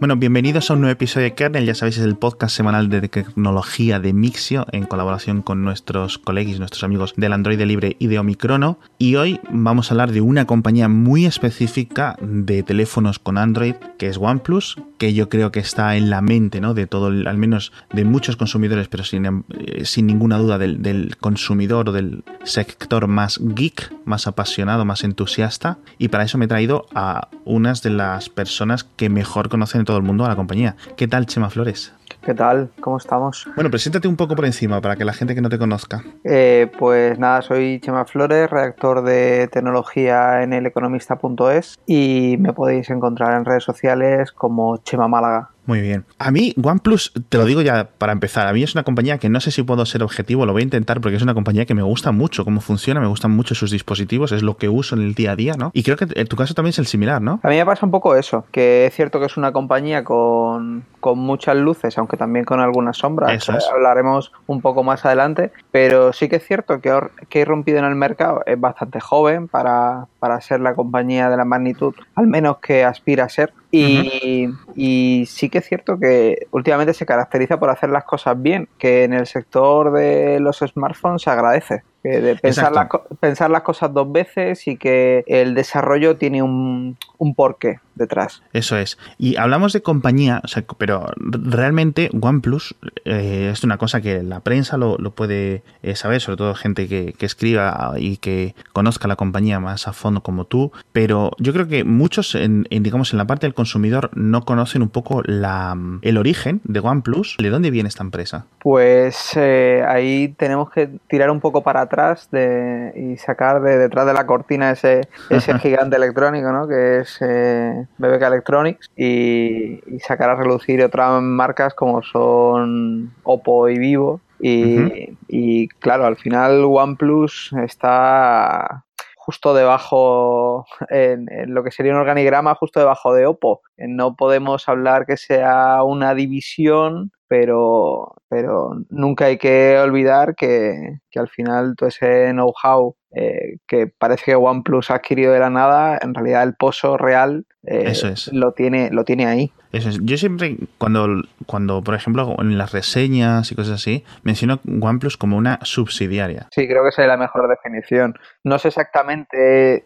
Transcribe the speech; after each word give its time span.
Bueno, 0.00 0.16
bienvenidos 0.16 0.70
a 0.70 0.72
un 0.72 0.80
nuevo 0.80 0.92
episodio 0.92 1.24
de 1.24 1.34
Kernel. 1.34 1.66
Ya 1.66 1.74
sabéis, 1.74 1.98
es 1.98 2.04
el 2.04 2.16
podcast 2.16 2.56
semanal 2.56 2.88
de 2.88 3.06
tecnología 3.06 4.00
de 4.00 4.14
Mixio 4.14 4.66
en 4.72 4.84
colaboración 4.86 5.42
con 5.42 5.62
nuestros 5.62 6.16
colegas, 6.16 6.58
nuestros 6.58 6.84
amigos 6.84 7.12
del 7.18 7.34
Android 7.34 7.60
Libre 7.60 7.96
y 7.98 8.06
de 8.06 8.18
Omicrono. 8.18 8.78
Y 8.96 9.16
hoy 9.16 9.40
vamos 9.50 9.90
a 9.90 9.92
hablar 9.92 10.12
de 10.12 10.22
una 10.22 10.46
compañía 10.46 10.88
muy 10.88 11.26
específica 11.26 12.16
de 12.22 12.62
teléfonos 12.62 13.18
con 13.18 13.36
Android, 13.36 13.74
que 13.98 14.08
es 14.08 14.16
OnePlus, 14.16 14.78
que 14.96 15.12
yo 15.12 15.28
creo 15.28 15.52
que 15.52 15.60
está 15.60 15.94
en 15.96 16.08
la 16.08 16.22
mente, 16.22 16.62
¿no? 16.62 16.72
De 16.72 16.86
todo, 16.86 17.08
al 17.08 17.36
menos 17.36 17.70
de 17.92 18.06
muchos 18.06 18.36
consumidores, 18.36 18.88
pero 18.88 19.04
sin, 19.04 19.26
eh, 19.26 19.84
sin 19.84 20.06
ninguna 20.06 20.38
duda 20.38 20.56
del, 20.56 20.80
del 20.80 21.18
consumidor 21.18 21.90
o 21.90 21.92
del 21.92 22.24
sector 22.44 23.06
más 23.06 23.38
geek, 23.38 23.92
más 24.06 24.26
apasionado, 24.26 24.86
más 24.86 25.04
entusiasta. 25.04 25.76
Y 25.98 26.08
para 26.08 26.24
eso 26.24 26.38
me 26.38 26.46
he 26.46 26.48
traído 26.48 26.86
a 26.94 27.28
unas 27.44 27.82
de 27.82 27.90
las 27.90 28.30
personas 28.30 28.84
que 28.84 29.10
mejor 29.10 29.50
conocen 29.50 29.89
todo 29.90 29.98
el 29.98 30.04
mundo 30.04 30.24
a 30.24 30.28
la 30.28 30.36
compañía. 30.36 30.76
¿Qué 30.96 31.08
tal, 31.08 31.26
Chema 31.26 31.50
Flores? 31.50 31.92
¿Qué 32.22 32.32
tal? 32.32 32.70
¿Cómo 32.80 32.96
estamos? 32.96 33.48
Bueno, 33.56 33.70
preséntate 33.70 34.06
un 34.06 34.14
poco 34.14 34.36
por 34.36 34.44
encima 34.44 34.80
para 34.80 34.94
que 34.94 35.04
la 35.04 35.12
gente 35.12 35.34
que 35.34 35.40
no 35.40 35.48
te 35.48 35.58
conozca. 35.58 36.04
Eh, 36.22 36.70
pues 36.78 37.18
nada, 37.18 37.42
soy 37.42 37.80
Chema 37.80 38.04
Flores, 38.04 38.48
redactor 38.48 39.02
de 39.02 39.48
tecnología 39.48 40.42
en 40.42 40.52
eleconomista.es 40.52 41.76
y 41.86 42.36
me 42.38 42.52
podéis 42.52 42.88
encontrar 42.90 43.36
en 43.36 43.44
redes 43.44 43.64
sociales 43.64 44.30
como 44.30 44.76
Chema 44.76 45.08
Málaga. 45.08 45.49
Muy 45.66 45.80
bien. 45.80 46.04
A 46.18 46.30
mí, 46.30 46.54
OnePlus, 46.62 47.12
te 47.28 47.38
lo 47.38 47.44
digo 47.44 47.62
ya 47.62 47.90
para 47.98 48.12
empezar, 48.12 48.46
a 48.46 48.52
mí 48.52 48.62
es 48.62 48.74
una 48.74 48.82
compañía 48.82 49.18
que 49.18 49.28
no 49.28 49.40
sé 49.40 49.50
si 49.50 49.62
puedo 49.62 49.84
ser 49.86 50.02
objetivo, 50.02 50.46
lo 50.46 50.52
voy 50.52 50.62
a 50.62 50.64
intentar 50.64 51.00
porque 51.00 51.16
es 51.16 51.22
una 51.22 51.34
compañía 51.34 51.66
que 51.66 51.74
me 51.74 51.82
gusta 51.82 52.12
mucho 52.12 52.44
cómo 52.44 52.60
funciona, 52.60 53.00
me 53.00 53.06
gustan 53.06 53.30
mucho 53.30 53.54
sus 53.54 53.70
dispositivos, 53.70 54.32
es 54.32 54.42
lo 54.42 54.56
que 54.56 54.68
uso 54.68 54.96
en 54.96 55.02
el 55.02 55.14
día 55.14 55.32
a 55.32 55.36
día, 55.36 55.54
¿no? 55.56 55.70
Y 55.74 55.82
creo 55.82 55.96
que 55.96 56.06
en 56.14 56.26
tu 56.26 56.36
caso 56.36 56.54
también 56.54 56.70
es 56.70 56.78
el 56.78 56.86
similar, 56.86 57.22
¿no? 57.22 57.40
A 57.42 57.48
mí 57.48 57.56
me 57.56 57.66
pasa 57.66 57.86
un 57.86 57.92
poco 57.92 58.16
eso, 58.16 58.44
que 58.50 58.86
es 58.86 58.94
cierto 58.94 59.20
que 59.20 59.26
es 59.26 59.36
una 59.36 59.52
compañía 59.52 60.02
con, 60.02 60.84
con 60.98 61.18
muchas 61.18 61.56
luces, 61.56 61.96
aunque 61.98 62.16
también 62.16 62.44
con 62.44 62.60
algunas 62.60 62.96
sombras, 62.96 63.32
Eso 63.32 63.56
es. 63.56 63.66
hablaremos 63.72 64.32
un 64.46 64.60
poco 64.60 64.82
más 64.82 65.04
adelante, 65.04 65.52
pero 65.70 66.12
sí 66.12 66.28
que 66.28 66.36
es 66.36 66.46
cierto 66.46 66.80
que, 66.80 66.98
que 67.28 67.38
ha 67.38 67.42
irrumpido 67.42 67.78
en 67.78 67.84
el 67.84 67.94
mercado, 67.94 68.42
es 68.46 68.58
bastante 68.58 69.00
joven 69.00 69.48
para, 69.48 70.06
para 70.18 70.40
ser 70.40 70.60
la 70.60 70.74
compañía 70.74 71.28
de 71.30 71.36
la 71.36 71.44
magnitud, 71.44 71.94
al 72.14 72.26
menos 72.26 72.58
que 72.58 72.84
aspira 72.84 73.24
a 73.24 73.28
ser. 73.28 73.52
Y, 73.72 74.48
y 74.74 75.24
sí 75.26 75.48
que 75.48 75.58
es 75.58 75.66
cierto 75.66 75.98
que 75.98 76.46
últimamente 76.50 76.92
se 76.92 77.06
caracteriza 77.06 77.60
por 77.60 77.70
hacer 77.70 77.90
las 77.90 78.04
cosas 78.04 78.40
bien, 78.40 78.68
que 78.78 79.04
en 79.04 79.12
el 79.12 79.26
sector 79.26 79.92
de 79.92 80.40
los 80.40 80.58
smartphones 80.58 81.22
se 81.22 81.30
agradece. 81.30 81.82
que 82.02 82.20
de 82.20 82.36
pensar 82.36 82.72
las, 82.72 82.88
pensar 83.20 83.50
las 83.50 83.62
cosas 83.62 83.92
dos 83.92 84.10
veces 84.10 84.66
y 84.66 84.76
que 84.76 85.22
el 85.26 85.54
desarrollo 85.54 86.16
tiene 86.16 86.42
un, 86.42 86.96
un 87.18 87.34
porqué 87.34 87.78
detrás. 88.00 88.42
Eso 88.52 88.76
es. 88.76 88.98
Y 89.18 89.36
hablamos 89.36 89.72
de 89.72 89.82
compañía, 89.82 90.40
o 90.42 90.48
sea, 90.48 90.64
pero 90.78 91.06
realmente 91.16 92.10
OnePlus 92.20 92.74
eh, 93.04 93.50
es 93.52 93.62
una 93.62 93.78
cosa 93.78 94.00
que 94.00 94.24
la 94.24 94.40
prensa 94.40 94.76
lo, 94.76 94.98
lo 94.98 95.12
puede 95.12 95.62
eh, 95.82 95.94
saber, 95.94 96.20
sobre 96.20 96.38
todo 96.38 96.54
gente 96.54 96.88
que, 96.88 97.14
que 97.16 97.26
escriba 97.26 97.94
y 97.96 98.16
que 98.16 98.54
conozca 98.72 99.06
la 99.06 99.16
compañía 99.16 99.60
más 99.60 99.86
a 99.86 99.92
fondo 99.92 100.22
como 100.22 100.46
tú, 100.46 100.72
pero 100.92 101.30
yo 101.38 101.52
creo 101.52 101.68
que 101.68 101.84
muchos, 101.84 102.34
en, 102.34 102.66
en, 102.70 102.82
digamos, 102.82 103.12
en 103.12 103.18
la 103.18 103.26
parte 103.26 103.46
del 103.46 103.54
consumidor 103.54 104.10
no 104.14 104.44
conocen 104.44 104.82
un 104.82 104.88
poco 104.88 105.22
la, 105.24 105.76
el 106.02 106.18
origen 106.18 106.60
de 106.64 106.80
OnePlus, 106.80 107.36
de 107.38 107.50
dónde 107.50 107.70
viene 107.70 107.88
esta 107.88 108.02
empresa. 108.02 108.46
Pues 108.58 109.36
eh, 109.36 109.84
ahí 109.86 110.34
tenemos 110.36 110.70
que 110.70 110.88
tirar 111.08 111.30
un 111.30 111.40
poco 111.40 111.62
para 111.62 111.82
atrás 111.82 112.28
de, 112.30 112.92
y 112.96 113.16
sacar 113.18 113.60
de 113.62 113.78
detrás 113.78 114.06
de 114.06 114.14
la 114.14 114.26
cortina 114.26 114.70
ese, 114.70 115.02
ese 115.28 115.58
gigante 115.60 115.96
electrónico, 115.96 116.52
¿no? 116.52 116.66
Que 116.66 117.00
es 117.00 117.18
eh, 117.20 117.86
BBK 117.98 118.22
Electronics 118.22 118.90
y, 118.96 119.80
y 119.86 120.00
sacar 120.00 120.30
a 120.30 120.36
relucir 120.36 120.82
otras 120.82 121.22
marcas 121.22 121.74
como 121.74 122.02
son 122.02 123.12
Oppo 123.22 123.68
y 123.68 123.78
Vivo. 123.78 124.20
Y, 124.42 125.68
claro, 125.80 126.06
al 126.06 126.16
final 126.16 126.64
OnePlus 126.64 127.52
está 127.62 128.84
justo 129.16 129.54
debajo, 129.54 130.66
en, 130.88 131.30
en 131.30 131.54
lo 131.54 131.62
que 131.62 131.70
sería 131.70 131.92
un 131.92 131.98
organigrama, 131.98 132.54
justo 132.54 132.80
debajo 132.80 133.12
de 133.14 133.26
Oppo. 133.26 133.60
No 133.76 134.16
podemos 134.16 134.68
hablar 134.68 135.06
que 135.06 135.16
sea 135.16 135.82
una 135.84 136.14
división, 136.14 137.12
pero, 137.28 138.16
pero 138.28 138.70
nunca 138.88 139.26
hay 139.26 139.38
que 139.38 139.78
olvidar 139.78 140.34
que, 140.34 141.00
que 141.10 141.20
al 141.20 141.28
final 141.28 141.74
todo 141.76 141.88
ese 141.88 142.32
know-how 142.32 142.96
eh, 143.12 143.56
que 143.66 143.86
parece 143.86 144.26
que 144.26 144.34
OnePlus 144.36 144.90
ha 144.90 144.96
adquirido 144.96 145.32
de 145.32 145.40
la 145.40 145.50
nada, 145.50 145.98
en 146.00 146.14
realidad 146.14 146.42
el 146.44 146.54
pozo 146.54 146.96
real 146.96 147.44
eh, 147.64 147.84
Eso 147.86 148.08
es. 148.08 148.32
lo, 148.32 148.52
tiene, 148.52 148.90
lo 148.90 149.04
tiene 149.04 149.26
ahí. 149.26 149.52
Eso 149.72 149.88
es. 149.88 150.00
Yo 150.02 150.16
siempre, 150.16 150.56
cuando, 150.78 151.22
cuando, 151.46 151.82
por 151.82 151.94
ejemplo, 151.94 152.34
en 152.38 152.56
las 152.56 152.72
reseñas 152.72 153.52
y 153.52 153.54
cosas 153.54 153.74
así, 153.74 154.04
menciono 154.22 154.60
OnePlus 154.80 155.16
como 155.16 155.36
una 155.36 155.58
subsidiaria. 155.62 156.48
Sí, 156.52 156.66
creo 156.66 156.82
que 156.82 156.88
esa 156.88 157.02
es 157.02 157.08
la 157.08 157.16
mejor 157.16 157.48
definición. 157.48 158.14
No 158.44 158.58
sé 158.58 158.68
exactamente 158.68 159.84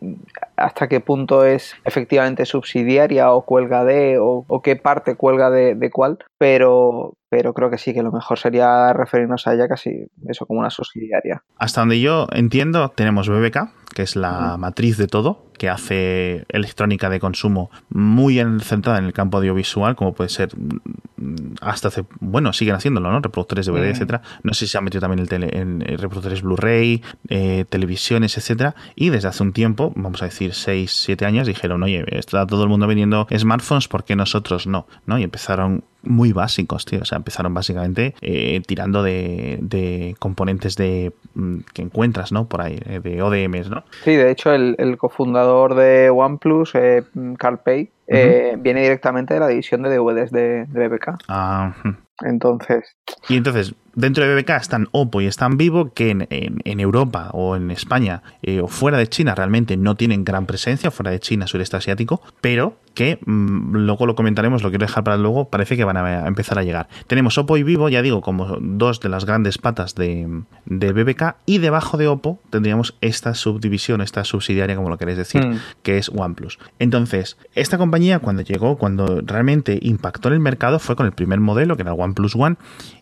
hasta 0.56 0.88
qué 0.88 1.00
punto 1.00 1.44
es 1.44 1.74
efectivamente 1.84 2.46
subsidiaria 2.46 3.32
o 3.32 3.44
cuelga 3.44 3.84
de, 3.84 4.18
o, 4.18 4.44
o 4.46 4.62
qué 4.62 4.76
parte 4.76 5.16
cuelga 5.16 5.50
de, 5.50 5.74
de 5.74 5.90
cuál, 5.90 6.18
pero, 6.44 7.16
pero 7.30 7.54
creo 7.54 7.70
que 7.70 7.78
sí, 7.78 7.94
que 7.94 8.02
lo 8.02 8.12
mejor 8.12 8.38
sería 8.38 8.92
referirnos 8.92 9.46
a 9.46 9.54
ella 9.54 9.66
casi 9.66 10.08
eso 10.28 10.44
como 10.44 10.60
una 10.60 10.68
subsidiaria. 10.68 11.42
Hasta 11.56 11.80
donde 11.80 11.98
yo 12.02 12.26
entiendo, 12.32 12.90
tenemos 12.90 13.30
BBK, 13.30 13.70
que 13.94 14.02
es 14.02 14.14
la 14.14 14.58
matriz 14.58 14.98
de 14.98 15.06
todo, 15.06 15.46
que 15.56 15.70
hace 15.70 16.44
electrónica 16.48 17.08
de 17.08 17.18
consumo 17.18 17.70
muy 17.88 18.40
en- 18.40 18.60
centrada 18.60 18.98
en 18.98 19.06
el 19.06 19.14
campo 19.14 19.38
audiovisual, 19.38 19.96
como 19.96 20.12
puede 20.12 20.28
ser 20.28 20.50
mm, 21.16 21.54
hasta 21.62 21.88
hace, 21.88 22.04
bueno, 22.20 22.52
siguen 22.52 22.74
haciéndolo, 22.74 23.10
¿no? 23.10 23.20
Reproductores 23.20 23.64
DVD, 23.64 23.86
Mm. 23.88 23.90
etcétera. 23.92 24.22
No 24.42 24.52
sé 24.52 24.66
si 24.66 24.72
se 24.72 24.76
han 24.78 24.84
metido 24.84 25.00
también 25.00 25.20
el 25.20 25.28
tele- 25.30 25.56
en 25.58 25.80
eh, 25.80 25.96
reproductores 25.96 26.42
Blu-ray, 26.42 27.02
eh, 27.30 27.64
televisiones, 27.70 28.36
etcétera. 28.36 28.74
Y 28.96 29.08
desde 29.08 29.28
hace 29.28 29.42
un 29.42 29.54
tiempo, 29.54 29.92
vamos 29.96 30.20
a 30.20 30.26
decir 30.26 30.52
6, 30.52 30.92
7 30.92 31.24
años, 31.24 31.46
dijeron, 31.46 31.82
oye, 31.84 32.04
está 32.08 32.46
todo 32.46 32.64
el 32.64 32.68
mundo 32.68 32.86
vendiendo 32.86 33.26
smartphones, 33.34 33.88
¿por 33.88 34.04
qué 34.04 34.14
nosotros 34.14 34.66
no? 34.66 34.86
¿No? 35.06 35.18
Y 35.18 35.22
empezaron 35.22 35.84
muy 36.04 36.32
básicos, 36.32 36.84
tío. 36.84 37.00
O 37.00 37.04
sea, 37.04 37.16
empezaron 37.16 37.54
básicamente 37.54 38.14
eh, 38.20 38.60
tirando 38.66 39.02
de, 39.02 39.58
de 39.60 40.16
componentes 40.18 40.76
de 40.76 41.12
mm, 41.34 41.58
que 41.72 41.82
encuentras, 41.82 42.32
¿no? 42.32 42.48
Por 42.48 42.60
ahí, 42.60 42.80
eh, 42.86 43.00
de 43.02 43.22
ODMs, 43.22 43.70
¿no? 43.70 43.84
Sí, 44.04 44.12
de 44.12 44.30
hecho 44.30 44.52
el, 44.52 44.96
cofundador 44.98 45.74
de 45.74 46.10
OnePlus, 46.10 46.74
eh, 46.74 47.04
Carl 47.38 47.58
Pei, 47.58 47.90
eh, 48.06 48.56
viene 48.58 48.82
directamente 48.82 49.34
de 49.34 49.40
la 49.40 49.48
división 49.48 49.82
de 49.82 49.96
DVDs 49.96 50.30
de, 50.30 50.66
de 50.66 50.88
BBK. 50.88 51.16
Ah. 51.28 51.74
Entonces, 52.22 52.96
y 53.28 53.36
entonces, 53.36 53.74
dentro 53.94 54.24
de 54.24 54.34
BBK 54.34 54.50
están 54.50 54.86
Oppo 54.92 55.20
y 55.20 55.26
están 55.26 55.56
Vivo, 55.56 55.92
que 55.92 56.10
en, 56.10 56.26
en- 56.30 56.60
en 56.64 56.78
Europa 56.80 57.30
o 57.32 57.56
en 57.56 57.72
España 57.72 58.22
eh, 58.42 58.60
o 58.60 58.68
fuera 58.68 58.98
de 58.98 59.08
China 59.08 59.34
realmente 59.34 59.76
no 59.76 59.96
tienen 59.96 60.24
gran 60.24 60.46
presencia, 60.46 60.92
fuera 60.92 61.10
de 61.10 61.18
China, 61.18 61.48
sureste 61.48 61.76
asiático, 61.76 62.22
pero 62.40 62.76
que 62.94 63.18
mm, 63.26 63.74
luego 63.78 64.06
lo 64.06 64.14
comentaremos, 64.14 64.62
lo 64.62 64.68
quiero 64.70 64.86
dejar 64.86 65.02
para 65.02 65.16
luego, 65.16 65.48
parece 65.50 65.76
que 65.76 65.82
van 65.82 65.96
a, 65.96 66.24
a 66.24 66.28
empezar 66.28 66.56
a 66.58 66.62
llegar. 66.62 66.86
Tenemos 67.08 67.36
Oppo 67.36 67.56
y 67.56 67.64
Vivo, 67.64 67.88
ya 67.88 68.00
digo, 68.00 68.20
como 68.20 68.58
dos 68.60 69.00
de 69.00 69.08
las 69.08 69.24
grandes 69.24 69.58
patas 69.58 69.96
de, 69.96 70.28
de 70.66 70.92
BBK, 70.92 71.34
y 71.46 71.58
debajo 71.58 71.96
de 71.96 72.06
Oppo 72.06 72.38
tendríamos 72.50 72.96
esta 73.00 73.34
subdivisión, 73.34 74.00
esta 74.00 74.22
subsidiaria, 74.22 74.76
como 74.76 74.88
lo 74.88 74.98
queréis 74.98 75.18
decir, 75.18 75.44
Mm. 75.44 75.58
que 75.82 75.98
es 75.98 76.08
OnePlus. 76.10 76.60
Entonces, 76.78 77.36
esta 77.56 77.76
compañía 77.76 77.93
cuando 78.20 78.42
llegó, 78.42 78.76
cuando 78.76 79.20
realmente 79.24 79.78
impactó 79.80 80.28
en 80.28 80.34
el 80.34 80.40
mercado, 80.40 80.78
fue 80.78 80.96
con 80.96 81.06
el 81.06 81.12
primer 81.12 81.40
modelo, 81.40 81.76
que 81.76 81.82
era 81.82 81.92
el 81.92 82.00
OnePlus 82.00 82.34
One, 82.36 82.56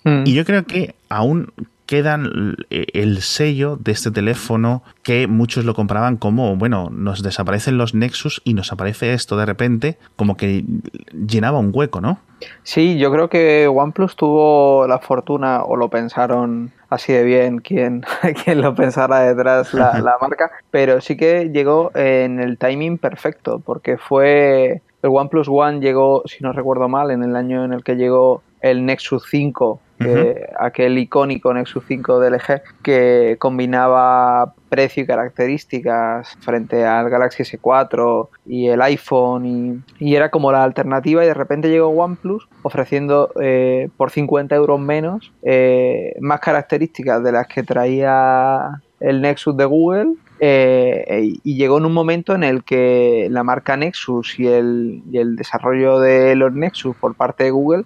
mm, 0.04 0.24
y 0.26 0.34
yo 0.34 0.44
creo 0.44 0.64
que 0.64 0.94
aún 1.08 1.52
quedan 1.92 2.56
eh, 2.70 2.86
el 2.94 3.20
sello 3.20 3.76
de 3.76 3.92
este 3.92 4.10
teléfono 4.10 4.82
que 5.02 5.26
muchos 5.26 5.66
lo 5.66 5.74
comparaban 5.74 6.16
como, 6.16 6.56
bueno, 6.56 6.88
nos 6.90 7.22
desaparecen 7.22 7.76
los 7.76 7.92
Nexus 7.92 8.40
y 8.46 8.54
nos 8.54 8.72
aparece 8.72 9.12
esto 9.12 9.36
de 9.36 9.44
repente, 9.44 9.98
como 10.16 10.38
que 10.38 10.64
llenaba 11.12 11.58
un 11.58 11.70
hueco, 11.70 12.00
¿no? 12.00 12.18
Sí, 12.62 12.96
yo 12.96 13.12
creo 13.12 13.28
que 13.28 13.68
OnePlus 13.68 14.16
tuvo 14.16 14.86
la 14.86 15.00
fortuna, 15.00 15.64
o 15.64 15.76
lo 15.76 15.90
pensaron 15.90 16.72
así 16.88 17.12
de 17.12 17.24
bien 17.24 17.58
quien, 17.58 18.06
quien 18.42 18.62
lo 18.62 18.74
pensara 18.74 19.20
detrás 19.20 19.74
la, 19.74 19.98
la 20.00 20.16
marca, 20.18 20.50
pero 20.70 21.02
sí 21.02 21.18
que 21.18 21.50
llegó 21.52 21.90
en 21.94 22.40
el 22.40 22.56
timing 22.56 22.96
perfecto, 22.96 23.60
porque 23.62 23.98
fue 23.98 24.80
el 25.02 25.10
OnePlus 25.12 25.48
One 25.48 25.80
llegó, 25.80 26.22
si 26.26 26.42
no 26.44 26.52
recuerdo 26.52 26.88
mal, 26.88 27.10
en 27.10 27.22
el 27.22 27.34
año 27.36 27.64
en 27.64 27.72
el 27.72 27.82
que 27.84 27.96
llegó 27.96 28.42
el 28.60 28.86
Nexus 28.86 29.24
5, 29.28 29.80
que- 29.98 30.46
aquel 30.58 30.96
icónico 30.98 31.52
Nexus 31.52 31.84
5 31.88 32.20
de 32.20 32.30
LG, 32.30 32.62
que 32.82 33.36
combinaba 33.38 34.54
precio 34.68 35.02
y 35.02 35.06
características 35.06 36.36
frente 36.40 36.84
al 36.86 37.10
Galaxy 37.10 37.42
S4 37.42 38.28
y 38.46 38.68
el 38.68 38.80
iPhone 38.82 39.44
y, 39.46 39.80
y 39.98 40.14
era 40.14 40.30
como 40.30 40.50
la 40.52 40.62
alternativa 40.64 41.22
y 41.24 41.26
de 41.26 41.34
repente 41.34 41.68
llegó 41.68 41.88
OnePlus 41.88 42.48
ofreciendo 42.62 43.30
eh, 43.40 43.88
por 43.96 44.10
50 44.10 44.54
euros 44.54 44.80
menos 44.80 45.32
eh, 45.42 46.14
más 46.20 46.40
características 46.40 47.22
de 47.22 47.32
las 47.32 47.46
que 47.48 47.62
traía 47.62 48.80
el 49.00 49.20
Nexus 49.20 49.56
de 49.56 49.64
Google 49.64 50.14
Eh, 50.44 51.34
y 51.44 51.54
llegó 51.54 51.78
en 51.78 51.86
un 51.86 51.92
momento 51.92 52.34
en 52.34 52.42
el 52.42 52.64
que 52.64 53.28
la 53.30 53.44
marca 53.44 53.76
Nexus 53.76 54.40
y 54.40 54.48
el, 54.48 55.00
y 55.08 55.18
el 55.18 55.36
desarrollo 55.36 56.00
de 56.00 56.34
los 56.34 56.52
Nexus 56.52 56.96
por 56.96 57.14
parte 57.14 57.44
de 57.44 57.52
Google 57.52 57.84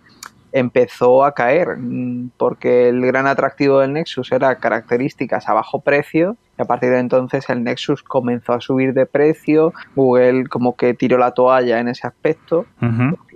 empezó 0.53 1.27
a 1.27 1.35
caer, 1.35 1.77
mm, 1.77 2.31
porque 2.39 2.89
el 2.89 3.05
gran 3.05 3.27
atractivo 3.27 3.81
del 3.81 3.93
Nexus 3.93 4.33
era 4.33 4.57
características 4.57 5.51
a 5.51 5.53
bajo 5.53 5.81
precio 5.81 6.39
y 6.59 6.63
a 6.63 6.65
partir 6.65 6.93
de 6.93 7.01
entonces 7.01 7.47
el 7.51 7.63
Nexus 7.63 8.03
comenzó 8.03 8.55
a 8.55 8.61
subir 8.63 8.95
de 8.95 9.05
precio, 9.05 9.75
Google 9.95 10.47
como 10.47 10.77
que 10.77 10.95
tiró 10.95 11.19
la 11.19 11.33
toalla 11.33 11.79
en 11.79 11.89
ese 11.89 12.07
aspecto 12.07 12.65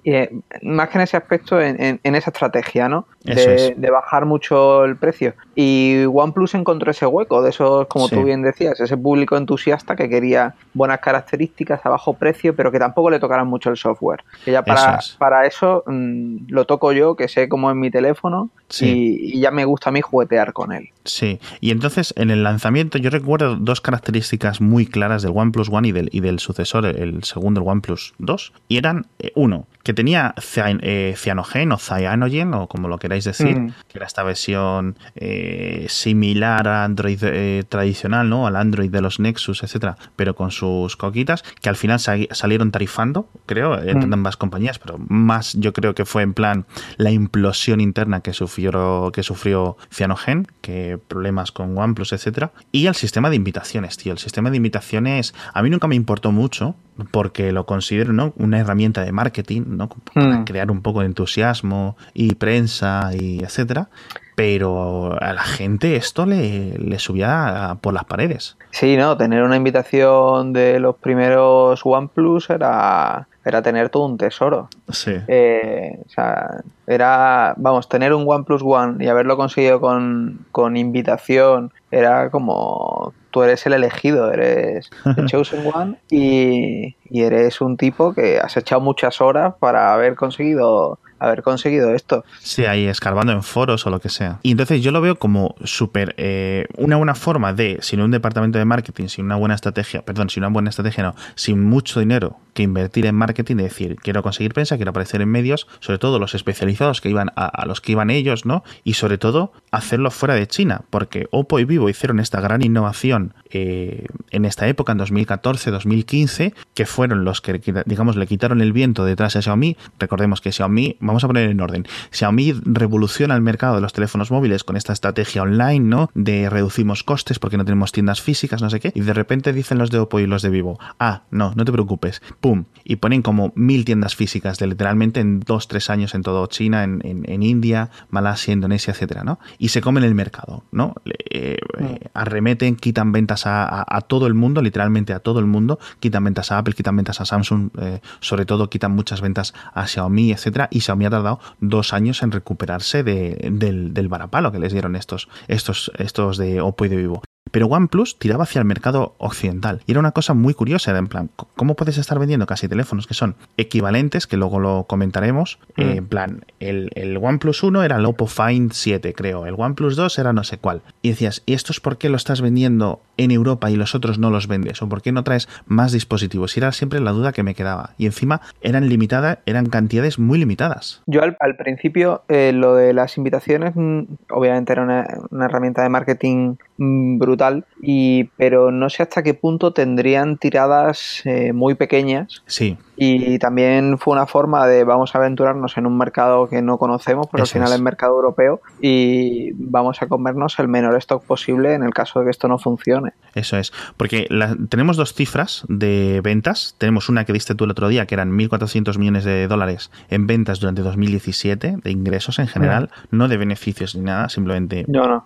eh, 0.05 0.31
más 0.63 0.89
que 0.89 0.99
en 0.99 1.03
ese 1.03 1.17
aspecto, 1.17 1.61
en, 1.61 2.01
esa 2.03 2.31
estrategia, 2.31 2.89
¿no? 2.89 3.07
De, 3.23 3.91
bajar 3.91 4.25
mucho 4.25 4.85
el 4.85 4.97
precio. 4.97 5.35
Y 5.55 6.05
OnePlus 6.07 6.55
encontró 6.55 6.91
ese 6.91 7.07
hueco, 7.07 7.43
de 7.43 7.51
esos, 7.51 7.87
como 7.89 8.09
tú 8.09 8.25
bien 8.25 8.43
decías, 8.43 8.81
ese 8.81 8.97
público 8.97 9.37
entusiasta 9.37 9.97
que 9.97 10.09
quería 10.09 10.55
buenas 10.75 11.01
características 11.01 11.85
a 11.85 11.91
bajo 11.91 12.15
precio, 12.15 12.55
pero 12.55 12.73
que 12.73 12.79
tampoco 12.79 13.11
le 13.11 13.19
tocaran 13.19 13.47
mucho 13.47 13.71
el 13.71 13.77
software. 13.77 14.25
Que 14.45 14.53
ya 14.53 14.63
para 14.63 14.97
eso, 14.97 15.19
para 15.19 15.47
eso 15.47 15.85
mm, 15.87 16.49
lo 16.49 16.65
toco 16.65 16.93
yo, 16.93 17.17
que 17.17 17.29
sé 17.29 17.49
cómo 17.49 17.71
es 17.71 17.77
mi 17.77 17.91
teléfono, 17.91 18.51
y, 18.81 19.37
y, 19.37 19.41
ya 19.41 19.51
me 19.51 19.65
gusta 19.65 19.91
a 19.91 19.93
mí 19.93 20.01
juguetear 20.01 20.53
con 20.53 20.73
él. 20.73 20.91
Sí, 21.05 21.41
y 21.61 21.73
entonces 21.73 22.15
en 22.17 22.31
el 22.31 22.45
lanzamiento 22.45 22.99
yo 22.99 23.11
recuerdo 23.11 23.57
dos 23.57 23.81
características 23.81 24.61
muy 24.61 24.87
claras 24.87 25.23
del 25.23 25.33
OnePlus 25.35 25.69
One 25.71 25.89
y 25.89 25.93
del, 25.93 26.09
y 26.13 26.21
del 26.21 26.39
sucesor, 26.39 26.87
el 26.87 27.25
segundo, 27.25 27.61
el 27.61 27.69
OnePlus 27.69 28.15
2, 28.19 28.53
y 28.69 28.77
eran, 28.79 29.07
eh, 29.19 29.33
uno, 29.35 29.67
que 29.83 29.95
tenía 29.95 30.35
eh, 30.83 31.15
Cyanogen 31.17 31.73
o 31.73 31.79
Cyanogen, 31.79 32.55
o 32.55 32.69
como 32.69 32.89
lo 32.89 32.99
queráis 32.99 33.25
decir, 33.25 33.59
mm. 33.59 33.75
que 33.89 33.99
era 33.99 34.07
esta 34.07 34.23
versión 34.23 34.97
eh, 35.15 35.87
similar 35.89 36.69
a 36.69 36.85
Android 36.85 37.19
eh, 37.23 37.65
tradicional, 37.69 38.29
¿no? 38.29 38.47
Al 38.47 38.57
Android 38.57 38.91
de 38.91 39.01
los 39.01 39.21
Nexus, 39.21 39.63
etcétera, 39.63 39.97
pero 40.17 40.35
con 40.35 40.51
sus 40.51 40.97
coquitas, 40.97 41.43
que 41.61 41.69
al 41.69 41.77
final 41.77 41.99
salieron 41.99 42.71
tarifando, 42.71 43.29
creo, 43.47 43.79
entre 43.79 44.07
mm. 44.07 44.15
ambas 44.15 44.37
compañías, 44.37 44.79
pero 44.79 44.99
más 45.09 45.55
yo 45.55 45.73
creo 45.73 45.95
que 45.95 46.05
fue 46.05 46.23
en 46.23 46.35
plan 46.35 46.67
la 46.97 47.11
implosión 47.11 47.81
interna 47.81 48.21
que 48.21 48.33
sufrió, 48.33 49.11
que 49.13 49.23
sufrió 49.23 49.77
Cyanogen, 49.91 50.47
que 50.61 50.99
problemas 51.09 51.53
con 51.53 51.77
OnePlus, 51.77 52.13
etcétera, 52.13 52.53
y 52.73 52.87
el 52.87 52.95
sistema 52.95 53.31
de 53.31 53.37
invitaciones, 53.37 53.97
tío. 53.97 54.13
El 54.13 54.19
sistema 54.19 54.51
de 54.51 54.57
invitaciones 54.59 55.35
a 55.55 55.63
mí 55.63 55.71
nunca 55.71 55.87
me 55.87 55.95
importó 55.95 56.33
mucho, 56.33 56.75
porque 57.11 57.53
lo 57.53 57.67
considero 57.67 58.13
¿no? 58.13 58.33
una 58.37 58.59
herramienta 58.61 59.05
de 59.05 59.13
marketing, 59.13 59.63
¿no? 59.67 59.89
Para 59.89 60.41
hmm. 60.41 60.45
crear 60.45 60.71
un 60.71 60.83
poco 60.83 61.01
de 61.01 61.07
entusiasmo 61.07 61.97
y 62.15 62.35
prensa 62.35 63.11
y 63.19 63.43
etcétera. 63.43 63.89
Pero 64.37 65.21
a 65.21 65.35
la 65.35 65.43
gente 65.43 65.97
esto 65.97 66.25
le, 66.25 66.79
le 66.79 66.99
subía 66.99 67.77
por 67.83 67.93
las 67.93 68.05
paredes. 68.05 68.57
Sí, 68.71 68.97
no, 68.97 69.17
tener 69.17 69.43
una 69.43 69.57
invitación 69.57 70.53
de 70.55 70.81
los 70.81 70.97
primeros 70.97 71.81
OnePlus 71.85 72.49
era, 72.49 73.29
era 73.45 73.61
tener 73.61 73.91
todo 73.91 74.07
un 74.07 74.17
tesoro. 74.17 74.69
Sí. 74.89 75.13
Eh, 75.29 75.99
o 76.07 76.09
sea, 76.09 76.63
era, 76.87 77.55
vamos, 77.59 77.89
tener 77.89 78.15
un 78.15 78.25
OnePlus 78.27 78.63
One 78.65 79.05
y 79.05 79.09
haberlo 79.09 79.37
conseguido 79.37 79.81
con, 79.81 80.47
con 80.53 80.77
invitación 80.77 81.73
era 81.91 82.31
como 82.31 83.13
tú 83.31 83.43
eres 83.43 83.65
el 83.67 83.73
elegido, 83.73 84.33
eres 84.33 84.91
el 85.17 85.27
chosen 85.27 85.71
one 85.73 85.97
y, 86.11 86.97
y, 87.09 87.23
eres 87.23 87.61
un 87.61 87.77
tipo 87.77 88.13
que 88.15 88.39
has 88.39 88.57
echado 88.57 88.81
muchas 88.81 89.21
horas 89.21 89.55
para 89.59 89.93
haber 89.93 90.15
conseguido 90.15 90.99
haber 91.21 91.43
conseguido 91.43 91.95
esto. 91.95 92.25
Sí, 92.41 92.65
ahí 92.65 92.87
escarbando 92.87 93.33
en 93.33 93.43
foros 93.43 93.87
o 93.87 93.91
lo 93.91 94.01
que 94.01 94.09
sea. 94.09 94.41
Y 94.43 94.51
entonces 94.51 94.83
yo 94.83 94.91
lo 94.91 95.01
veo 95.01 95.17
como 95.17 95.55
súper 95.65 96.15
eh, 96.17 96.67
una 96.77 96.97
buena 96.97 97.15
forma 97.15 97.53
de, 97.53 97.79
sin 97.83 98.01
un 98.01 98.11
departamento 98.11 98.59
de 98.59 98.65
marketing, 98.65 99.07
sin 99.07 99.27
una 99.27 99.37
buena 99.37 99.55
estrategia, 99.55 100.03
perdón, 100.03 100.31
sin 100.31 100.43
una 100.43 100.53
buena 100.53 100.71
estrategia, 100.71 101.05
no, 101.05 101.15
sin 101.35 101.63
mucho 101.63 102.01
dinero 102.01 102.39
que 102.55 102.63
invertir 102.63 103.07
en 103.07 103.15
marketing 103.15 103.57
y 103.57 103.63
decir, 103.63 103.97
quiero 103.97 104.23
conseguir 104.23 104.55
prensa, 104.55 104.77
quiero 104.77 104.91
aparecer 104.91 105.21
en 105.23 105.29
medios, 105.29 105.69
sobre 105.81 105.99
todo 105.99 106.19
los 106.19 106.35
especializados 106.35 107.01
que 107.01 107.09
iban 107.09 107.31
a, 107.37 107.65
los 107.67 107.81
que 107.81 107.93
iban 107.93 108.11
ellos, 108.11 108.45
¿no? 108.45 108.65
Y 108.83 108.95
sobre 108.95 109.19
todo 109.19 109.53
hacerlo 109.71 110.11
fuera 110.11 110.35
de 110.35 110.47
China, 110.47 110.83
porque 110.91 111.29
Oppo 111.31 111.59
y 111.59 111.65
Vivo 111.65 111.89
hicieron 111.89 112.19
esta 112.19 112.41
gran 112.41 112.63
innovación 112.63 113.35
eh, 113.51 114.07
en 114.31 114.45
esta 114.45 114.67
época, 114.67 114.93
en 114.93 114.99
2014, 114.99 115.71
2015, 115.71 116.55
que 116.75 116.87
fueron 116.87 117.25
los 117.25 117.41
que, 117.41 117.61
digamos, 117.87 118.17
le 118.17 118.27
quitaron 118.27 118.61
el 118.61 118.73
viento 118.73 119.05
detrás 119.05 119.37
a 119.37 119.43
Xiaomi. 119.43 119.77
Recordemos 119.99 120.41
que 120.41 120.53
Xiaomi 120.53 120.97
vamos 121.11 121.25
a 121.25 121.27
poner 121.27 121.51
en 121.51 121.61
orden. 121.61 121.87
Xiaomi 122.11 122.55
revoluciona 122.65 123.35
el 123.35 123.43
mercado 123.43 123.75
de 123.75 123.81
los 123.81 123.93
teléfonos 123.93 124.31
móviles 124.31 124.65
con 124.65 124.77
esta 124.77 124.93
estrategia 124.93 125.43
online, 125.43 125.81
¿no? 125.81 126.11
De 126.15 126.49
reducimos 126.49 127.03
costes 127.05 127.39
porque 127.39 127.57
no 127.57 127.65
tenemos 127.65 127.93
tiendas 127.93 128.21
físicas, 128.21 128.63
no 128.63 128.71
sé 128.71 128.81
qué. 128.81 128.93
Y 128.95 129.01
de 129.01 129.13
repente 129.13 129.53
dicen 129.53 129.79
los 129.79 129.91
de 129.91 129.99
Oppo 129.99 130.21
y 130.21 130.27
los 130.27 130.43
de 130.43 130.51
Vivo, 130.51 130.79
ah, 130.99 131.23
no, 131.31 131.53
no 131.57 131.65
te 131.65 131.73
preocupes, 131.73 132.23
pum. 132.41 132.65
Y 132.85 132.97
ponen 132.97 133.23
como 133.23 133.53
mil 133.57 133.85
tiendas 133.85 134.15
físicas 134.17 134.59
de 134.59 134.67
literalmente 134.69 135.21
en 135.21 135.41
dos, 135.41 135.69
tres 135.69 135.91
años 135.91 136.15
en 136.15 136.23
todo 136.23 136.47
China, 136.47 136.85
en, 136.85 137.01
en, 137.05 137.43
India, 137.43 137.91
Malasia, 138.11 138.53
Indonesia, 138.53 138.93
etcétera, 138.93 139.25
¿no? 139.25 139.39
Y 139.59 139.69
se 139.69 139.81
comen 139.81 140.05
el 140.05 140.15
mercado, 140.15 140.65
¿no? 140.71 140.95
Eh, 141.31 141.59
mm. 141.79 141.85
arremeten, 142.15 142.77
quitan 142.77 143.13
ventas 143.13 143.47
a, 143.47 143.85
a, 143.87 144.01
todo 144.03 144.27
el 144.27 144.35
mundo, 144.35 144.63
literalmente 144.63 145.13
a 145.13 145.21
todo 145.21 145.41
el 145.41 145.47
mundo, 145.47 145.79
quitan 145.99 146.25
ventas 146.25 146.53
a 146.53 146.59
Apple, 146.59 146.75
quitan 146.75 146.97
ventas 146.97 147.21
a 147.21 147.25
Samsung, 147.25 147.71
eh, 147.81 148.01
sobre 148.21 148.47
todo 148.47 148.71
quitan 148.71 148.93
muchas 148.93 149.21
ventas 149.21 149.55
a 149.75 149.87
Xiaomi, 149.87 150.33
etcétera, 150.33 150.69
y 150.71 150.81
Xiaomi 150.81 151.00
ha 151.07 151.11
tardado 151.11 151.41
dos 151.61 151.93
años 151.93 152.23
en 152.23 152.33
recuperarse 152.33 153.03
del, 153.03 153.95
del 153.95 154.09
varapalo 154.09 154.53
que 154.53 154.59
les 154.59 154.73
dieron 154.73 154.97
estos, 154.97 155.29
estos, 155.49 155.91
estos 155.99 156.37
de 156.39 156.61
Oppo 156.61 156.85
y 156.85 156.89
de 156.89 156.97
Vivo. 156.97 157.23
Pero 157.51 157.67
OnePlus 157.67 158.19
tiraba 158.19 158.45
hacia 158.45 158.61
el 158.61 158.65
mercado 158.65 159.15
occidental. 159.19 159.81
Y 159.87 159.93
era 159.93 160.01
una 160.01 160.13
cosa 160.13 160.35
muy 160.35 160.55
curiosa, 160.55 160.91
era 160.91 160.99
en 160.99 161.09
plan, 161.09 161.31
¿cómo 161.57 161.75
puedes 161.75 161.99
estar 161.99 162.19
vendiendo 162.19 162.47
casi 162.47 162.69
teléfonos 162.69 163.07
que 163.07 163.15
son 163.15 163.37
equivalentes, 163.57 164.27
que 164.27 164.37
luego 164.37 164.61
lo 164.61 164.85
comentaremos? 164.85 165.59
Mm. 165.77 165.83
en 165.83 166.07
plan, 166.07 166.45
el, 166.59 166.91
el, 166.95 167.17
OnePlus 167.17 167.63
1 167.63 167.83
era 167.83 167.97
el 167.97 168.07
Oppo 168.07 168.27
Find 168.27 168.73
7, 168.73 169.15
creo. 169.15 169.47
El 169.47 169.55
OnePlus 169.57 169.97
2 169.97 170.19
era 170.19 170.33
no 170.33 170.45
sé 170.45 170.59
cuál. 170.59 170.83
Y 171.03 171.11
decías, 171.11 171.43
¿y 171.47 171.55
esto 171.55 171.73
es 171.73 171.81
por 171.81 171.99
qué 171.99 172.09
lo 172.09 172.17
estás 172.17 172.41
vendiendo 172.41 173.01
en 173.17 173.31
Europa 173.31 173.71
y 173.71 173.77
los 173.77 173.95
otros 173.95 174.19
no 174.19 174.31
los 174.31 174.47
vendes? 174.47 174.83
¿O 174.83 174.89
por 174.89 175.03
qué 175.03 175.13
no 175.13 175.25
traes 175.25 175.49
más 175.67 175.93
dispositivos? 175.93 176.57
Y 176.57 176.61
era 176.61 176.73
siempre 176.73 177.01
la 177.01 177.13
duda 177.13 177.33
que 177.33 177.43
me 177.43 177.55
quedaba. 177.55 177.91
Y 177.99 178.07
encima 178.07 178.41
eran 178.61 178.89
limitadas, 178.89 179.39
eran 179.47 179.67
cantidades 179.67 180.19
muy 180.19 180.39
limitadas. 180.39 181.03
Yo 181.07 181.23
al, 181.23 181.57
principio, 181.57 182.23
eh, 182.29 182.53
lo 182.53 182.75
de 182.75 182.93
las 182.93 183.17
invitaciones, 183.17 183.73
mm, 183.75 184.03
obviamente 184.31 184.73
era 184.73 184.83
una, 184.83 185.07
una 185.31 185.47
herramienta 185.47 185.83
de 185.83 185.89
marketing 185.89 186.57
brutal 186.81 187.67
y, 187.83 188.25
pero 188.37 188.71
no 188.71 188.89
sé 188.89 189.03
hasta 189.03 189.23
qué 189.23 189.35
punto 189.35 189.73
tendrían 189.73 190.39
tiradas 190.39 191.21
eh, 191.27 191.53
muy 191.53 191.75
pequeñas. 191.75 192.43
Sí. 192.47 192.79
Y 192.97 193.39
también 193.39 193.97
fue 193.99 194.13
una 194.13 194.27
forma 194.27 194.67
de 194.67 194.85
vamos 194.85 195.15
a 195.15 195.19
aventurarnos 195.19 195.77
en 195.79 195.87
un 195.87 195.97
mercado 195.97 196.49
que 196.49 196.61
no 196.61 196.77
conocemos, 196.77 197.29
pero 197.31 197.45
al 197.45 197.49
final 197.49 197.73
es. 197.73 197.81
mercado 197.81 198.15
europeo, 198.15 198.61
y 198.81 199.53
vamos 199.53 200.03
a 200.03 200.07
comernos 200.07 200.59
el 200.59 200.69
menor 200.69 200.97
stock 200.97 201.25
posible 201.25 201.73
en 201.73 201.83
el 201.83 201.95
caso 201.95 202.19
de 202.19 202.27
que 202.27 202.31
esto 202.31 202.47
no 202.47 202.59
funcione. 202.59 203.13
Eso 203.35 203.57
es, 203.57 203.73
porque 203.97 204.29
tenemos 204.69 204.99
dos 204.99 205.15
cifras 205.15 205.65
de 205.69 206.21
ventas. 206.23 206.75
Tenemos 206.77 207.09
una 207.09 207.25
que 207.25 207.33
diste 207.33 207.55
tú 207.55 207.65
el 207.65 207.71
otro 207.71 207.89
día, 207.89 208.05
que 208.05 208.15
eran 208.15 208.37
1.400 208.37 208.99
millones 208.99 209.25
de 209.25 209.49
dólares 209.49 209.91
en 210.11 210.27
ventas 210.27 210.61
durante 210.61 210.83
2017, 210.83 211.77
de 211.83 211.91
ingresos 211.91 212.39
en 212.39 212.49
general, 212.49 212.91
no 213.11 213.29
de 213.29 213.39
beneficios 213.39 213.95
ni 213.95 214.03
nada, 214.03 214.29
simplemente 214.29 214.85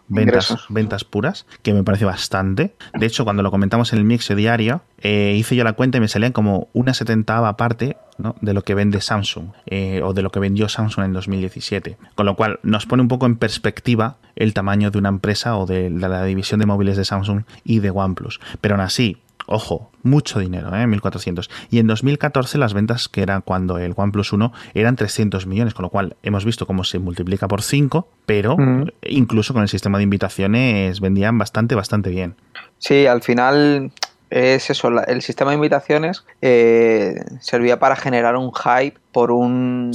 ventas, 0.09 0.67
ventas 0.69 1.05
puras, 1.05 1.44
que 1.63 1.73
me 1.73 1.83
parece 1.83 2.05
bastante. 2.05 2.75
De 2.93 3.07
hecho, 3.07 3.25
cuando 3.25 3.43
lo 3.43 3.51
comentamos 3.51 3.93
en 3.93 3.99
el 3.99 4.05
mix 4.05 4.35
diario, 4.35 4.83
eh, 4.99 5.35
hice 5.37 5.57
yo 5.57 5.65
la 5.65 5.73
cuenta 5.73 5.99
y 5.99 6.01
me 6.01 6.09
salían 6.09 6.33
como 6.33 6.69
una 6.73 6.95
setentava 6.95 7.57
parte 7.57 7.97
de 8.41 8.55
lo 8.55 8.63
que 8.63 8.75
vende 8.75 9.01
Samsung 9.01 9.49
eh, 9.67 10.01
o 10.05 10.13
de 10.13 10.23
lo 10.23 10.31
que 10.31 10.41
vendió 10.41 10.69
Samsung 10.69 11.07
en 11.07 11.13
2017. 11.13 11.97
Con 12.15 12.27
lo 12.27 12.37
cual 12.37 12.61
nos 12.63 12.87
pone 12.87 13.03
un 13.03 13.09
poco 13.09 13.27
en 13.27 13.37
perspectiva 13.37 14.17
el 14.37 14.55
tamaño 14.55 14.91
de 14.91 14.99
una 14.99 15.09
empresa 15.09 15.57
o 15.57 15.67
de, 15.67 15.91
la 15.91 16.25
división 16.25 16.61
de 16.61 16.67
móviles 16.67 16.97
de 16.97 17.05
Samsung 17.05 17.43
y 17.65 17.81
de 17.81 17.91
OnePlus. 17.91 18.41
Pero 18.61 18.75
aún 18.75 18.83
así, 18.83 19.19
Ojo, 19.47 19.91
mucho 20.03 20.39
dinero, 20.39 20.69
¿eh? 20.69 20.87
1.400. 20.87 21.51
Y 21.71 21.79
en 21.79 21.87
2014 21.87 22.59
las 22.59 22.75
ventas, 22.75 23.09
que 23.09 23.23
eran 23.23 23.43
cuando 23.43 23.79
el 23.79 23.93
OnePlus 23.97 24.33
1, 24.33 24.53
eran 24.75 24.97
300 24.97 25.47
millones, 25.47 25.75
con 25.75 25.83
lo 25.83 25.91
cual 25.91 26.17
hemos 26.23 26.45
visto 26.45 26.67
cómo 26.67 26.85
se 26.85 26.99
multiplica 26.99 27.49
por 27.49 27.63
5, 27.63 28.09
pero 28.27 28.57
mm. 28.57 28.89
incluso 29.03 29.53
con 29.53 29.63
el 29.63 29.69
sistema 29.69 29.99
de 29.99 30.05
invitaciones 30.05 31.01
vendían 31.01 31.37
bastante, 31.39 31.75
bastante 31.75 32.11
bien. 32.11 32.37
Sí, 32.79 33.07
al 33.07 33.23
final 33.23 33.93
es 34.31 34.71
eso, 34.71 34.89
el 35.07 35.23
sistema 35.23 35.51
de 35.53 35.57
invitaciones 35.57 36.25
eh, 36.43 37.23
servía 37.41 37.79
para 37.79 37.97
generar 37.97 38.37
un 38.37 38.51
hype 38.53 38.99
por 39.13 39.31
un... 39.31 39.93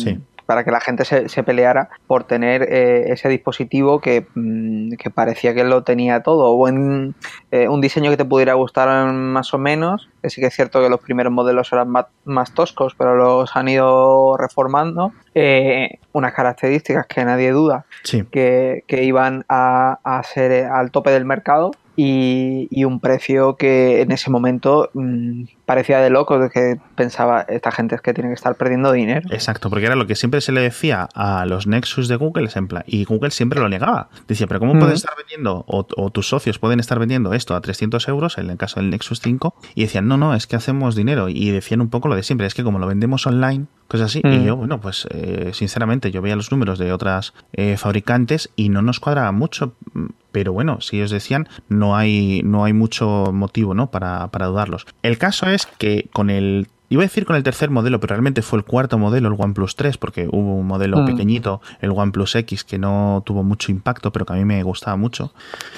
para 0.50 0.64
que 0.64 0.72
la 0.72 0.80
gente 0.80 1.06
se, 1.06 1.44
peleara 1.44 1.90
por 2.08 2.24
tener 2.24 2.64
eh, 2.64 3.12
ese 3.12 3.30
dispositivo 3.30 4.02
mm, 4.34 4.94
que, 4.94 5.10
parecía 5.12 5.54
que 5.54 5.64
lo 5.64 5.84
tenía 5.84 6.24
todo, 6.24 6.54
o 6.54 6.68
en, 6.68 7.14
eh, 7.52 7.68
un 7.68 7.82
diseño 7.82 8.10
que 8.10 8.18
te 8.18 8.26
pudiera 8.26 8.56
gustar 8.56 9.14
más 9.14 9.54
o 9.54 9.60
menos. 9.60 10.10
Sí 10.24 10.42
que 10.42 10.48
es 10.48 10.56
cierto 10.56 10.82
que 10.82 10.90
los 10.90 11.02
primeros 11.02 11.32
modelos 11.32 11.72
eran 11.72 11.94
más, 12.26 12.54
toscos, 12.56 12.96
pero 12.98 13.16
los 13.16 13.56
han 13.56 13.68
ido 13.68 14.38
reformando. 14.38 15.12
unas 16.14 16.34
características 16.34 17.06
que 17.06 17.24
nadie 17.26 17.52
duda 17.52 17.86
que, 18.32 18.84
iban 18.90 19.46
a, 19.50 20.00
a 20.04 20.24
ser 20.24 20.66
al 20.66 20.90
tope 20.90 21.12
del 21.12 21.26
mercado 21.26 21.74
y, 22.02 22.84
un 22.86 23.00
precio 23.02 23.56
que 23.58 24.02
en 24.02 24.12
ese 24.12 24.30
momento 24.30 24.90
mm, 24.94 25.44
parecía 25.66 26.00
de 26.00 26.10
loco, 26.10 26.40
de 26.40 26.50
que 26.50 26.80
pensaba, 26.96 27.42
esta 27.42 27.72
gente 27.72 27.96
es 27.96 28.02
que 28.02 28.14
tiene 28.14 28.30
que 28.30 28.36
estar 28.36 28.56
perdiendo 28.56 28.92
dinero. 28.94 29.28
Exacto, 29.32 29.70
porque 29.70 29.86
era 29.86 29.96
lo 29.96 30.08
que 30.08 30.16
siempre 30.16 30.40
se 30.40 30.54
le 30.54 30.62
decía 30.62 31.10
a 31.14 31.46
los 31.46 31.68
Nexus 31.68 32.08
de 32.08 32.16
Google, 32.16 32.50
en 32.56 32.70
y 32.86 33.04
Google 33.04 33.32
siempre 33.32 33.60
lo 33.60 33.68
negaba. 33.68 34.10
Decía, 34.28 34.48
pero 34.48 34.62
¿cómo 34.62 34.80
puedes 34.80 34.96
estar 34.96 35.14
vendiendo, 35.18 35.66
o, 35.68 35.84
tus 36.12 36.30
socios 36.30 36.58
pueden 36.58 36.80
estar 36.80 37.00
vendiendo 37.00 37.34
esto 37.34 37.54
a 37.54 37.62
300 37.62 38.08
euros, 38.08 38.38
en 38.38 38.50
el 38.50 38.58
caso 38.58 38.80
del 38.80 38.90
Nexus 38.90 39.20
5? 39.20 39.56
Y 39.76 39.82
decían, 39.82 40.08
no, 40.08 40.18
no, 40.18 40.34
es 40.36 40.48
que 40.48 40.56
hacemos 40.56 40.96
dinero. 40.96 41.28
Y 41.28 41.52
decían 41.52 41.82
un 41.82 41.90
poco 41.90 42.08
lo 42.08 42.16
de 42.16 42.24
siempre, 42.24 42.48
es 42.48 42.54
que 42.54 42.64
como 42.64 42.80
lo 42.80 42.88
vendemos 42.88 43.28
online, 43.28 43.66
cosas 43.90 44.12
así. 44.12 44.22
Y 44.24 44.46
yo, 44.46 44.56
bueno, 44.56 44.80
pues 44.80 45.08
eh, 45.12 45.52
sinceramente, 45.54 46.12
yo 46.12 46.22
veía 46.22 46.38
los 46.38 46.52
números 46.52 46.80
de 46.80 46.94
otras 46.94 47.34
eh, 47.52 47.76
fabricantes 47.76 48.50
y 48.56 48.70
no 48.70 48.82
nos 48.82 49.00
cuadraba 49.00 49.32
mucho 49.32 49.74
pero 50.32 50.54
bueno, 50.54 50.82
si 50.82 50.98
ellos 50.98 51.12
decían, 51.12 51.48
no 51.68 51.96
hay, 51.96 52.42
no 52.44 52.64
hay 52.64 52.74
mucho 52.74 53.32
motivo 53.34 53.74
¿no? 53.74 53.92
para, 53.92 54.28
para 54.28 54.48
dudarlos. 54.48 54.86
El 55.04 55.18
caso 55.18 55.48
es 55.48 55.66
que 55.78 56.10
con 56.12 56.30
el 56.30 56.68
Iba 56.92 57.04
a 57.04 57.06
decir 57.06 57.26
con 57.26 57.36
el 57.36 57.44
tercer 57.44 57.70
modelo, 57.70 58.00
pero 58.00 58.16
realmente 58.16 58.42
fue 58.42 58.58
el 58.58 58.66
cuarto 58.66 58.98
modelo, 58.98 59.28
el 59.28 59.36
OnePlus 59.38 59.76
3, 59.76 59.98
porque 60.00 60.28
hubo 60.28 60.56
un 60.56 60.66
modelo 60.66 60.98
mm. 60.98 61.06
pequeñito, 61.06 61.62
el 61.82 61.92
OnePlus 61.92 62.36
X, 62.36 62.64
que 62.64 62.80
no 62.80 63.22
tuvo 63.28 63.44
mucho 63.44 63.72
impacto, 63.72 64.12
pero 64.12 64.26
que 64.26 64.34
a 64.34 64.36
mí 64.36 64.44
me 64.44 64.64
gustaba 64.64 64.98
mucho. 64.98 65.32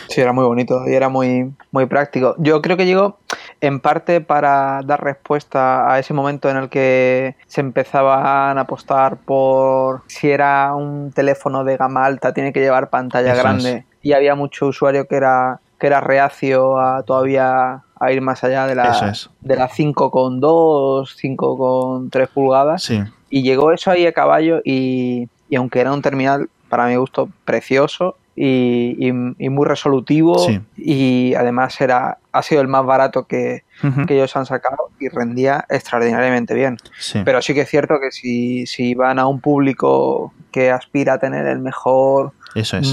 Sí, 0.08 0.22
era 0.22 0.32
muy 0.32 0.46
bonito 0.46 0.88
y 0.88 0.94
era 0.94 1.10
muy, 1.10 1.52
muy 1.72 1.86
práctico. 1.86 2.36
Yo 2.38 2.62
creo 2.62 2.78
que 2.78 2.86
llegó 2.86 3.18
en 3.60 3.82
parte 3.82 4.22
para 4.22 4.82
dar 4.86 5.04
respuesta 5.04 5.92
a 5.92 6.00
ese 6.00 6.14
momento 6.14 6.50
en 6.50 6.56
el 6.56 6.70
que 6.70 7.36
se 7.46 7.60
empezaban 7.60 8.58
a 8.58 8.62
apostar 8.62 9.18
por 9.18 10.04
si 10.08 10.30
era 10.30 10.74
un 10.74 11.12
teléfono 11.12 11.66
de 11.66 11.76
gama 11.76 12.06
alta, 12.06 12.34
tiene 12.34 12.54
que 12.54 12.62
llevar 12.62 12.90
pantalla 12.90 13.36
grande 13.36 13.84
y 14.02 14.14
había 14.14 14.36
mucho 14.36 14.68
usuario 14.68 15.08
que 15.08 15.16
era 15.16 15.60
que 15.82 15.88
era 15.88 16.00
reacio 16.00 16.80
a 16.80 17.02
todavía 17.02 17.82
a 18.00 18.12
ir 18.12 18.22
más 18.22 18.44
allá 18.44 18.68
de 18.68 18.76
la, 18.76 19.14
de 19.42 19.56
la 19.56 19.68
5,2, 19.68 20.40
5,3 20.40 22.28
pulgadas. 22.28 22.92
Y 23.32 23.42
llegó 23.42 23.72
eso 23.72 23.90
ahí 23.90 24.06
a 24.06 24.12
caballo 24.12 24.62
y, 24.64 25.28
aunque 25.56 25.80
era 25.80 25.92
un 25.92 26.04
terminal, 26.04 26.50
para 26.70 26.86
mi 26.86 26.96
gusto, 26.98 27.30
precioso 27.46 28.16
y, 28.36 29.12
muy 29.12 29.66
resolutivo 29.66 30.36
y 30.78 31.34
además 31.34 31.82
era 31.82 32.20
ha 32.32 32.44
sido 32.44 32.62
el 32.62 32.68
más 32.68 32.86
barato 32.86 33.26
que, 33.26 33.64
ellos 34.08 34.36
han 34.36 34.46
sacado 34.46 34.90
y 35.00 35.10
rendía 35.10 35.66
extraordinariamente 35.70 36.54
bien. 36.54 36.78
Pero 37.26 37.42
sí 37.42 37.54
que 37.54 37.62
es 37.62 37.70
cierto 37.70 37.96
que 38.00 38.12
si, 38.12 38.68
si 38.68 38.94
van 38.94 39.20
a 39.20 39.28
un 39.28 39.42
público 39.42 40.34
que 40.52 40.70
aspira 40.70 41.14
a 41.14 41.18
tener 41.20 41.48
el 41.48 41.60
mejor 41.60 42.34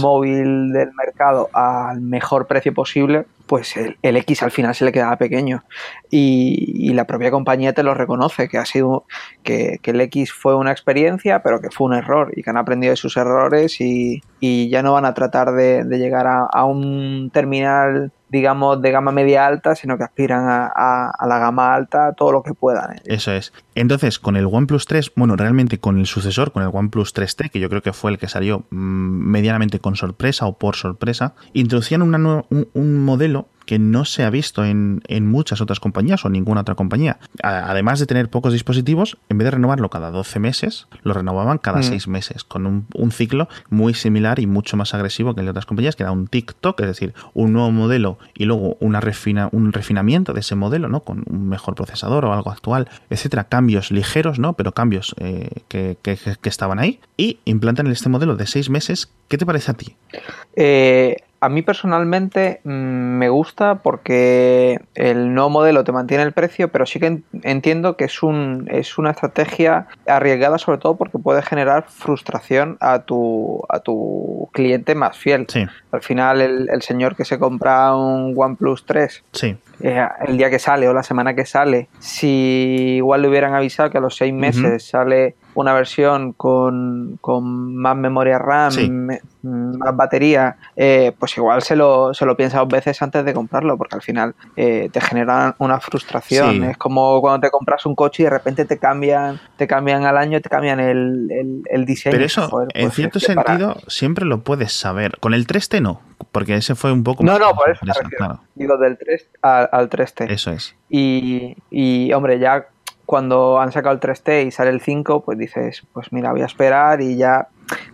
móvil 0.01 0.73
del 0.73 0.91
mercado 0.95 1.49
al 1.53 2.01
mejor 2.01 2.47
precio 2.47 2.73
posible, 2.75 3.27
pues 3.49 3.75
el, 3.77 4.17
X 4.19 4.43
al 4.43 4.53
final 4.53 4.75
se 4.75 4.85
le 4.85 4.93
quedaba 4.93 5.17
pequeño. 5.17 5.65
Y, 6.11 6.93
la 6.93 7.07
propia 7.07 7.31
compañía 7.31 7.73
te 7.73 7.83
lo 7.83 7.95
reconoce, 7.95 8.49
que 8.49 8.59
ha 8.59 8.65
sido 8.65 9.05
que, 9.43 9.81
el 9.83 10.01
X 10.03 10.33
fue 10.33 10.55
una 10.55 10.71
experiencia, 10.71 11.43
pero 11.43 11.61
que 11.61 11.71
fue 11.71 11.87
un 11.87 11.95
error 11.95 12.33
y 12.37 12.43
que 12.43 12.51
han 12.51 12.59
aprendido 12.59 12.93
de 12.93 12.97
sus 12.97 13.17
errores 13.17 13.81
y, 13.81 14.23
ya 14.41 14.83
no 14.83 14.93
van 14.93 15.05
a 15.05 15.15
tratar 15.15 15.53
de, 15.53 15.85
llegar 15.99 16.27
a, 16.29 16.65
un 16.65 17.31
terminal 17.33 18.13
digamos, 18.31 18.83
de 18.83 18.91
gama 18.91 19.11
media 19.11 19.47
alta, 19.47 19.75
sino 19.75 19.97
que 19.97 20.05
aspiran 20.05 20.45
a, 20.47 21.27
la 21.27 21.39
gama 21.39 21.75
alta 21.75 22.13
todo 22.13 22.31
lo 22.31 22.43
que 22.43 22.53
puedan. 22.53 23.01
Eso 23.07 23.33
es. 23.33 23.55
Entonces, 23.75 24.19
con 24.19 24.37
el 24.37 24.45
OnePlus 24.45 24.85
3, 24.85 25.13
bueno, 25.17 25.35
realmente 25.35 25.81
con 25.81 25.99
el 25.99 26.05
sucesor, 26.05 26.53
con 26.53 26.63
el 26.63 26.69
OnePlus 26.71 27.15
3T, 27.15 27.51
que 27.51 27.59
yo 27.59 27.71
creo 27.71 27.81
que 27.81 27.95
fue 27.95 28.11
el 28.11 28.19
que 28.19 28.29
salió 28.29 28.67
mm, 28.69 28.75
medianamente 29.31 29.81
con 29.81 29.97
sorpresa 29.97 30.47
o 30.47 30.59
por 30.59 30.77
sorpresa, 30.77 31.35
introducían 31.55 32.03
una 32.03 32.19
un 32.19 33.05
modelo 33.05 33.38
que 33.69 33.79
no 33.79 34.07
se 34.07 34.25
ha 34.25 34.31
visto 34.31 34.65
en, 34.65 35.03
muchas 35.27 35.61
otras 35.61 35.79
compañías 35.79 36.25
o 36.25 36.31
ninguna 36.31 36.63
otra 36.63 36.75
compañía. 36.75 37.19
Además 37.43 38.01
de 38.01 38.07
tener 38.07 38.31
pocos 38.31 38.55
dispositivos, 38.55 39.19
en 39.29 39.37
vez 39.37 39.45
de 39.45 39.51
renovarlo 39.51 39.91
cada 39.91 40.11
12 40.11 40.39
meses, 40.39 40.87
lo 41.03 41.13
renovaban 41.13 41.59
cada 41.59 41.83
6 41.83 42.09
mm. 42.09 42.11
meses, 42.11 42.45
con 42.45 42.65
un, 42.65 43.13
ciclo 43.13 43.47
muy 43.69 43.93
similar 43.93 44.39
y 44.39 44.47
mucho 44.47 44.79
más 44.79 44.95
agresivo 44.95 45.35
que 45.35 45.41
el 45.41 45.47
de 45.47 45.51
otras 45.51 45.67
compañías, 45.67 45.97
que 45.97 46.03
era 46.03 46.13
un 46.13 46.29
TikTok, 46.29 46.81
es 46.81 46.87
decir, 46.87 47.13
un 47.35 47.53
nuevo 47.53 47.71
modelo 47.71 48.19
y 48.35 48.47
luego 48.47 48.79
una 48.81 49.01
refina, 49.01 49.51
un 49.53 49.71
refinamiento 49.75 50.33
de 50.33 50.41
ese 50.41 50.55
modelo, 50.55 50.89
¿no? 50.89 51.01
Con 51.01 51.25
un 51.29 51.51
mejor 51.51 51.75
procesador 51.75 52.25
o 52.25 52.33
algo 52.33 52.51
actual, 52.51 52.89
etcétera. 53.11 53.45
Cambios 53.45 53.91
ligeros, 53.91 54.39
¿no? 54.39 54.55
Pero 54.55 54.73
cambios 54.73 55.15
eh, 55.19 55.51
que, 55.69 55.99
que, 56.01 56.17
que, 56.17 56.49
estaban 56.49 56.79
ahí. 56.79 57.01
Y 57.19 57.41
implantan 57.45 57.87
este 57.89 58.09
modelo 58.09 58.35
de 58.35 58.47
6 58.47 58.71
meses. 58.71 59.13
¿Qué 59.29 59.37
te 59.37 59.45
parece 59.45 59.73
a 59.73 59.75
ti? 59.75 59.95
Eh, 60.57 61.17
a 61.41 61.49
mí 61.49 61.63
personalmente 61.63 62.61
mm, 62.65 62.71
me 62.71 63.29
gusta 63.29 63.77
porque 63.77 64.81
el 64.95 65.35
nuevo 65.35 65.51
modelo 65.51 65.85
te 65.85 65.93
mantiene 65.93 66.25
el 66.25 66.33
precio, 66.33 66.69
pero 66.69 66.87
sí 66.87 66.99
que 66.99 67.21
entiendo 67.43 67.97
que 67.97 68.05
es, 68.05 68.23
un, 68.23 68.69
es 68.71 68.99
una 68.99 69.11
estrategia 69.11 69.87
arriesgada 70.07 70.59
sobre 70.59 70.79
todo 70.79 70.97
porque 70.97 71.19
puede 71.19 71.43
generar 71.43 71.87
frustración 71.89 72.77
a 72.81 73.01
tu, 73.01 73.63
a 73.69 73.81
tu 73.81 74.49
cliente 74.53 74.95
más 74.95 75.17
fiel. 75.17 75.47
Al 75.93 76.03
final 76.03 76.41
el, 76.41 76.69
el 76.71 76.83
señor 76.83 77.17
que 77.17 77.25
se 77.25 77.39
compra 77.39 77.95
un 77.95 78.35
OnePlus 78.37 78.85
3 78.87 79.25
sí. 79.33 79.57
Eh, 79.81 80.05
el 80.27 80.37
día 80.37 80.51
que 80.51 80.59
sale 80.59 80.89
o 80.89 80.93
la 80.93 81.05
semana 81.05 81.35
que 81.35 81.47
sale, 81.47 81.89
si 82.01 82.97
igual 82.97 83.23
le 83.23 83.29
hubieran 83.29 83.55
avisado 83.55 83.91
que 83.91 83.99
a 83.99 84.01
los 84.01 84.17
seis 84.17 84.35
meses 84.35 84.89
sale 84.89 85.37
una 85.59 85.73
versión 85.73 86.35
con, 86.35 87.19
más 87.21 87.97
memoria 87.97 88.39
RAM, 88.39 89.09
más 89.43 89.97
batería, 89.97 90.57
eh, 90.77 91.13
pues 91.19 91.37
igual 91.37 91.63
se 91.63 91.75
lo, 91.75 92.15
se 92.15 92.25
lo 92.25 92.37
piensa 92.37 92.61
dos 92.61 92.69
veces 92.69 93.03
antes 93.03 93.25
de 93.25 93.35
comprarlo, 93.35 93.77
porque 93.77 93.97
al 93.97 94.03
final 94.03 94.37
eh, 94.55 94.89
te 94.93 95.01
generan 95.01 95.57
una 95.59 95.81
frustración. 95.81 96.63
Es 96.63 96.77
como 96.77 97.21
cuando 97.21 97.45
te 97.45 97.51
compras 97.51 97.85
un 97.87 97.97
coche 97.97 98.23
y 98.23 98.25
de 98.25 98.31
repente 98.31 98.67
te 98.67 98.79
cambian, 98.79 99.41
te 99.57 99.67
cambian 99.67 100.05
al 100.05 100.17
año, 100.17 100.41
te 100.41 100.49
cambian 100.49 100.79
el, 100.79 101.65
el, 101.69 101.85
diseño. 101.85 102.13
Pero 102.13 102.25
eso, 102.25 102.63
en 102.73 102.85
pues 102.85 102.95
cierto 102.95 103.19
sentido, 103.19 103.79
siempre 103.89 104.27
lo 104.27 104.43
puedes 104.43 104.73
saber. 104.73 105.19
Con 105.19 105.35
el 105.35 105.49
3T 105.49 105.83
no, 105.83 106.01
porque 106.31 106.55
ese 106.55 106.77
fue 106.77 106.93
un 106.93 107.03
poco... 107.03 107.25
No, 107.25 107.37
no, 107.37 107.53
por 107.55 107.69
eso 107.71 107.85
Digo, 108.55 108.77
del 108.79 108.97
3 108.97 109.29
al, 109.43 109.69
al 109.73 109.91
3T. 109.91 110.31
Eso 110.31 110.53
es. 110.53 110.77
Y, 110.89 111.57
y, 111.69 112.13
hombre, 112.13 112.39
ya 112.39 112.69
cuando 113.09 113.59
han 113.59 113.73
sacado 113.73 113.95
el 113.95 114.01
3T 114.01 114.49
y 114.49 114.51
sale 114.51 114.69
el 114.69 114.83
5, 114.83 115.23
pues 115.25 115.39
dices, 115.39 115.83
pues 115.95 116.13
mira, 116.13 116.31
voy 116.31 116.43
a 116.43 116.45
esperar 116.45 117.01
y 117.01 117.17
ya 117.17 117.49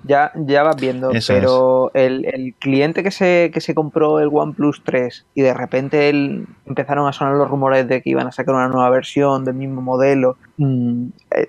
ya, 0.04 0.32
ya 0.34 0.62
vas 0.62 0.76
viendo, 0.76 1.10
pero 1.26 1.90
el, 1.94 2.24
el, 2.26 2.54
cliente 2.58 3.02
que 3.02 3.10
se, 3.10 3.50
que 3.52 3.60
se 3.60 3.74
compró 3.74 4.20
el 4.20 4.28
OnePlus 4.32 4.82
3 4.84 5.26
y 5.34 5.42
de 5.42 5.54
repente 5.54 6.08
él, 6.08 6.46
empezaron 6.66 7.08
a 7.08 7.12
sonar 7.12 7.34
los 7.34 7.48
rumores 7.48 7.88
de 7.88 8.02
que 8.02 8.10
iban 8.10 8.26
a 8.26 8.32
sacar 8.32 8.54
una 8.54 8.68
nueva 8.68 8.90
versión 8.90 9.44
del 9.44 9.54
mismo 9.54 9.82
modelo, 9.82 10.36
mm, 10.56 11.06
eh, 11.30 11.48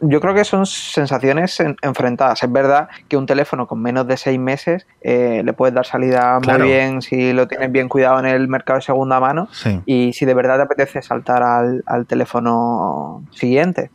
yo 0.00 0.20
creo 0.20 0.34
que 0.34 0.44
son 0.44 0.66
sensaciones 0.66 1.58
enfrentadas. 1.82 2.42
Es 2.42 2.52
verdad 2.52 2.88
que 3.08 3.16
un 3.16 3.26
teléfono 3.26 3.66
con 3.66 3.80
menos 3.80 4.06
de 4.06 4.16
seis 4.16 4.38
meses 4.38 4.86
eh, 5.00 5.42
le 5.44 5.52
puedes 5.52 5.74
dar 5.74 5.86
salida 5.86 6.40
muy 6.40 6.62
bien 6.62 7.02
si 7.02 7.32
lo 7.32 7.48
tienes 7.48 7.72
bien 7.72 7.88
cuidado 7.88 8.18
en 8.20 8.26
el 8.26 8.48
mercado 8.48 8.78
de 8.78 8.84
segunda 8.84 9.20
mano 9.20 9.48
y 9.86 10.12
si 10.12 10.24
de 10.24 10.34
verdad 10.34 10.56
te 10.56 10.62
apetece 10.62 11.02
saltar 11.02 11.42
al, 11.42 11.82
al 11.86 12.06
teléfono 12.06 13.24
siguiente. 13.30 13.90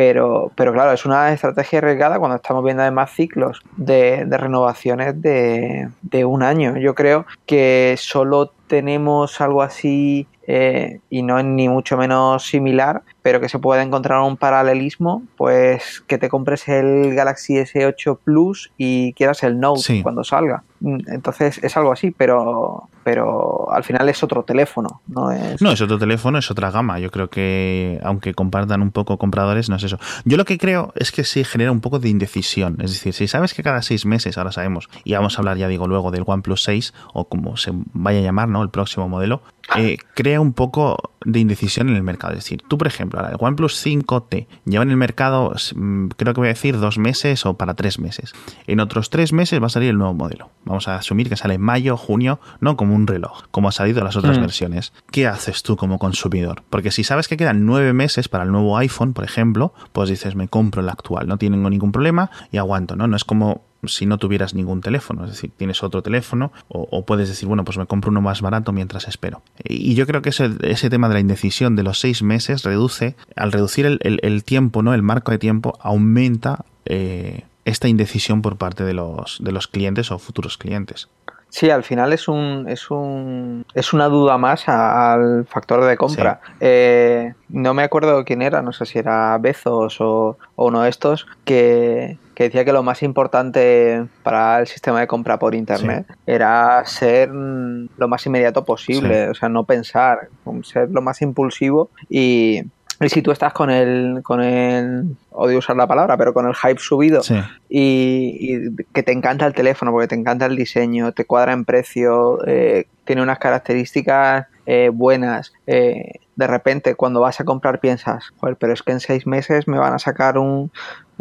Pero, 0.00 0.50
pero 0.54 0.72
claro, 0.72 0.92
es 0.92 1.04
una 1.04 1.30
estrategia 1.30 1.80
arriesgada 1.80 2.18
cuando 2.18 2.36
estamos 2.36 2.64
viendo 2.64 2.82
además 2.82 3.10
ciclos 3.10 3.60
de, 3.76 4.24
renovaciones 4.30 5.20
de 5.20 6.24
un 6.24 6.42
año. 6.42 6.78
Yo 6.78 6.94
creo 6.94 7.26
que 7.44 7.96
solo 7.98 8.50
tenemos 8.66 9.42
algo 9.42 9.60
así 9.60 10.26
eh, 10.52 10.98
y 11.10 11.22
no 11.22 11.38
es 11.38 11.44
ni 11.44 11.68
mucho 11.68 11.96
menos 11.96 12.44
similar, 12.44 13.02
pero 13.22 13.40
que 13.40 13.48
se 13.48 13.60
puede 13.60 13.82
encontrar 13.82 14.20
un 14.22 14.36
paralelismo, 14.36 15.22
pues 15.36 16.02
que 16.08 16.18
te 16.18 16.28
compres 16.28 16.66
el 16.66 17.14
Galaxy 17.14 17.54
S8 17.54 18.18
Plus 18.24 18.72
y 18.76 19.12
quieras 19.12 19.44
el 19.44 19.60
Note 19.60 20.02
cuando 20.02 20.24
salga. 20.24 20.64
Mm, 20.80 21.02
entonces 21.06 21.60
es 21.62 21.76
algo 21.76 21.92
así, 21.92 22.10
pero, 22.10 22.88
pero 23.04 23.70
al 23.70 23.84
final 23.84 24.08
es 24.08 24.24
otro 24.24 24.42
teléfono, 24.42 25.00
no 25.06 25.30
es... 25.30 25.62
No, 25.62 25.70
es 25.70 25.80
otro 25.82 25.98
teléfono, 25.98 26.38
es 26.38 26.50
otra 26.50 26.72
gama. 26.72 26.98
Yo 26.98 27.12
creo 27.12 27.30
que 27.30 28.00
aunque 28.02 28.34
compartan 28.34 28.82
un 28.82 28.90
poco 28.90 29.18
compradores, 29.18 29.68
no 29.68 29.76
es 29.76 29.84
eso. 29.84 30.00
Yo 30.24 30.36
lo 30.36 30.44
que 30.44 30.58
creo 30.58 30.92
es 30.96 31.12
que 31.12 31.22
sí 31.22 31.44
genera 31.44 31.70
un 31.70 31.80
poco 31.80 32.00
de 32.00 32.08
indecisión. 32.08 32.76
Es 32.80 32.90
decir, 32.90 33.12
si 33.12 33.28
sabes 33.28 33.54
que 33.54 33.62
cada 33.62 33.82
seis 33.82 34.04
meses, 34.04 34.36
ahora 34.36 34.50
sabemos, 34.50 34.88
y 35.04 35.12
vamos 35.12 35.36
a 35.36 35.42
hablar 35.42 35.58
ya 35.58 35.68
digo 35.68 35.86
luego 35.86 36.10
del 36.10 36.24
OnePlus 36.26 36.64
6 36.64 36.92
o 37.12 37.28
como 37.28 37.56
se 37.56 37.70
vaya 37.92 38.18
a 38.18 38.22
llamar, 38.22 38.48
¿no? 38.48 38.64
El 38.64 38.70
próximo 38.70 39.08
modelo, 39.08 39.42
eh, 39.76 39.98
crea 40.14 40.40
un 40.40 40.52
poco 40.52 41.12
de 41.24 41.38
indecisión 41.38 41.88
en 41.88 41.96
el 41.96 42.02
mercado. 42.02 42.32
Es 42.32 42.40
decir, 42.40 42.62
tú, 42.66 42.78
por 42.78 42.86
ejemplo, 42.86 43.20
el 43.26 43.36
OnePlus 43.38 43.84
5T 43.84 44.46
lleva 44.64 44.82
en 44.82 44.90
el 44.90 44.96
mercado, 44.96 45.54
mm, 45.74 46.08
creo 46.16 46.34
que 46.34 46.40
voy 46.40 46.48
a 46.48 46.52
decir, 46.54 46.78
dos 46.78 46.98
meses 46.98 47.44
o 47.46 47.54
para 47.54 47.74
tres 47.74 47.98
meses. 47.98 48.32
En 48.66 48.80
otros 48.80 49.10
tres 49.10 49.32
meses 49.32 49.60
va 49.62 49.66
a 49.66 49.70
salir 49.70 49.90
el 49.90 49.98
nuevo 49.98 50.14
modelo. 50.14 50.50
Vamos 50.64 50.88
a 50.88 50.96
asumir 50.96 51.28
que 51.28 51.36
sale 51.36 51.54
en 51.54 51.60
mayo, 51.60 51.96
junio, 51.96 52.40
no 52.60 52.76
como 52.76 52.94
un 52.94 53.06
reloj, 53.06 53.44
como 53.50 53.68
ha 53.68 53.72
salido 53.72 53.98
en 53.98 54.04
las 54.04 54.16
otras 54.16 54.38
mm. 54.38 54.40
versiones. 54.40 54.92
¿Qué 55.10 55.26
haces 55.26 55.62
tú 55.62 55.76
como 55.76 55.98
consumidor? 55.98 56.62
Porque 56.70 56.90
si 56.90 57.04
sabes 57.04 57.28
que 57.28 57.36
quedan 57.36 57.66
nueve 57.66 57.92
meses 57.92 58.28
para 58.28 58.44
el 58.44 58.52
nuevo 58.52 58.76
iPhone, 58.78 59.12
por 59.12 59.24
ejemplo, 59.24 59.72
pues 59.92 60.08
dices, 60.08 60.34
me 60.34 60.48
compro 60.48 60.82
el 60.82 60.88
actual, 60.88 61.28
no 61.28 61.38
tengo 61.38 61.70
ningún 61.70 61.92
problema 61.92 62.30
y 62.50 62.56
aguanto, 62.56 62.96
¿no? 62.96 63.06
No 63.06 63.16
es 63.16 63.24
como 63.24 63.69
si 63.86 64.06
no 64.06 64.18
tuvieras 64.18 64.54
ningún 64.54 64.80
teléfono. 64.80 65.24
Es 65.24 65.30
decir, 65.30 65.50
tienes 65.56 65.82
otro 65.82 66.02
teléfono 66.02 66.52
o, 66.68 67.04
puedes 67.04 67.28
decir, 67.28 67.48
bueno, 67.48 67.64
pues 67.64 67.78
me 67.78 67.86
compro 67.86 68.10
uno 68.10 68.20
más 68.20 68.42
barato 68.42 68.72
mientras 68.72 69.08
espero. 69.08 69.42
Y 69.64 69.94
yo 69.94 70.06
creo 70.06 70.22
que 70.22 70.30
ese, 70.30 70.50
ese 70.62 70.90
tema 70.90 71.08
de 71.08 71.14
la 71.14 71.20
indecisión 71.20 71.76
de 71.76 71.82
los 71.82 72.00
seis 72.00 72.22
meses 72.22 72.62
reduce, 72.62 73.16
al 73.36 73.52
reducir 73.52 73.98
el, 74.00 74.44
tiempo, 74.44 74.82
¿no? 74.82 74.94
El 74.94 75.02
marco 75.02 75.32
de 75.32 75.38
tiempo 75.38 75.78
aumenta 75.80 76.64
eh, 76.86 77.44
esta 77.64 77.88
indecisión 77.88 78.42
por 78.42 78.56
parte 78.56 78.84
de 78.84 78.94
los, 78.94 79.38
de 79.40 79.52
los 79.52 79.68
clientes 79.68 80.10
o 80.10 80.18
futuros 80.18 80.58
clientes. 80.58 81.08
Sí, 81.50 81.68
al 81.68 81.82
final 81.82 82.12
es 82.12 82.28
un 82.28 82.66
es 82.68 82.90
un 82.90 83.66
es 83.74 83.92
una 83.92 84.06
duda 84.06 84.38
más 84.38 84.68
al 84.68 85.46
factor 85.46 85.84
de 85.84 85.96
compra. 85.96 86.40
Eh, 86.60 87.34
no 87.48 87.74
me 87.74 87.82
acuerdo 87.82 88.24
quién 88.24 88.40
era, 88.40 88.62
no 88.62 88.72
sé 88.72 88.86
si 88.86 89.00
era 89.00 89.36
Bezos 89.38 90.00
o, 90.00 90.38
uno 90.54 90.82
de 90.82 90.90
estos 90.90 91.26
que, 91.44 92.18
decía 92.44 92.64
que 92.64 92.72
lo 92.72 92.82
más 92.82 93.02
importante 93.02 94.06
para 94.22 94.60
el 94.60 94.66
sistema 94.66 95.00
de 95.00 95.06
compra 95.06 95.38
por 95.38 95.54
internet 95.54 96.06
era 96.26 96.84
ser 96.86 97.30
lo 97.30 98.08
más 98.08 98.24
inmediato 98.26 98.64
posible, 98.64 99.28
o 99.28 99.34
sea, 99.34 99.48
no 99.48 99.64
pensar, 99.64 100.28
ser 100.62 100.90
lo 100.90 101.02
más 101.02 101.22
impulsivo 101.22 101.90
y 102.08 102.62
y 103.02 103.08
si 103.08 103.22
tú 103.22 103.30
estás 103.30 103.54
con 103.54 103.70
el, 103.70 104.20
con 104.22 104.42
el, 104.42 105.16
odio 105.30 105.58
usar 105.58 105.74
la 105.74 105.86
palabra, 105.86 106.18
pero 106.18 106.34
con 106.34 106.46
el 106.46 106.54
hype 106.54 106.78
subido 106.78 107.22
y, 107.68 108.74
que 108.92 109.02
te 109.02 109.12
encanta 109.12 109.46
el 109.46 109.54
teléfono 109.54 109.90
porque 109.90 110.08
te 110.08 110.14
encanta 110.16 110.44
el 110.44 110.54
diseño, 110.54 111.12
te 111.12 111.24
cuadra 111.24 111.54
en 111.54 111.64
precio, 111.64 112.46
eh, 112.46 112.88
tiene 113.04 113.22
unas 113.22 113.38
características 113.38 114.48
eh, 114.66 114.90
buenas, 114.92 115.54
eh, 115.66 116.20
de 116.36 116.46
repente 116.46 116.94
cuando 116.94 117.20
vas 117.20 117.40
a 117.40 117.44
comprar 117.44 117.80
piensas, 117.80 118.32
Joder, 118.36 118.56
pero 118.56 118.74
es 118.74 118.82
que 118.82 118.92
en 118.92 119.00
seis 119.00 119.26
meses 119.26 119.66
me 119.66 119.78
van 119.78 119.94
a 119.94 119.98
sacar 119.98 120.36
un, 120.36 120.70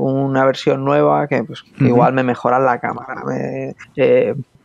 una 0.04 0.46
versión 0.46 0.84
nueva 0.86 1.28
que 1.28 1.44
pues, 1.44 1.64
igual 1.80 2.14
me 2.14 2.24
mejora 2.24 2.60
la 2.60 2.80
cámara, 2.80 3.24
me, 3.26 3.76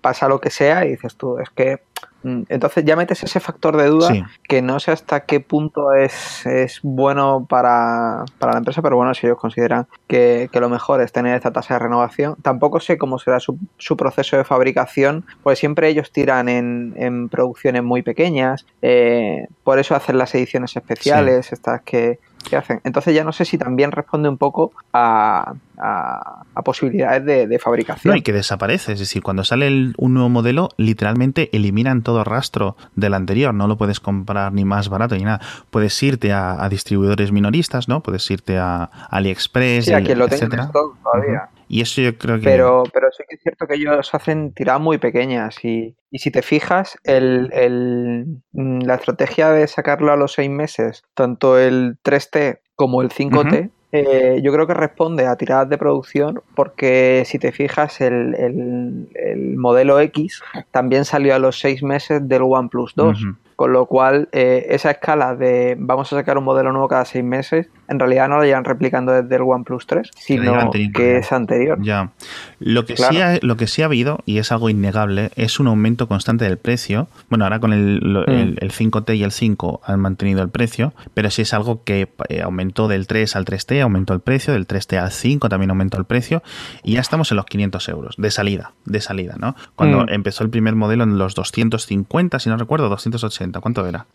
pasa 0.01 0.29
lo 0.29 0.41
que 0.41 0.51
sea 0.51 0.85
y 0.85 0.91
dices 0.91 1.17
tú, 1.17 1.39
es 1.39 1.49
que 1.51 1.81
Mm, 2.25 2.45
entonces 2.49 2.85
ya 2.87 2.97
metes 2.97 3.23
ese 3.23 3.39
factor 3.39 3.77
de 3.77 3.87
duda 3.87 4.31
que 4.49 4.63
no 4.63 4.81
sé 4.81 4.93
hasta 4.93 5.21
qué 5.21 5.41
punto 5.41 5.93
es, 5.93 6.47
es 6.47 6.81
bueno 6.83 7.47
para, 7.47 8.25
la 8.41 8.57
empresa, 8.57 8.81
pero 8.81 8.97
bueno, 8.97 9.13
si 9.13 9.27
ellos 9.27 9.39
consideran 9.39 9.87
que, 10.07 10.49
lo 10.55 10.71
mejor 10.71 11.03
es 11.03 11.13
tener 11.13 11.37
esta 11.37 11.53
tasa 11.53 11.75
de 11.75 11.81
renovación, 11.81 12.37
tampoco 12.41 12.81
sé 12.81 12.97
cómo 12.97 13.19
será 13.19 13.41
su, 13.41 13.59
su 13.77 13.99
proceso 13.99 14.39
de 14.39 14.45
fabricación, 14.45 15.27
pues 15.43 15.59
siempre 15.59 15.89
ellos 15.89 16.11
tiran 16.13 16.49
en, 16.49 16.95
en 16.97 17.29
producciones 17.29 17.83
muy 17.83 18.01
pequeñas, 18.01 18.65
eh, 18.81 19.47
por 19.63 19.79
eso 19.79 19.95
hacen 19.95 20.17
las 20.17 20.35
ediciones 20.35 20.75
especiales, 20.75 21.53
estas 21.53 21.83
que, 21.83 22.19
que 22.45 22.57
hacen. 22.57 22.81
Entonces 22.85 23.15
ya 23.15 23.25
no 23.25 23.33
sé 23.33 23.45
si 23.45 23.59
también 23.59 23.91
responde 23.93 24.29
un 24.29 24.39
poco 24.39 24.73
a, 24.93 25.55
a, 25.79 26.63
posibilidades 26.65 27.49
de, 27.49 27.59
fabricación. 27.59 28.13
No, 28.13 28.19
y 28.19 28.23
que 28.23 28.33
desaparece. 28.33 28.93
Es 28.93 28.99
decir, 28.99 29.23
cuando 29.23 29.45
sale 29.45 29.93
un 29.97 30.15
nuevo 30.15 30.29
modelo, 30.29 30.69
literalmente 30.77 31.51
eliminan 31.53 32.03
todo 32.03 32.25
rastro 32.25 32.77
del 32.95 33.15
anterior. 33.15 33.53
No 33.55 33.67
lo 33.67 33.77
puedes 33.77 34.01
comprar 34.01 34.53
ni 34.53 34.65
más 34.65 34.89
barato 34.89 35.17
ni 35.17 35.25
nada. 35.25 35.41
Puedes 35.71 36.01
irte 36.03 36.33
a, 36.33 36.69
distribuidores 36.69 37.33
minoristas, 37.33 37.89
¿no? 37.89 38.01
Puedes 38.01 38.31
irte 38.31 38.59
a 38.59 38.91
AliExpress, 39.11 39.87
sí, 39.87 39.93
a 39.93 40.03
quien 40.03 40.19
lo 40.19 40.29
tenga 40.29 40.71
todavía. 40.71 41.49
Y 41.69 41.81
eso 41.81 42.01
yo 42.01 42.17
creo 42.17 42.39
que... 42.39 42.45
Pero, 42.45 42.85
pero 42.93 43.09
sí 43.11 43.25
que 43.29 43.37
es 43.37 43.43
cierto 43.43 43.67
que 43.67 43.75
ellos 43.75 44.15
hacen 44.15 44.53
tiradas 44.53 44.81
muy 44.81 44.99
pequeñas 44.99 45.65
y, 45.65 45.97
y 46.11 46.19
si 46.19 46.31
te 46.31 46.43
fijas, 46.43 46.99
el, 47.05 47.51
el, 47.53 48.27
mm, 48.53 48.83
la 48.83 48.97
estrategia 48.97 49.51
de 49.51 49.67
sacarlo 49.67 50.13
a 50.13 50.17
los 50.17 50.33
seis 50.33 50.51
meses, 50.51 51.03
tanto 51.15 51.59
el 51.59 51.99
3T 52.03 52.61
como 52.77 53.03
el 53.03 53.11
5T, 53.11 53.71
eh, 53.97 54.41
yo 54.43 54.53
creo 54.53 54.67
que 54.67 54.75
responde 54.75 55.25
a 55.25 55.37
tiradas 55.37 55.69
de 55.69 55.79
producción 55.79 56.43
porque 56.57 57.23
si 57.27 57.39
te 57.39 57.53
fijas 57.53 58.01
el, 58.01 58.35
el, 58.35 59.57
modelo 59.57 60.01
X 60.01 60.43
también 60.73 61.05
salió 61.05 61.33
a 61.33 61.39
los 61.39 61.61
seis 61.61 61.81
meses 61.81 62.29
del 62.29 62.43
OnePlus 62.43 62.95
2. 62.97 63.19
Con 63.57 63.73
lo 63.73 63.87
cual, 63.87 64.29
eh, 64.33 64.67
esa 64.71 64.91
escala 64.91 65.37
de 65.37 65.77
vamos 65.79 66.13
a 66.13 66.17
sacar 66.17 66.39
un 66.39 66.45
modelo 66.45 66.73
nuevo 66.73 66.89
cada 66.89 67.05
seis 67.05 67.25
meses, 67.25 67.69
en 67.89 67.99
realidad 67.99 68.29
no 68.29 68.39
la 68.39 68.45
llevan 68.47 68.65
replicando 68.65 69.13
desde 69.13 69.37
el 69.37 69.43
OnePlus 69.43 69.87
3, 69.87 70.11
sino 70.17 70.71
que 70.93 71.19
es 71.19 71.33
anterior. 71.33 71.79
Ya. 71.83 72.11
Lo 72.59 72.85
que, 72.85 72.97
sí 72.97 73.21
ha, 73.21 73.39
lo 73.43 73.57
que 73.57 73.67
sí 73.67 73.83
ha 73.83 73.87
habido, 73.87 74.21
y 74.25 74.39
es 74.39 74.51
algo 74.53 74.71
innegable, 74.71 75.31
es 75.37 75.61
un 75.61 75.69
aumento 75.69 76.09
constante 76.09 76.45
del 76.45 76.59
precio. 76.59 77.09
Bueno, 77.29 77.45
ahora 77.45 77.61
con 77.61 77.73
el, 77.73 78.57
el, 78.59 78.73
5T 78.73 79.13
mm. 79.13 79.15
y 79.15 79.23
el 79.23 79.33
5 79.33 79.83
han 79.85 80.01
mantenido 80.01 80.43
el 80.43 80.49
precio, 80.49 80.95
pero 81.13 81.31
sí 81.31 81.43
es 81.43 81.53
algo 81.55 81.85
que 81.85 82.09
eh, 82.29 82.43
aumentó 82.43 82.89
del 82.89 83.07
3 83.07 83.37
al 83.37 83.45
3T, 83.45 83.83
aumentó 83.83 84.15
el 84.15 84.21
precio, 84.21 84.55
del 84.55 84.67
3T 84.67 84.99
al 84.99 85.13
5 85.13 85.49
también 85.49 85.71
aumentó 85.71 85.99
el 85.99 86.07
precio, 86.07 86.43
y 86.83 86.95
ya 86.95 87.01
estamos 87.01 87.31
en 87.31 87.37
los 87.37 87.47
500 87.47 87.89
euros 87.89 88.15
de 88.17 88.31
salida, 88.31 88.73
de 88.85 89.01
salida, 89.01 89.37
¿no? 89.39 89.55
Cuando 89.77 90.05
mm. 90.05 90.09
empezó 90.11 90.43
el 90.43 90.51
primer 90.51 90.75
modelo 90.75 91.05
en 91.05 91.19
los 91.19 91.35
250, 91.35 92.39
si 92.39 92.49
no 92.49 92.57
recuerdo, 92.57 92.89
280 92.89 93.44
¿Cuánto 93.53 93.87
era? 93.87 94.07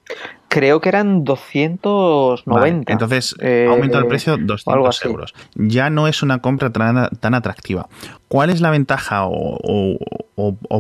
Creo 0.48 0.82
que 0.82 0.90
eran 0.90 1.24
290. 1.24 2.92
entonces 2.92 3.36
eh, 3.40 3.68
aumentado 3.70 4.04
el 4.04 4.08
precio 4.08 4.38
200 4.38 5.06
euros. 5.06 5.34
Ya 5.56 5.90
no 5.90 6.08
es 6.08 6.24
una 6.24 6.40
compra 6.40 6.72
tan, 6.72 7.34
atractiva. 7.36 7.88
¿Cuál 8.30 8.52
es 8.52 8.62
la 8.62 8.70
ventaja 8.70 9.24
o, 9.26 9.98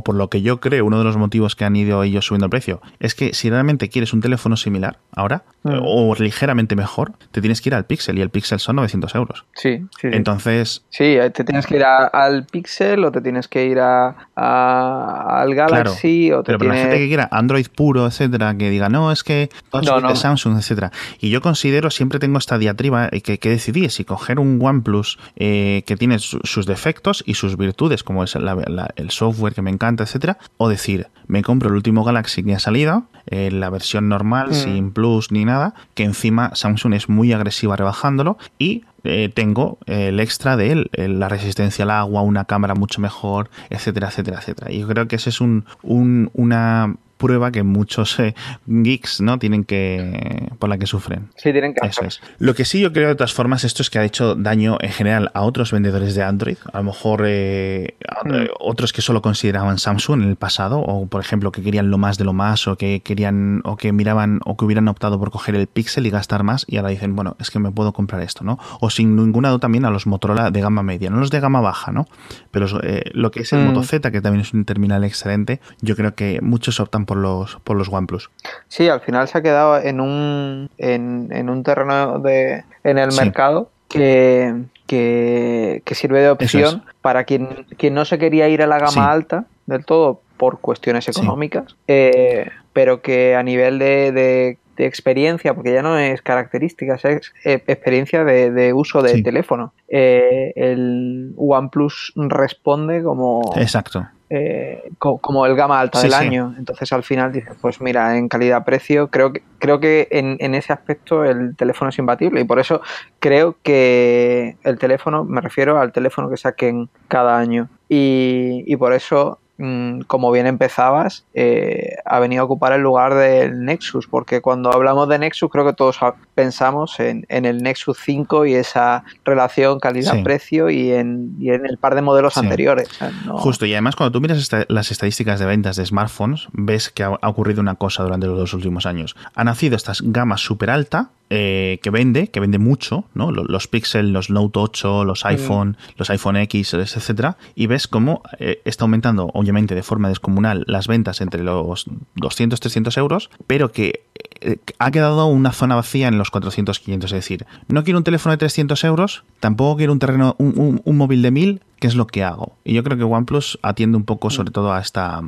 por 0.05 0.15
lo 0.15 0.29
que 0.29 0.43
yo 0.43 0.59
creo, 0.59 0.85
uno 0.85 0.99
de 0.99 1.03
los 1.03 1.17
motivos 1.17 1.55
que 1.55 1.65
han 1.65 1.75
ido 1.75 2.03
ellos 2.03 2.27
subiendo 2.27 2.45
el 2.45 2.51
precio? 2.51 2.79
Es 2.99 3.15
que 3.15 3.33
si 3.33 3.49
realmente 3.49 3.89
quieres 3.89 4.13
un 4.13 4.21
teléfono 4.21 4.55
similar 4.55 4.99
ahora 5.15 5.43
mm. 5.63 5.79
o 5.83 6.13
ligeramente 6.15 6.75
mejor, 6.75 7.13
te 7.31 7.41
tienes 7.41 7.61
que 7.61 7.69
ir 7.69 7.75
al 7.75 7.85
Pixel 7.85 8.19
y 8.19 8.21
el 8.21 8.29
Pixel 8.29 8.59
son 8.59 8.75
900 8.75 9.15
euros. 9.15 9.45
Sí, 9.55 9.83
sí. 9.99 10.09
Entonces... 10.11 10.85
Sí, 10.89 11.17
te 11.33 11.43
tienes 11.43 11.65
que 11.65 11.77
ir 11.77 11.83
al 11.83 12.45
Pixel 12.45 13.03
o 13.03 13.11
te 13.11 13.19
tienes 13.19 13.47
que 13.47 13.65
ir 13.65 13.79
a, 13.79 14.15
al 14.35 15.55
Galaxy 15.55 16.31
o 16.31 16.43
te 16.43 16.53
Pero 16.53 16.59
para 16.59 16.75
la 16.75 16.81
gente 16.81 16.97
que 16.99 17.07
quiera 17.07 17.27
Android 17.31 17.65
puro, 17.73 18.05
etcétera, 18.05 18.55
que 18.55 18.69
diga, 18.69 18.89
no, 18.89 19.11
es 19.11 19.23
que 19.23 19.49
no, 19.73 20.15
Samsung, 20.15 20.57
etcétera. 20.57 20.91
Y 21.19 21.31
yo 21.31 21.41
considero, 21.41 21.89
siempre 21.89 22.19
tengo 22.19 22.37
esta 22.37 22.59
diatriba 22.59 23.09
que, 23.09 23.39
que 23.39 23.49
decidí 23.49 23.89
si 23.89 24.05
coger 24.05 24.37
un 24.37 24.59
OnePlus 24.61 25.17
eh, 25.35 25.83
que 25.87 25.97
tiene 25.97 26.19
sus 26.19 26.67
defectos 26.67 27.23
y 27.25 27.38
sus 27.39 27.57
virtudes, 27.57 28.03
como 28.03 28.23
es 28.23 28.35
el 28.35 29.09
software 29.09 29.53
que 29.53 29.61
me 29.61 29.71
encanta, 29.71 30.03
etcétera, 30.03 30.37
o 30.57 30.69
decir, 30.69 31.07
me 31.27 31.41
compro 31.41 31.69
el 31.69 31.75
último 31.75 32.03
Galaxy 32.03 32.43
que 32.43 32.53
ha 32.53 32.59
salido, 32.59 33.05
eh, 33.27 33.51
la 33.51 33.69
versión 33.69 34.09
normal, 34.09 34.49
mm. 34.49 34.53
sin 34.53 34.91
Plus 34.91 35.31
ni 35.31 35.45
nada, 35.45 35.73
que 35.93 36.03
encima 36.03 36.51
Samsung 36.53 36.93
es 36.93 37.09
muy 37.09 37.33
agresiva 37.33 37.75
rebajándolo 37.75 38.37
y 38.57 38.83
eh, 39.03 39.29
tengo 39.33 39.77
el 39.85 40.19
extra 40.19 40.57
de 40.57 40.71
él, 40.71 40.89
la 40.93 41.29
resistencia 41.29 41.83
al 41.83 41.91
agua, 41.91 42.21
una 42.21 42.45
cámara 42.45 42.75
mucho 42.75 42.99
mejor, 43.01 43.49
etcétera, 43.69 44.09
etcétera, 44.09 44.39
etcétera. 44.39 44.71
Y 44.71 44.79
yo 44.79 44.87
creo 44.87 45.07
que 45.07 45.15
ese 45.15 45.29
es 45.29 45.39
un, 45.41 45.65
un, 45.83 46.29
una 46.33 46.95
prueba 47.19 47.51
que 47.51 47.63
muchos 47.63 48.17
eh, 48.19 48.33
geeks 48.65 49.21
no 49.21 49.37
tienen 49.37 49.65
que 49.65 50.47
por 50.57 50.69
la 50.69 50.77
que 50.77 50.87
sufren. 50.87 51.29
Sí, 51.35 51.51
tienen 51.51 51.75
que 51.75 51.85
Eso 51.85 52.05
es. 52.05 52.21
Lo 52.39 52.55
que 52.55 52.65
sí 52.65 52.79
yo 52.79 52.91
creo 52.91 53.09
de 53.09 53.15
todas 53.15 53.33
formas 53.33 53.63
esto 53.63 53.83
es 53.83 53.89
que 53.89 53.99
ha 53.99 54.05
hecho 54.05 54.35
daño 54.35 54.77
en 54.81 54.91
general 54.91 55.29
a 55.33 55.41
otros 55.41 55.71
vendedores 55.71 56.15
de 56.15 56.23
Android, 56.23 56.57
a 56.71 56.77
lo 56.77 56.85
mejor 56.85 57.23
eh, 57.25 57.95
mm. 58.25 58.31
otros 58.59 58.93
que 58.93 59.01
solo 59.01 59.21
consideraban 59.21 59.77
Samsung 59.77 60.23
en 60.23 60.29
el 60.29 60.37
pasado 60.37 60.79
o 60.79 61.07
por 61.07 61.21
ejemplo 61.21 61.51
que 61.51 61.61
querían 61.61 61.91
lo 61.91 61.97
más 61.97 62.17
de 62.17 62.23
lo 62.23 62.33
más 62.33 62.67
o 62.67 62.77
que 62.77 63.01
querían 63.01 63.61
o 63.65 63.75
que 63.75 63.91
miraban 63.91 64.39
o 64.45 64.55
que 64.55 64.65
hubieran 64.65 64.87
optado 64.87 65.19
por 65.19 65.29
coger 65.29 65.55
el 65.55 65.67
Pixel 65.67 66.07
y 66.07 66.09
gastar 66.09 66.43
más 66.43 66.65
y 66.67 66.77
ahora 66.77 66.89
dicen, 66.89 67.15
bueno, 67.15 67.35
es 67.39 67.51
que 67.51 67.59
me 67.59 67.71
puedo 67.71 67.91
comprar 67.91 68.21
esto, 68.21 68.43
¿no? 68.45 68.57
O 68.79 68.89
sin 68.89 69.15
ninguna 69.15 69.49
duda 69.49 69.59
también 69.59 69.85
a 69.85 69.89
los 69.89 70.07
Motorola 70.07 70.51
de 70.51 70.61
gama 70.61 70.83
media, 70.83 71.09
no 71.09 71.17
los 71.17 71.31
de 71.31 71.39
gama 71.41 71.59
baja, 71.59 71.91
¿no? 71.91 72.07
Pero 72.51 72.67
eh, 72.83 73.03
lo 73.13 73.31
que 73.31 73.41
es 73.41 73.51
el 73.53 73.59
mm. 73.59 73.65
Moto 73.67 73.83
Z, 73.83 74.09
que 74.11 74.21
también 74.21 74.41
es 74.41 74.53
un 74.53 74.63
terminal 74.65 75.03
excelente, 75.03 75.59
yo 75.81 75.95
creo 75.95 76.15
que 76.15 76.39
muchos 76.41 76.79
optan 76.79 77.05
por 77.09 77.17
los, 77.17 77.55
por 77.63 77.75
los 77.75 77.89
OnePlus. 77.89 78.29
Sí, 78.67 78.87
al 78.87 79.01
final 79.01 79.27
se 79.27 79.39
ha 79.39 79.41
quedado 79.41 79.81
en 79.81 79.99
un, 79.99 80.69
en, 80.77 81.49
un 81.49 81.63
terreno 81.63 82.19
de, 82.19 82.63
en 82.83 82.99
el 82.99 83.11
mercado 83.13 83.71
que, 83.87 84.53
que, 84.85 85.81
sirve 85.93 86.21
de 86.21 86.29
opción 86.29 86.83
para 87.01 87.23
quien, 87.23 87.65
quien 87.77 87.95
no 87.95 88.05
se 88.05 88.19
quería 88.19 88.47
ir 88.47 88.61
a 88.61 88.67
la 88.67 88.77
gama 88.77 89.11
alta 89.11 89.45
del 89.65 89.85
todo 89.85 90.21
por 90.37 90.59
cuestiones 90.59 91.07
económicas, 91.07 91.75
eh, 91.87 92.51
pero 92.73 93.01
que 93.01 93.35
a 93.35 93.41
nivel 93.41 93.79
de, 93.79 94.59
experiencia, 94.85 95.53
porque 95.53 95.73
ya 95.73 95.81
no 95.81 95.97
es 95.97 96.21
características, 96.21 97.05
es 97.05 97.33
eh, 97.43 97.63
experiencia 97.67 98.23
de, 98.23 98.73
uso 98.73 99.01
de 99.01 99.21
teléfono. 99.21 99.73
Eh, 99.87 100.53
el 100.55 101.33
OnePlus 101.37 102.13
responde 102.15 103.03
como... 103.03 103.53
Exacto. 103.55 104.07
Eh, 104.31 104.91
como 104.99 105.47
el 105.47 105.55
gama 105.55 105.79
alta 105.79 106.01
del 106.03 106.13
año. 106.13 106.53
Entonces 106.55 106.93
al 106.93 107.01
final 107.01 107.31
dices, 107.31 107.55
pues 107.59 107.81
mira, 107.81 108.15
en 108.15 108.27
calidad-precio, 108.27 109.07
creo 109.07 109.33
que, 109.33 109.41
creo 109.57 109.79
que 109.79 110.07
en, 110.11 110.53
ese 110.53 110.71
aspecto 110.71 111.25
el 111.25 111.55
teléfono 111.55 111.89
es 111.89 111.97
imbatible 111.97 112.41
y 112.41 112.43
por 112.43 112.59
eso 112.59 112.81
creo 113.19 113.57
que 113.63 114.55
el 114.63 114.77
teléfono, 114.77 115.23
me 115.23 115.41
refiero 115.41 115.79
al 115.79 115.91
teléfono 115.91 116.29
que 116.29 116.37
saquen 116.37 116.89
cada 117.07 117.39
año. 117.39 117.69
Y, 117.87 118.63
y 118.67 118.75
por 118.75 118.93
eso 118.93 119.39
Mm, 119.61 120.03
como 120.07 120.31
bien 120.31 120.47
empezabas, 120.47 121.25
eh, 121.33 121.97
ha 122.05 122.19
venido 122.19 122.43
a 122.43 122.45
ocupar 122.45 122.71
el 122.71 122.81
lugar 122.81 123.13
del 123.13 123.65
Nexus, 123.65 124.07
porque 124.07 124.39
cuando 124.39 124.71
hablamos 124.71 125.09
de 125.09 125.19
Nexus 125.19 125.51
creo 125.51 125.65
que 125.65 125.73
todos 125.73 125.99
pensamos 126.33 126.97
en, 127.01 127.25
el 127.27 127.61
Nexus 127.61 127.97
5 127.99 128.45
y 128.45 128.53
esa 128.53 129.03
relación 129.25 129.81
calidad-precio 129.81 130.69
y, 130.69 130.93
en, 130.93 131.35
el 131.41 131.77
par 131.77 131.95
de 131.95 132.01
modelos 132.01 132.37
anteriores. 132.37 132.87
Justo, 133.27 133.65
y 133.65 133.73
además 133.73 133.97
cuando 133.97 134.13
tú 134.13 134.21
miras 134.21 134.49
las 134.69 134.91
estadísticas 134.91 135.41
de 135.41 135.45
ventas 135.45 135.75
de 135.75 135.85
smartphones, 135.85 136.47
ves 136.53 136.89
que 136.89 137.03
ha, 137.03 137.11
ocurrido 137.11 137.59
una 137.59 137.75
cosa 137.75 138.03
durante 138.03 138.27
los 138.27 138.37
dos 138.37 138.53
últimos 138.53 138.85
años. 138.85 139.17
Ha 139.35 139.43
nacido 139.43 139.75
estas 139.75 140.01
gamas 140.01 140.39
súper 140.39 140.69
alta 140.69 141.09
eh, 141.29 141.79
que 141.83 141.89
vende, 141.89 142.29
que 142.29 142.39
vende 142.39 142.57
mucho, 142.57 143.05
¿no? 143.13 143.31
Los, 143.31 143.67
Pixel, 143.67 144.11
los 144.11 144.29
Note 144.29 144.59
8, 144.59 145.05
los 145.05 145.25
iPhone, 145.25 145.77
los 145.97 146.09
iPhone 146.09 146.37
X, 146.37 146.73
etcétera, 146.73 147.37
y 147.55 147.67
ves 147.67 147.87
cómo 147.87 148.23
eh, 148.39 148.61
está 148.65 148.85
aumentando, 148.85 149.29
obviamente, 149.33 149.75
de 149.75 149.83
forma 149.83 150.09
descomunal 150.09 150.63
las 150.67 150.87
ventas 150.87 151.21
entre 151.21 151.43
los 151.43 151.85
200, 152.15 152.59
300 152.59 152.97
euros, 152.97 153.29
pero 153.45 153.71
que 153.71 154.05
eh, 154.41 154.57
ha 154.77 154.91
quedado 154.91 155.25
una 155.27 155.51
zona 155.51 155.75
vacía 155.75 156.07
en 156.07 156.17
los 156.17 156.31
400, 156.31 156.79
500. 156.79 157.11
Es 157.11 157.15
decir, 157.15 157.45
no 157.67 157.83
quiero 157.83 157.97
un 157.97 158.03
teléfono 158.03 158.31
de 158.31 158.37
300 158.37 158.83
euros, 158.83 159.23
tampoco 159.39 159.77
quiero 159.77 159.93
un 159.93 159.99
terreno, 159.99 160.35
un, 160.37 160.81
un, 160.83 160.97
móvil 160.97 161.21
de 161.21 161.31
1000, 161.31 161.61
¿qué 161.79 161.87
es 161.87 161.95
lo 161.95 162.07
que 162.07 162.23
hago? 162.23 162.57
Y 162.63 162.73
yo 162.73 162.83
creo 162.83 162.97
que 162.97 163.03
OnePlus 163.03 163.59
atiende 163.61 163.97
un 163.97 164.03
poco 164.03 164.29
sobre 164.29 164.51
todo 164.51 164.73
a, 164.73 164.79
esta, 164.79 165.21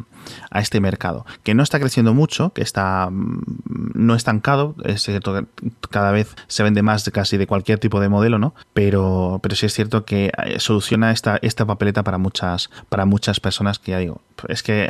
a 0.49 0.59
este 0.59 0.79
mercado, 0.79 1.25
que 1.43 1.53
no 1.53 1.63
está 1.63 1.79
creciendo 1.79 2.13
mucho, 2.13 2.51
que 2.51 2.61
está 2.61 3.09
mm, 3.11 3.91
no 3.95 4.15
estancado, 4.15 4.75
es 4.83 5.03
cierto 5.03 5.33
que 5.33 5.45
cada 5.89 6.11
vez 6.11 6.35
se 6.47 6.63
vende 6.63 6.81
más 6.81 7.09
casi 7.09 7.37
de 7.37 7.47
cualquier 7.47 7.79
tipo 7.79 7.99
de 7.99 8.09
modelo, 8.09 8.39
¿no? 8.39 8.53
Pero, 8.73 9.39
pero 9.43 9.55
sí 9.55 9.65
es 9.65 9.73
cierto 9.73 10.05
que 10.05 10.31
eh, 10.45 10.59
soluciona 10.59 11.11
esta, 11.11 11.37
esta 11.41 11.65
papeleta 11.65 12.03
para 12.03 12.17
muchas, 12.17 12.69
para 12.89 13.05
muchas 13.05 13.39
personas 13.39 13.79
que 13.79 13.91
ya 13.91 13.99
digo, 13.99 14.21
es 14.47 14.63
que 14.63 14.89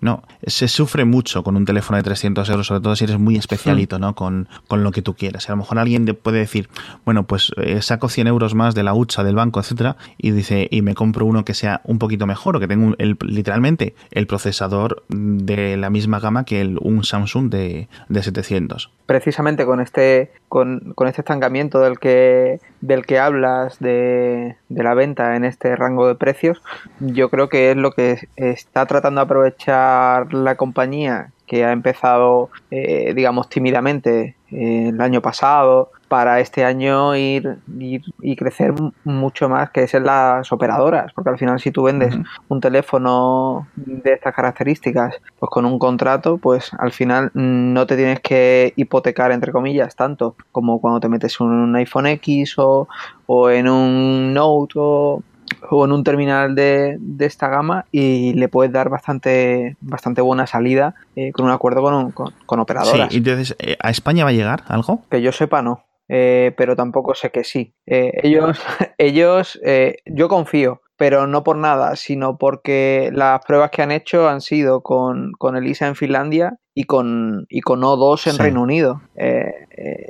no, 0.00 0.22
se 0.46 0.68
sufre 0.68 1.04
mucho 1.04 1.42
con 1.42 1.56
un 1.56 1.64
teléfono 1.64 1.96
de 1.96 2.02
300 2.02 2.48
euros, 2.50 2.66
sobre 2.66 2.80
todo 2.80 2.96
si 2.96 3.04
eres 3.04 3.18
muy 3.18 3.36
especialito, 3.36 3.98
¿no? 3.98 4.14
Con, 4.14 4.48
lo 4.70 4.92
que 4.92 5.02
tú 5.02 5.14
quieras. 5.14 5.48
A 5.48 5.52
lo 5.52 5.58
mejor 5.58 5.78
alguien 5.78 6.06
puede 6.22 6.38
decir, 6.38 6.68
bueno, 7.04 7.24
pues 7.24 7.50
eh, 7.56 7.82
saco 7.82 8.08
100 8.08 8.28
euros 8.28 8.54
más 8.54 8.74
de 8.74 8.82
la 8.84 8.94
hucha, 8.94 9.24
del 9.24 9.34
banco, 9.34 9.60
etcétera, 9.60 9.96
y 10.16 10.30
dice, 10.30 10.68
y 10.70 10.82
me 10.82 10.94
compro 10.94 11.26
uno 11.26 11.44
que 11.44 11.54
sea 11.54 11.80
un 11.84 11.98
poquito 11.98 12.26
mejor 12.26 12.56
o 12.56 12.60
que 12.60 12.68
tenga 12.68 12.94
el, 12.98 13.16
literalmente 13.20 13.94
el 14.12 14.26
procesador 14.26 15.02
de 15.08 15.76
la 15.76 15.90
misma 15.90 16.20
gama 16.20 16.44
que 16.44 16.60
el, 16.60 16.78
un 16.80 17.02
Samsung 17.02 17.50
de, 17.50 17.88
de 18.08 18.22
700. 18.22 18.90
Precisamente 19.06 19.64
con 19.64 19.80
este, 19.80 20.30
con, 20.48 20.92
con 20.94 21.08
este 21.08 21.22
estancamiento 21.22 21.80
del 21.80 21.98
que, 21.98 22.60
del 22.80 23.06
que 23.06 23.18
hablas 23.18 23.78
de, 23.80 24.56
de 24.68 24.82
la 24.82 24.94
venta 24.94 25.34
en 25.34 25.44
este 25.44 25.74
rango 25.74 26.06
de 26.06 26.14
precios, 26.14 26.62
yo 27.00 27.30
creo 27.30 27.48
que 27.48 27.70
es 27.70 27.76
lo 27.76 27.92
que 27.92 28.28
está 28.36 28.86
tratando 28.86 29.20
de 29.20 29.24
aprovechar 29.24 29.87
la 30.30 30.56
compañía 30.56 31.32
que 31.46 31.64
ha 31.64 31.72
empezado, 31.72 32.50
eh, 32.70 33.12
digamos, 33.14 33.48
tímidamente 33.48 34.36
eh, 34.50 34.90
el 34.90 35.00
año 35.00 35.20
pasado, 35.22 35.90
para 36.08 36.40
este 36.40 36.64
año 36.64 37.14
ir, 37.16 37.58
y 37.78 38.36
crecer 38.36 38.74
mucho 39.04 39.48
más, 39.48 39.70
que 39.70 39.82
es 39.82 39.94
en 39.94 40.04
las 40.04 40.50
operadoras, 40.52 41.12
porque 41.12 41.30
al 41.30 41.38
final 41.38 41.60
si 41.60 41.70
tú 41.70 41.82
vendes 41.82 42.16
un 42.48 42.60
teléfono 42.60 43.68
de 43.76 44.14
estas 44.14 44.34
características, 44.34 45.20
pues 45.38 45.50
con 45.50 45.66
un 45.66 45.78
contrato, 45.78 46.38
pues 46.38 46.70
al 46.78 46.92
final 46.92 47.30
no 47.34 47.86
te 47.86 47.96
tienes 47.96 48.20
que 48.20 48.72
hipotecar, 48.76 49.32
entre 49.32 49.52
comillas, 49.52 49.96
tanto 49.96 50.34
como 50.50 50.80
cuando 50.80 51.00
te 51.00 51.08
metes 51.08 51.38
en 51.40 51.48
un 51.48 51.76
iPhone 51.76 52.06
X 52.06 52.54
o, 52.58 52.88
o 53.26 53.50
en 53.50 53.68
un 53.68 54.32
Note 54.32 54.74
o, 54.76 55.22
o 55.70 55.84
en 55.84 55.92
un 55.92 56.04
terminal 56.04 56.54
de, 56.54 56.96
de, 56.98 57.26
esta 57.26 57.48
gama 57.48 57.86
y 57.90 58.32
le 58.34 58.48
puedes 58.48 58.72
dar 58.72 58.88
bastante, 58.88 59.76
bastante 59.80 60.20
buena 60.20 60.46
salida 60.46 60.94
eh, 61.16 61.32
con 61.32 61.44
un 61.44 61.50
acuerdo 61.50 61.82
con, 61.82 62.32
con, 62.46 62.60
operadoras. 62.60 63.08
Sí, 63.10 63.18
entonces, 63.18 63.56
eh, 63.58 63.76
¿a 63.80 63.90
España 63.90 64.24
va 64.24 64.30
a 64.30 64.34
llegar 64.34 64.64
algo? 64.68 65.02
Que 65.10 65.22
yo 65.22 65.32
sepa, 65.32 65.62
no. 65.62 65.84
Eh, 66.08 66.54
pero 66.56 66.74
tampoco 66.74 67.14
sé 67.14 67.30
que 67.30 67.44
sí. 67.44 67.74
ellos, 67.86 68.58
ellos 68.98 69.60
yo 70.06 70.28
confío, 70.28 70.80
pero 70.96 71.26
no 71.26 71.44
por 71.44 71.56
nada, 71.56 71.96
sino 71.96 72.38
porque 72.38 73.10
las 73.12 73.44
pruebas 73.44 73.70
que 73.70 73.82
han 73.82 73.92
hecho 73.92 74.28
han 74.28 74.40
sido 74.40 74.80
con, 74.82 75.32
con 75.32 75.56
Elisa 75.56 75.86
en 75.86 75.96
Finlandia 75.96 76.58
y 76.78 76.84
con, 76.84 77.44
y 77.48 77.60
con 77.60 77.80
O2 77.80 78.30
en 78.30 78.38
Reino 78.38 78.62
Unido. 78.62 79.02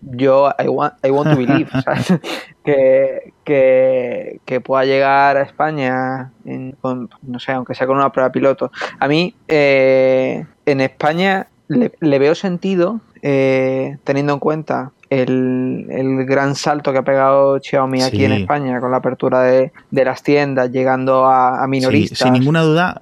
yo, 0.03 0.51
I 0.59 0.69
want, 0.69 0.95
I 1.03 1.09
want 1.11 1.31
to 1.31 1.37
believe, 1.37 1.71
Que, 2.63 3.33
que, 4.45 4.61
pueda 4.61 4.85
llegar 4.85 5.39
a 5.39 5.43
España, 5.43 6.31
no 6.45 7.39
sé, 7.39 7.53
aunque 7.53 7.75
sea 7.75 7.87
con 7.87 7.97
una 7.97 8.13
prueba 8.13 8.31
piloto. 8.31 8.71
A 8.99 9.09
mí, 9.09 9.35
eh, 9.49 10.45
en 10.67 10.83
España, 10.83 11.47
le, 11.69 12.19
veo 12.19 12.35
sentido, 12.35 13.01
eh, 13.23 13.97
teniendo 14.05 14.35
en 14.35 14.39
cuenta 14.39 14.93
el, 15.09 15.87
gran 16.27 16.55
salto 16.55 16.93
que 16.93 16.99
ha 16.99 17.05
pegado 17.05 17.59
Xiaomi 17.59 18.03
aquí 18.03 18.27
en 18.27 18.33
España 18.33 18.79
con 18.79 18.91
la 18.91 18.99
apertura 18.99 19.41
de, 19.41 19.73
las 19.91 20.23
tiendas, 20.23 20.71
llegando 20.71 21.25
a, 21.25 21.67
minoristas. 21.67 22.19
sin 22.19 22.35
ninguna 22.35 22.61
duda, 22.61 23.01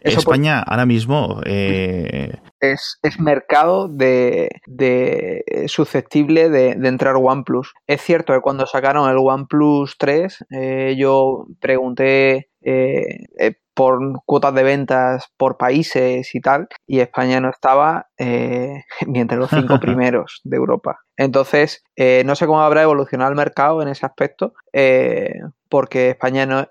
España 0.00 0.60
ahora 0.60 0.86
mismo 0.86 1.40
eh, 1.44 2.32
es, 2.60 2.98
mercado 3.18 3.88
de, 3.88 4.50
susceptible 5.66 6.48
de, 6.50 6.70
entrar 6.70 7.16
OnePlus. 7.16 7.72
Es 7.86 8.02
cierto 8.02 8.32
que 8.32 8.40
cuando 8.40 8.66
sacaron 8.66 9.10
el 9.10 9.16
OnePlus 9.18 9.96
3, 9.98 10.44
eh, 10.50 10.94
yo 10.98 11.46
pregunté 11.60 12.50
eh, 12.62 13.24
por 13.74 13.98
cuotas 14.24 14.54
de 14.54 14.62
ventas 14.62 15.26
por 15.36 15.56
países 15.56 16.34
y 16.34 16.40
tal, 16.40 16.68
y 16.86 17.00
España 17.00 17.40
no 17.40 17.50
estaba 17.50 18.06
ni 18.18 19.20
entre 19.20 19.38
los 19.38 19.50
cinco 19.50 19.78
primeros 19.80 20.40
de 20.44 20.56
Europa. 20.56 21.00
Entonces, 21.16 21.82
no 22.24 22.34
sé 22.34 22.46
cómo 22.46 22.60
habrá 22.60 22.82
evolucionado 22.82 23.30
el 23.30 23.36
mercado 23.36 23.82
en 23.82 23.88
ese 23.88 24.06
aspecto, 24.06 24.54
porque 25.68 26.10
España 26.10 26.46
no, 26.46 26.66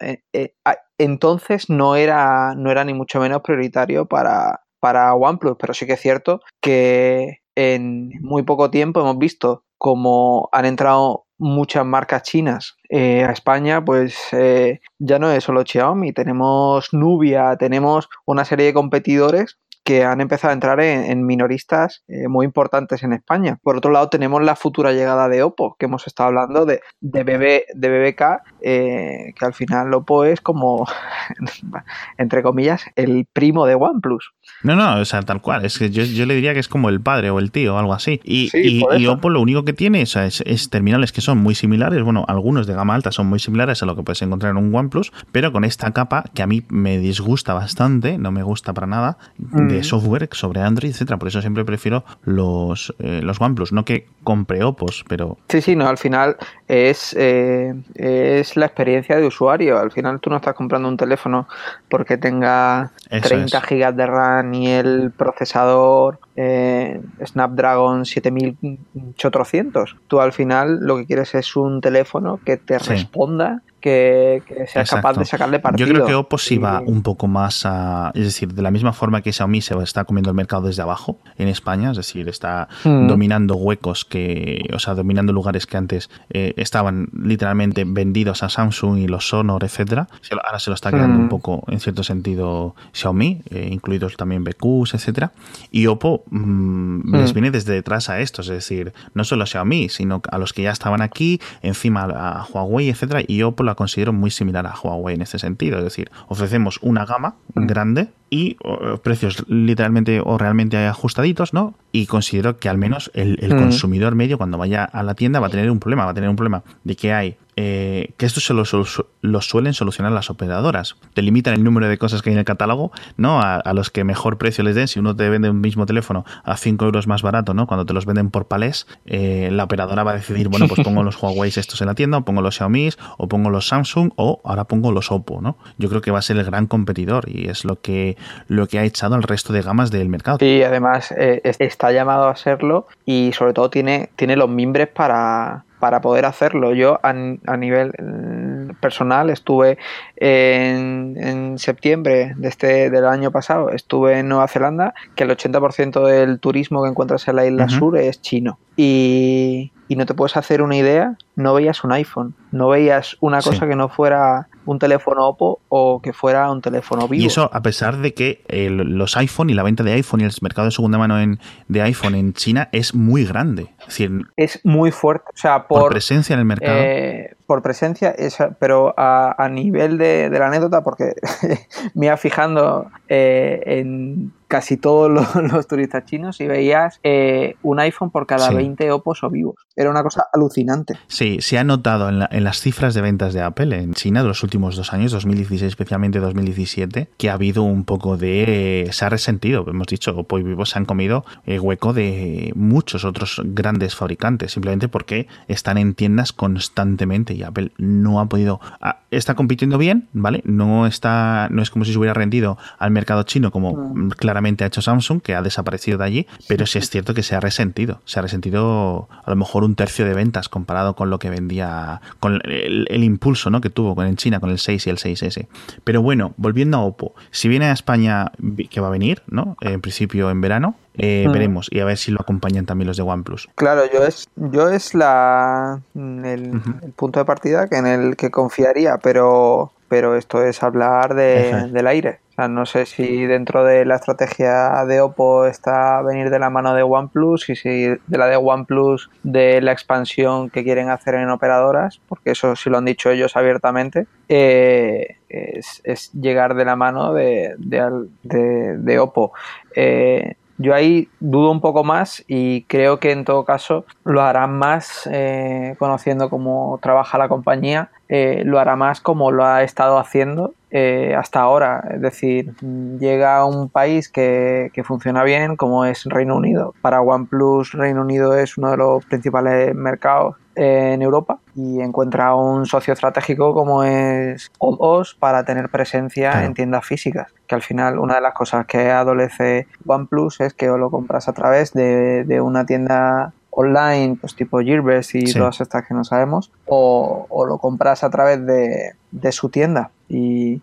entonces 0.98 1.70
no 1.70 1.96
era, 1.96 2.54
no 2.56 2.72
era 2.72 2.84
ni 2.84 2.94
mucho 2.94 3.20
menos 3.20 3.42
prioritario 3.42 4.06
para, 4.06 4.62
para 4.80 5.14
OnePlus, 5.14 5.58
pero 5.60 5.74
sí 5.74 5.86
que 5.86 5.94
es 5.94 6.02
cierto 6.02 6.42
que 6.62 7.40
en 7.56 8.10
muy 8.22 8.44
poco 8.44 8.72
tiempo 8.72 9.00
hemos 9.02 9.18
visto 9.18 9.64
como 9.78 10.50
han 10.52 10.66
entrado 10.66 11.26
muchas 11.38 11.86
marcas 11.86 12.24
chinas 12.24 12.78
eh, 12.90 13.24
a 13.24 13.32
España, 13.32 13.84
pues 13.84 14.16
eh, 14.32 14.80
ya 14.98 15.20
no 15.20 15.30
es 15.32 15.44
solo 15.44 15.64
Xiaomi, 15.66 16.14
tenemos 16.14 16.94
Nubia, 16.94 17.58
tenemos 17.58 18.08
una 18.26 18.46
serie 18.46 18.68
de 18.68 18.74
competidores 18.74 19.60
que 19.84 20.06
han 20.06 20.22
empezado 20.22 20.52
a 20.52 20.54
entrar 20.54 20.80
en, 20.80 21.26
minoristas 21.26 22.04
eh, 22.08 22.28
muy 22.28 22.46
importantes 22.46 23.04
en 23.04 23.14
España. 23.14 23.60
Por 23.62 23.78
otro 23.78 23.92
lado, 23.92 24.10
tenemos 24.10 24.42
la 24.42 24.56
futura 24.56 24.94
llegada 24.94 25.28
de 25.28 25.44
Oppo, 25.44 25.76
que 25.78 25.86
hemos 25.86 26.08
estado 26.08 26.28
hablando 26.30 26.66
de, 26.66 26.82
de, 27.02 27.66
de 27.74 27.90
BBK, 27.90 28.22
eh, 28.62 29.34
que 29.38 29.46
al 29.46 29.54
final 29.54 29.94
Oppo 29.94 30.24
es 30.24 30.42
como, 30.42 30.86
entre 32.18 32.44
comillas, 32.44 32.86
el 32.96 33.28
primo 33.32 33.66
de 33.66 33.76
OnePlus. 33.76 34.34
No, 34.64 34.76
no, 34.76 35.00
o 35.00 35.06
sea, 35.06 35.22
tal 35.22 35.42
cual. 35.42 35.66
Es 35.66 35.78
que 35.78 35.90
yo, 35.90 36.26
le 36.26 36.36
diría 36.36 36.54
que 36.54 36.60
es 36.60 36.70
como 36.70 36.90
el 36.90 37.02
padre 37.02 37.30
o 37.30 37.40
el 37.40 37.52
tío 37.52 37.76
o 37.76 37.78
algo 37.78 37.94
así. 37.94 38.22
Y, 38.24 38.50
y, 38.54 39.08
Oppo 39.08 39.30
lo 39.30 39.42
único 39.42 39.66
que 39.66 39.74
tiene 39.74 40.02
es, 40.02 40.16
es, 40.16 40.70
terminales 40.70 41.12
que 41.12 41.22
son 41.22 41.38
muy 41.38 41.54
similares. 41.54 42.02
Bueno, 42.02 42.24
algunos 42.28 42.66
de 42.66 42.74
gama 42.74 42.96
alta 42.96 43.12
son 43.12 43.28
muy 43.28 43.40
similares 43.40 43.84
a 43.84 43.86
lo 43.86 43.96
que 43.96 44.04
puedes 44.04 44.22
encontrar 44.22 44.52
en 44.52 44.58
un 44.58 44.74
OnePlus, 44.74 45.12
pero 45.32 45.52
con 45.52 45.66
esta 45.66 45.92
capa 45.92 46.24
que 46.34 46.42
a 46.42 46.48
mí 46.48 46.64
me 46.70 46.98
disgusta 46.98 47.54
bastante, 47.54 48.18
no 48.18 48.32
me 48.32 48.44
gusta 48.44 48.74
para 48.74 48.88
nada, 48.88 49.18
mm 49.38 49.64
de 49.64 49.82
software 49.82 50.28
sobre 50.34 50.62
Android, 50.62 50.92
etcétera. 50.92 51.18
Por 51.18 51.30
eso 51.30 51.40
siempre 51.40 51.64
prefiero 51.64 52.04
los, 52.24 52.94
eh, 53.00 53.22
los 53.24 53.40
OnePlus, 53.40 53.72
no 53.72 53.86
que 53.86 54.08
compre 54.24 54.62
Opos, 54.64 55.06
pero... 55.08 55.38
Sí, 55.48 55.62
sí, 55.62 55.76
no, 55.76 55.88
al 55.88 55.98
final 55.98 56.36
es, 56.68 57.16
eh, 57.18 57.74
es 57.96 58.58
la 58.58 58.66
experiencia 58.66 59.16
de 59.16 59.26
usuario. 59.26 59.80
Al 59.80 59.92
final 59.92 60.20
tú 60.20 60.30
no 60.30 60.36
estás 60.36 60.54
comprando 60.54 60.90
un 60.90 60.98
teléfono 60.98 61.48
porque 61.88 62.18
tenga 62.18 62.92
30 63.10 63.62
gigas 63.62 63.96
de 63.96 64.06
RAM 64.06 64.33
y 64.54 64.68
el 64.68 65.12
procesador 65.12 66.20
eh, 66.36 67.02
Snapdragon 67.24 68.06
7800. 68.06 69.98
Tú 70.08 70.20
al 70.20 70.34
final 70.34 70.80
lo 70.82 70.98
que 70.98 71.06
quieres 71.06 71.36
es 71.36 71.56
un 71.56 71.82
teléfono 71.82 72.40
que 72.44 72.58
te 72.58 72.80
responda 72.80 73.62
que, 73.84 74.42
sea 74.72 74.86
capaz 74.86 75.18
de 75.18 75.26
sacarle 75.26 75.60
partido. 75.60 75.86
Yo 75.86 75.94
creo 75.94 76.08
que 76.08 76.16
Oppo 76.16 76.38
sí 76.38 76.58
va 76.58 76.80
un 76.80 77.04
poco 77.04 77.28
más 77.28 77.66
a. 77.66 78.12
Es 78.16 78.24
decir, 78.24 78.54
de 78.54 78.62
la 78.62 78.72
misma 78.72 78.94
forma 78.94 79.22
que 79.22 79.34
Xiaomi 79.34 79.60
se 79.60 79.78
está 79.84 80.06
comiendo 80.06 80.30
el 80.30 80.38
mercado 80.38 80.68
desde 80.68 80.82
abajo 80.82 81.20
en 81.38 81.50
España, 81.50 81.92
es 81.92 81.98
decir, 81.98 82.30
está 82.30 82.70
hmm. 82.86 83.08
dominando 83.08 83.56
huecos 83.56 84.06
que. 84.06 84.70
O 84.74 84.80
sea, 84.80 84.96
dominando 84.96 85.34
lugares 85.34 85.68
que 85.68 85.76
antes 85.76 86.10
eh, 86.30 86.54
estaban 86.56 87.10
literalmente 87.14 87.84
vendidos 87.86 88.42
a 88.44 88.50
Samsung 88.50 89.00
y 89.00 89.08
los 89.08 89.28
Sonor, 89.28 89.66
etcétera. 89.66 90.08
Ahora 90.46 90.60
se 90.60 90.70
lo 90.70 90.76
está 90.76 90.90
quedando 90.90 91.20
un 91.20 91.26
hmm. 91.26 91.30
poco, 91.30 91.64
en 91.68 91.82
cierto 91.82 92.04
sentido, 92.04 92.76
Xiaomi, 92.94 93.42
eh, 93.50 93.68
incluidos 93.70 94.16
también 94.16 94.46
BQs, 94.46 94.94
etcétera. 94.94 95.34
Y 95.72 95.88
Oppo 95.88 96.24
mm, 96.30 97.16
les 97.16 97.32
hmm. 97.32 97.34
viene 97.34 97.52
desde 97.52 97.74
detrás 97.74 98.10
a 98.10 98.22
estos, 98.22 98.48
es 98.48 98.54
decir, 98.54 98.94
no 99.14 99.26
solo 99.26 99.44
a 99.44 99.46
Xiaomi, 99.46 99.90
sino 99.90 100.22
a 100.32 100.38
los 100.38 100.54
que 100.54 100.62
ya 100.62 100.72
estaban 100.72 101.02
aquí, 101.02 101.42
encima 101.62 102.04
a 102.04 102.46
Huawei, 102.50 102.90
etcétera. 102.90 103.22
Y 103.28 103.42
Oppo 103.42 103.64
la 103.64 103.73
considero 103.76 104.14
muy 104.14 104.32
similar 104.32 104.66
a 104.68 104.74
Huawei 104.76 105.16
en 105.16 105.22
este 105.22 105.40
sentido. 105.40 105.78
Es 105.78 105.84
decir, 105.84 106.12
ofrecemos 106.28 106.80
una 106.82 107.06
gama 107.06 107.36
mm. 107.54 107.66
grande 107.68 108.10
y 108.30 108.58
precios 109.04 109.46
literalmente 109.48 110.20
o 110.24 110.38
realmente 110.38 110.78
ajustaditos, 110.88 111.54
¿no? 111.54 111.76
Y 111.92 112.08
considero 112.08 112.58
que 112.58 112.70
al 112.70 112.78
menos 112.78 113.12
el, 113.14 113.38
mm. 113.42 113.58
consumidor 113.58 114.16
medio 114.16 114.38
cuando 114.38 114.58
vaya 114.58 114.84
a 114.84 115.04
la 115.04 115.14
tienda 115.14 115.40
va 115.40 115.48
a 115.48 115.52
tener 115.52 115.70
un 115.70 115.80
problema, 115.80 116.06
va 116.06 116.12
a 116.12 116.16
tener 116.16 116.30
un 116.30 116.36
problema 116.36 116.64
de 116.84 116.96
que 116.96 117.14
hay 117.14 117.38
eh, 117.56 118.14
que 118.18 118.26
esto 118.26 118.40
se 118.40 118.54
lo, 118.54 119.42
suelen 119.42 119.74
solucionar 119.74 120.12
las 120.12 120.30
operadoras. 120.30 120.96
Te 121.14 121.22
limitan 121.22 121.54
el 121.54 121.64
número 121.64 121.88
de 121.88 121.98
cosas 121.98 122.22
que 122.22 122.30
hay 122.30 122.34
en 122.34 122.40
el 122.40 122.46
catálogo, 122.46 122.92
¿no? 123.18 123.42
A, 123.42 123.74
los 123.74 123.90
que 123.90 124.04
mejor 124.04 124.38
precio 124.38 124.64
les 124.64 124.76
den. 124.76 124.88
Si 124.88 125.00
uno 125.00 125.16
te 125.16 125.30
vende 125.30 125.50
un 125.50 125.62
mismo 125.62 125.86
teléfono 125.86 126.26
a 126.44 126.58
5 126.58 126.86
euros 126.86 127.08
más 127.08 127.22
barato, 127.22 127.54
¿no? 127.54 127.68
Cuando 127.68 127.86
te 127.86 127.94
los 127.94 128.06
venden 128.06 128.30
por 128.30 128.46
palés, 128.48 128.88
eh, 129.06 129.50
la 129.52 129.66
operadora 129.66 130.04
va 130.04 130.12
a 130.12 130.16
decidir, 130.16 130.48
bueno, 130.50 130.68
pues 130.68 130.82
pongo 130.82 131.04
los 131.04 131.18
Huawei 131.22 131.50
estos 131.50 131.82
en 131.82 131.88
la 131.88 131.96
tienda, 131.96 132.18
o 132.18 132.26
pongo 132.26 132.42
los 132.42 132.56
Xiaomi, 132.56 132.90
o 133.18 133.28
pongo 133.28 133.50
los 133.50 133.68
Samsung, 133.68 134.12
o 134.16 134.42
ahora 134.44 134.66
pongo 134.66 134.92
los 134.92 135.12
Oppo, 135.12 135.42
¿no? 135.42 135.58
Yo 135.78 135.90
creo 135.90 136.02
que 136.02 136.12
va 136.12 136.20
a 136.20 136.22
ser 136.22 136.38
el 136.38 136.46
gran 136.46 136.68
competidor 136.68 137.30
y 137.30 137.50
es 137.50 137.66
lo 137.66 137.80
que, 137.82 138.18
lo 138.48 138.68
que 138.68 138.80
ha 138.80 138.84
echado 138.84 139.16
al 139.16 139.24
resto 139.24 139.54
de 139.54 139.62
gamas 139.62 139.92
del 139.92 140.10
mercado. 140.10 140.38
Sí, 140.40 140.64
además 140.64 141.14
eh, 141.18 141.42
está 141.44 141.92
llamado 141.92 142.28
a 142.28 142.36
serlo 142.36 142.88
y 143.06 143.32
sobre 143.34 143.54
todo 143.54 143.70
tiene, 143.70 144.10
tiene 144.16 144.36
los 144.36 144.50
mimbres 144.50 144.88
para 144.88 145.66
para 145.84 146.00
poder 146.00 146.24
hacerlo. 146.24 146.74
Yo 146.74 146.98
a, 147.04 147.12
nivel 147.12 147.92
mm, 148.00 148.76
personal 148.80 149.30
estuve 149.30 149.78
en, 150.16 151.58
septiembre 151.58 152.36
de 152.38 152.48
este, 152.48 152.90
del 152.90 153.06
año 153.06 153.32
pasado, 153.32 153.70
estuve 153.70 154.20
en 154.20 154.30
Nueva 154.30 154.48
Zelanda, 154.48 154.94
que 155.14 155.26
el 155.26 155.32
80% 155.32 156.06
del 156.06 156.40
turismo 156.40 156.84
que 156.84 156.90
encuentras 156.90 157.28
en 157.28 157.36
la 157.36 157.46
isla 157.46 157.68
sur 157.68 157.98
es 157.98 158.22
chino. 158.22 158.60
Y, 158.76 159.72
y 159.88 159.96
no 159.96 160.06
te 160.06 160.14
puedes 160.14 160.36
hacer 160.38 160.62
una 160.62 160.76
idea, 160.76 161.18
no 161.36 161.54
veías 161.54 161.84
un 161.84 161.92
iPhone, 161.92 162.34
no 162.52 162.70
veías 162.70 163.18
una 163.20 163.42
cosa 163.42 163.68
que 163.68 163.76
no 163.76 163.90
fuera 163.90 164.48
un 164.66 164.80
teléfono 164.80 165.28
Oppo 165.28 165.62
o 165.70 166.02
que 166.02 166.14
fuera 166.14 166.50
un 166.52 166.62
teléfono 166.62 167.08
Vivo. 167.08 167.24
Y 167.24 167.28
eso 167.28 167.50
a 167.54 167.62
pesar 167.62 167.98
de 167.98 168.14
que 168.14 168.44
los 168.70 169.18
iPhone 169.18 169.50
y 169.50 169.54
la 169.54 169.64
venta 169.64 169.84
de 169.84 169.94
iPhone 169.94 170.22
y 170.22 170.24
el 170.24 170.32
mercado 170.42 170.66
de 170.66 170.72
segunda 170.72 170.98
mano 170.98 171.20
en, 171.20 171.40
de 171.68 171.82
iPhone 171.82 172.16
en 172.16 172.34
China 172.34 172.70
es 172.72 172.96
muy 172.96 173.26
grande. 173.26 173.74
Es, 173.82 173.88
decir, 173.88 174.28
es 174.38 174.60
muy 174.64 174.92
fuerte. 174.92 175.26
O 175.34 175.38
sea, 175.38 175.68
por, 175.68 175.92
presencia 175.92 176.34
en 176.34 176.40
el 176.40 176.46
mercado. 176.46 176.78
Eh, 176.78 177.36
por 177.46 177.62
presencia, 177.62 178.16
pero 178.60 178.94
a, 178.98 179.50
nivel 179.52 179.98
de, 179.98 180.30
la 180.32 180.48
anécdota, 180.48 180.84
porque 180.84 181.14
me 181.94 182.08
iba 182.08 182.18
fijando 182.18 182.90
eh, 183.10 183.62
en 183.66 184.32
casi 184.54 184.78
todos 184.78 185.10
los, 185.52 185.68
turistas 185.68 186.06
chinos 186.06 186.40
y 186.40 186.46
veías 186.46 187.00
eh, 187.02 187.56
un 187.64 187.80
iPhone 187.80 188.12
por 188.12 188.28
cada 188.28 188.52
20 188.52 188.92
opos 188.92 189.24
o 189.24 189.30
vivos. 189.32 189.56
Era 189.76 189.90
una 189.90 190.04
cosa 190.04 190.26
alucinante. 190.32 190.94
Sí, 191.08 191.40
se 191.42 191.58
ha 191.58 191.64
notado 191.64 192.08
en, 192.08 192.22
en, 192.30 192.44
las 192.44 192.62
cifras 192.62 192.94
de 192.94 193.02
ventas 193.02 193.34
de 193.34 193.42
Apple 193.42 193.76
en 193.76 193.96
China 193.96 194.22
de 194.22 194.28
los 194.28 194.44
últimos 194.44 194.76
dos 194.76 194.94
años, 194.94 195.12
2016 195.12 195.70
especialmente 195.70 196.20
2017, 196.20 197.10
que 197.18 197.30
ha 197.32 197.34
habido 197.34 197.64
un 197.64 197.84
poco 197.84 198.16
de... 198.16 198.88
se 198.92 199.06
ha 199.06 199.10
resentido, 199.10 199.66
hemos 199.68 199.88
dicho, 199.88 200.16
Oppo 200.16 200.38
y 200.38 200.44
Vivo 200.44 200.68
se 200.68 200.78
han 200.78 200.86
comido 200.86 201.26
el 201.48 201.60
hueco 201.60 201.92
de 201.92 202.52
muchos 202.56 203.06
otros 203.06 203.42
grandes 203.44 203.96
fabricantes, 203.96 204.52
simplemente 204.52 204.88
porque 204.88 205.28
están 205.48 205.80
en 205.80 205.96
tiendas 205.96 206.32
constantemente 206.32 207.34
y 207.34 207.42
Apple 207.42 207.72
no 207.80 208.20
ha 208.20 208.28
podido... 208.28 208.62
Ah, 208.80 209.00
está 209.10 209.34
compitiendo 209.34 209.80
bien, 209.80 210.10
¿vale? 210.14 210.42
No 210.46 210.86
está 210.86 211.48
no 211.50 211.64
es 211.64 211.72
como 211.72 211.86
si 211.86 211.94
se 211.94 211.98
hubiera 211.98 212.14
rendido 212.14 212.60
al 212.78 212.92
mercado 212.92 213.24
chino 213.24 213.50
como 213.50 213.74
mm. 213.74 214.10
claramente 214.10 214.43
ha 214.50 214.68
hecho 214.68 214.82
Samsung, 214.82 215.22
que 215.22 215.36
ha 215.36 215.42
desaparecido 215.42 215.98
de 215.98 216.06
allí, 216.06 216.28
pero 216.48 216.66
sí 216.66 216.80
es 216.80 216.90
cierto 216.90 217.14
que 217.14 217.24
se 217.24 217.36
ha 217.36 217.40
resentido. 217.40 218.02
Se 218.06 218.20
ha 218.20 218.22
resentido 218.22 219.08
a 219.24 219.30
lo 219.30 219.36
mejor 219.36 219.64
un 219.64 219.76
tercio 219.76 220.06
de 220.06 220.14
ventas 220.14 220.50
comparado 220.50 220.96
con 220.96 221.10
lo 221.10 221.20
que 221.20 221.30
vendía, 221.30 222.02
con 222.20 222.42
el, 222.46 223.04
impulso 223.04 223.50
¿no? 223.50 223.62
que 223.62 223.70
tuvo 223.70 224.02
en 224.04 224.16
China 224.16 224.40
con 224.40 224.50
el 224.50 224.60
6 224.60 224.88
y 224.88 224.90
el 224.90 224.98
6S. 224.98 225.48
Pero 225.84 226.02
bueno, 226.02 226.34
volviendo 226.38 226.78
a 226.78 226.82
Oppo, 226.82 227.14
si 227.32 227.48
viene 227.48 227.66
a 227.66 227.72
España, 227.72 228.32
que 228.70 228.82
va 228.82 228.88
a 228.88 228.92
venir, 228.92 229.22
¿no? 229.28 229.58
En 229.62 229.82
principio 229.82 230.30
en 230.30 230.42
verano, 230.42 230.76
eh, 230.96 231.26
mm. 231.28 231.32
veremos 231.32 231.68
y 231.72 231.80
a 231.80 231.86
ver 231.86 231.98
si 231.98 232.12
lo 232.12 232.22
acompañan 232.22 232.66
también 232.66 232.88
los 232.88 232.98
de 232.98 233.04
OnePlus. 233.04 233.50
Claro, 233.56 233.84
yo 233.92 234.04
es, 234.06 234.28
yo 234.36 234.70
es 234.70 234.94
la 234.94 235.82
el, 235.96 236.62
punto 236.96 237.20
de 237.20 237.26
partida 237.26 237.68
que 237.68 237.78
en 237.78 237.88
el 237.88 238.16
que 238.16 238.30
confiaría, 238.30 238.98
pero 238.98 239.72
pero 239.88 240.16
esto 240.16 240.44
es 240.44 240.64
hablar 240.64 241.14
del 241.14 241.88
aire. 241.88 242.20
O 242.34 242.36
sea, 242.36 242.48
no 242.48 242.66
sé 242.66 242.88
si 242.88 243.28
dentro 243.28 243.64
de 243.64 243.86
la 243.86 243.96
estrategia 243.96 244.84
de 244.86 245.02
Oppo 245.02 245.46
está 245.46 246.02
venir 246.02 246.32
de 246.32 246.40
la 246.40 246.50
mano 246.50 246.74
de 246.74 246.82
OnePlus 246.82 247.48
y 247.50 247.56
si 247.56 247.90
de 247.90 248.18
la 248.18 248.26
de 248.26 248.38
OnePlus 248.38 249.12
de 249.22 249.62
la 249.62 249.72
expansión 249.72 250.50
que 250.50 250.64
quieren 250.64 250.90
hacer 250.90 251.14
en 251.14 251.30
operadoras, 251.30 252.02
porque 252.10 252.32
eso 252.32 252.56
sí 252.56 252.72
lo 252.72 252.80
han 252.80 252.86
dicho 252.86 253.12
ellos 253.12 253.36
abiertamente, 253.36 254.08
eh, 254.30 255.18
es, 255.30 256.12
llegar 256.14 256.56
de 256.56 256.66
la 256.66 256.76
mano 256.76 257.14
de, 257.14 257.54
de, 257.60 258.78
de, 258.78 259.00
Oppo. 259.00 259.34
Eh, 259.76 260.34
yo 260.58 260.74
ahí 260.74 261.10
dudo 261.20 261.52
un 261.52 261.62
poco 261.62 261.84
más 261.84 262.24
y 262.28 262.64
creo 262.64 263.00
que 263.00 263.12
en 263.12 263.26
todo 263.26 263.46
caso 263.46 263.86
lo 264.04 264.22
harán 264.22 264.58
más 264.58 265.10
eh, 265.12 265.76
conociendo 265.80 266.30
cómo 266.30 266.80
trabaja 266.82 267.18
la 267.18 267.28
compañía, 267.28 267.90
lo 268.10 268.60
hará 268.60 268.76
más 268.76 269.02
como 269.02 269.32
lo 269.32 269.44
ha 269.44 269.64
estado 269.64 269.98
haciendo 269.98 270.54
eh, 270.76 271.14
hasta 271.16 271.40
ahora. 271.40 271.88
Es 271.94 272.02
decir, 272.02 272.56
llega 273.00 273.38
a 273.38 273.46
un 273.46 273.70
país 273.70 274.10
que, 274.10 274.72
funciona 274.84 275.24
bien, 275.24 275.56
como 275.56 275.86
es 275.86 276.04
Reino 276.06 276.36
Unido. 276.36 276.74
Para 276.82 277.00
OnePlus, 277.02 277.74
Reino 277.74 278.02
Unido 278.02 278.36
es 278.36 278.58
uno 278.58 278.72
de 278.72 278.78
los 278.78 279.06
principales 279.06 279.76
mercados 279.76 280.36
en 280.56 281.02
Europa 281.02 281.40
y 281.56 281.82
encuentra 281.82 282.36
un 282.36 282.66
socio 282.66 282.94
estratégico 282.94 283.54
como 283.54 283.84
es 283.84 284.52
OS 284.60 285.16
para 285.16 285.44
tener 285.46 285.70
presencia 285.70 286.46
en 286.46 286.54
tiendas 286.54 286.86
físicas. 286.86 287.34
Que 287.48 287.56
al 287.56 287.62
final 287.62 288.00
una 288.00 288.16
de 288.16 288.22
las 288.22 288.34
cosas 288.34 288.66
que 288.66 288.92
adolece 288.92 289.68
OnePlus 289.86 290.42
es 290.42 290.54
que 290.54 290.70
o 290.70 290.78
lo 290.78 290.90
compras 290.90 291.28
a 291.28 291.34
través 291.34 291.74
de, 291.74 292.24
de 292.24 292.42
una 292.42 292.66
tienda 292.66 293.34
online, 293.56 294.18
pues 294.20 294.36
tipo 294.36 294.60
Gearbest 294.60 295.16
y 295.16 295.32
todas 295.32 295.62
estas 295.62 295.86
que 295.86 295.94
no 295.94 296.04
sabemos, 296.04 296.52
o, 296.66 297.28
o, 297.30 297.46
lo 297.46 297.60
compras 297.60 298.04
a 298.04 298.10
través 298.10 298.44
de, 298.46 298.94
de 299.12 299.32
su 299.32 299.50
tienda. 299.50 299.92
Y, 300.10 300.62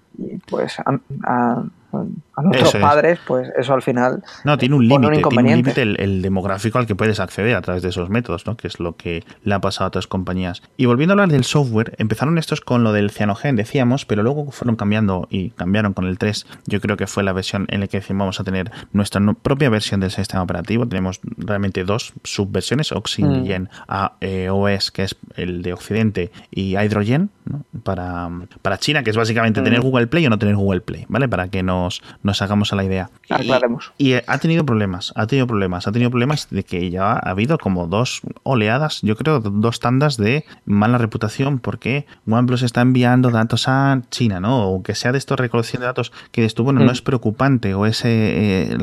pues 0.49 0.77
a, 1.25 1.63
a 1.93 2.43
nuestros 2.43 2.77
padres, 2.77 3.19
pues 3.27 3.49
eso 3.59 3.75
al 3.75 3.83
final. 3.83 4.23
No, 4.45 4.57
tiene 4.57 4.77
un 4.77 4.87
límite, 4.87 5.23
tiene 5.29 5.51
un 5.51 5.57
límite 5.57 5.83
el, 5.83 6.23
demográfico 6.23 6.79
al 6.79 6.87
que 6.87 6.95
puedes 6.95 7.21
acceder 7.21 7.57
a 7.57 7.63
través 7.63 7.83
de 7.83 7.89
esos 7.89 8.09
métodos, 8.11 8.47
¿no? 8.47 8.57
Que 8.57 8.69
es 8.69 8.79
lo 8.79 8.97
que 8.97 9.25
le 9.43 9.55
ha 9.55 9.61
pasado 9.61 9.87
a 9.87 9.89
otras 9.89 10.07
compañías. 10.07 10.63
Y 10.77 10.87
volviendo 10.87 11.13
a 11.13 11.15
hablar 11.15 11.29
del 11.31 11.45
software, 11.45 11.95
empezaron 11.99 12.39
estos 12.39 12.61
con 12.61 12.85
lo 12.85 12.93
del 12.93 13.11
Cyanogen, 13.11 13.57
decíamos, 13.57 14.07
pero 14.07 14.23
luego 14.23 14.51
fueron 14.51 14.77
cambiando 14.77 15.27
y 15.31 15.51
cambiaron 15.51 15.93
con 15.93 16.07
el 16.07 16.19
3. 16.19 16.47
Yo 16.67 16.81
creo 16.81 16.97
que 16.97 17.07
fue 17.07 17.23
la 17.23 17.33
versión 17.33 17.67
en 17.71 17.81
la 17.81 17.87
que 17.87 17.99
decimos 17.99 18.21
vamos 18.21 18.41
a 18.41 18.45
tener 18.45 18.71
nuestra 18.93 19.21
propia 19.43 19.69
versión 19.71 20.01
del 20.01 20.11
sistema 20.11 20.43
operativo. 20.43 20.87
Tenemos 20.87 21.21
realmente 21.37 21.85
dos 21.85 22.13
subversiones, 22.23 22.93
Oxygen 22.93 23.65
mm. 23.65 23.69
a 23.89 24.13
eh, 24.21 24.49
OS, 24.51 24.91
que 24.91 25.05
es 25.05 25.17
el 25.37 25.63
de 25.63 25.73
Occidente, 25.73 26.31
y 26.51 26.77
Hydrogen, 26.77 27.31
para, 27.83 28.31
para 28.63 28.79
China, 28.79 29.03
que 29.03 29.11
es 29.11 29.17
básicamente 29.17 29.61
mm. 29.61 29.65
tener 29.65 29.81
Google 29.81 30.07
Play 30.07 30.27
o 30.27 30.31
no 30.31 30.39
tener 30.39 30.57
Google 30.57 30.81
Play, 30.81 31.07
¿vale? 31.09 31.29
Para 31.29 31.49
que 31.49 31.63
nos, 31.83 32.03
nos 32.23 32.43
hagamos 32.43 32.73
a 32.73 32.77
la 32.77 32.85
idea. 32.85 33.11
Aclaremos. 33.29 33.93
Y, 33.99 34.15
ha 34.15 34.39
tenido 34.39 34.65
problemas, 34.65 35.13
ha 35.17 35.27
tenido 35.27 35.47
problemas, 35.47 35.87
ha 35.87 35.93
tenido 35.93 36.11
problemas 36.11 36.49
de 36.51 36.63
que 36.63 36.91
ya 36.91 37.13
ha 37.13 37.31
habido 37.31 37.59
como 37.59 37.87
dos 37.87 38.23
oleadas, 38.43 39.01
yo 39.03 39.17
creo 39.17 39.41
dos 39.41 39.81
tandas 39.81 40.17
de 40.17 40.45
mala 40.65 40.99
reputación 40.99 41.59
porque 41.59 42.07
OnePlus 42.29 42.63
está 42.63 42.81
enviando 42.81 43.31
datos 43.31 43.69
a 43.69 44.03
China, 44.11 44.41
¿no? 44.41 44.71
O 44.71 44.83
que 44.83 44.95
sea 44.95 45.13
de 45.13 45.19
esto 45.19 45.37
recolección 45.37 45.81
de 45.81 45.87
datos 45.87 46.13
que 46.33 46.45
esto, 46.45 46.65
bueno, 46.65 46.81
no 46.81 46.87
mm. 46.87 46.91
es 46.91 47.03
preocupante 47.03 47.75
o 47.75 47.87
es 47.87 48.05
eh, 48.05 48.77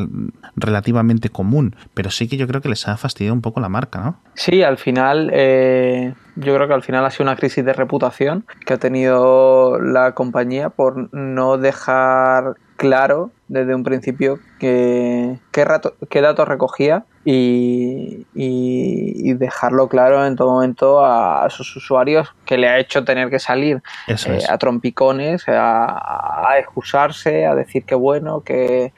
relativamente 0.56 1.30
común, 1.30 1.76
pero 1.94 2.10
sí 2.10 2.28
que 2.28 2.38
yo 2.38 2.48
creo 2.48 2.62
que 2.62 2.70
les 2.70 2.88
ha 2.88 2.98
fastidiado 2.98 3.34
un 3.34 3.42
poco 3.42 3.60
la 3.60 3.70
marca, 3.70 4.00
¿no? 4.00 4.20
Sí, 4.34 4.64
al 4.64 4.78
final, 4.78 5.30
eh, 5.34 6.14
yo 6.36 6.56
creo 6.56 6.68
que 6.68 6.74
al 6.74 6.84
final 6.84 7.06
ha 7.06 7.12
sido 7.12 7.24
una 7.24 7.36
crisis 7.36 7.66
de 7.66 7.74
reputación 7.74 8.46
que 8.66 8.74
ha 8.74 8.78
tenido 8.78 9.80
la 9.80 10.14
compañía 10.14 10.70
por 10.70 11.14
no 11.14 11.58
dejar 11.58 12.56
claro 12.78 13.32
desde 13.48 13.76
un 13.76 13.84
principio 13.84 14.40
qué, 14.60 15.40
qué, 15.52 16.22
datos 16.22 16.48
recogía 16.48 17.06
y, 17.26 18.26
dejarlo 19.34 19.88
claro 19.88 20.26
en 20.26 20.36
todo 20.36 20.54
momento 20.54 21.06
a, 21.06 21.48
sus 21.50 21.76
usuarios 21.76 22.34
que 22.46 22.58
le 22.58 22.68
ha 22.68 22.80
hecho 22.80 23.04
tener 23.04 23.30
que 23.30 23.40
salir 23.40 23.82
eh, 24.08 24.40
a 24.50 24.58
trompicones, 24.58 25.48
a, 25.48 26.50
a, 26.50 26.60
excusarse, 26.60 27.46
a 27.46 27.54
decir 27.54 27.84
que 27.84 27.96
bueno, 27.96 28.42
que, 28.42 28.94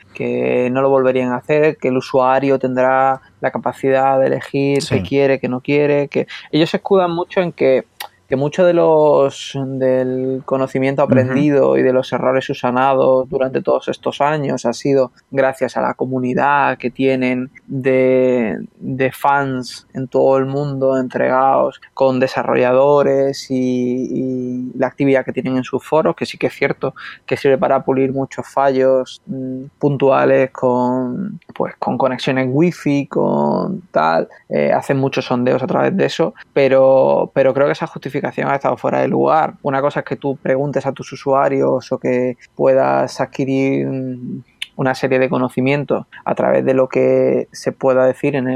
no 0.71 0.81
lo 0.81 0.89
volverían 0.89 1.31
a 1.31 1.37
hacer, 1.37 1.77
que 1.77 1.89
el 1.89 1.97
usuario 1.97 2.59
tendrá 2.59 3.21
la 3.41 3.51
capacidad 3.51 4.19
de 4.19 4.27
elegir 4.27 4.79
qué 4.87 5.01
quiere, 5.01 5.39
qué 5.39 5.49
no 5.49 5.61
quiere, 5.61 6.07
que 6.07 6.27
ellos 6.51 6.69
se 6.69 6.77
escudan 6.77 7.11
mucho 7.11 7.41
en 7.41 7.51
que 7.51 7.85
que 8.29 8.35
mucho 8.35 8.63
de 8.63 8.73
los 8.73 9.57
del 9.57 10.43
conocimiento 10.45 11.01
aprendido 11.01 11.77
y 11.77 11.81
de 11.81 11.91
los 11.91 12.13
errores 12.13 12.45
subsanados 12.45 13.27
durante 13.27 13.63
todos 13.63 13.87
estos 13.87 14.21
años 14.21 14.67
ha 14.67 14.73
sido 14.73 15.11
gracias 15.31 15.75
a 15.77 15.81
la 15.81 15.95
comunidad 15.95 16.77
que 16.77 16.91
tienen 16.91 17.49
de, 17.65 18.59
de 18.77 19.11
fans 19.11 19.87
en 19.95 20.07
todo 20.07 20.37
el 20.37 20.45
mundo 20.45 20.95
entregados 20.99 21.81
con 21.95 22.19
desarrolladores 22.19 23.47
y, 23.49 24.71
la 24.75 24.87
actividad 24.87 25.25
que 25.25 25.33
tienen 25.33 25.57
en 25.57 25.63
sus 25.63 25.83
foros, 25.83 26.15
que 26.15 26.27
sí 26.27 26.37
que 26.37 26.47
es 26.47 26.53
cierto 26.53 26.93
que 27.25 27.35
sirve 27.35 27.57
para 27.57 27.83
pulir 27.83 28.13
muchos 28.13 28.47
fallos 28.47 29.21
mm, 29.25 29.63
puntuales 29.79 30.51
con 30.51 31.39
pues 31.55 31.73
con 31.79 31.97
conexiones 31.97 32.47
wifi, 32.49 33.07
con 33.07 33.81
tal, 33.91 34.29
eh, 34.49 34.71
hacen 34.71 34.97
muchos 34.97 35.25
sondeos 35.25 35.63
a 35.63 35.67
través 35.67 35.97
de 35.97 36.05
eso, 36.05 36.35
pero, 36.53 37.31
pero 37.33 37.53
creo 37.53 37.65
que 37.65 37.73
esa 37.73 37.87
justificación 37.87 38.18
ha 38.27 38.55
estado 38.55 38.77
fuera 38.77 38.99
de 38.99 39.07
lugar. 39.07 39.55
Una 39.61 39.81
cosa 39.81 40.01
es 40.01 40.05
que 40.05 40.15
tú 40.15 40.37
preguntes 40.37 40.85
a 40.85 40.91
tus 40.91 41.11
usuarios 41.11 41.91
o 41.91 41.97
que 41.97 42.37
puedas 42.55 43.19
adquirir 43.19 43.87
una 44.79 44.95
serie 44.95 45.19
de 45.19 45.27
conocimientos 45.27 46.05
a 46.23 46.35
través 46.35 46.63
de 46.63 46.73
lo 46.73 46.87
que 46.87 47.49
se 47.51 47.73
pueda 47.73 48.05
decir 48.05 48.37
en, 48.37 48.47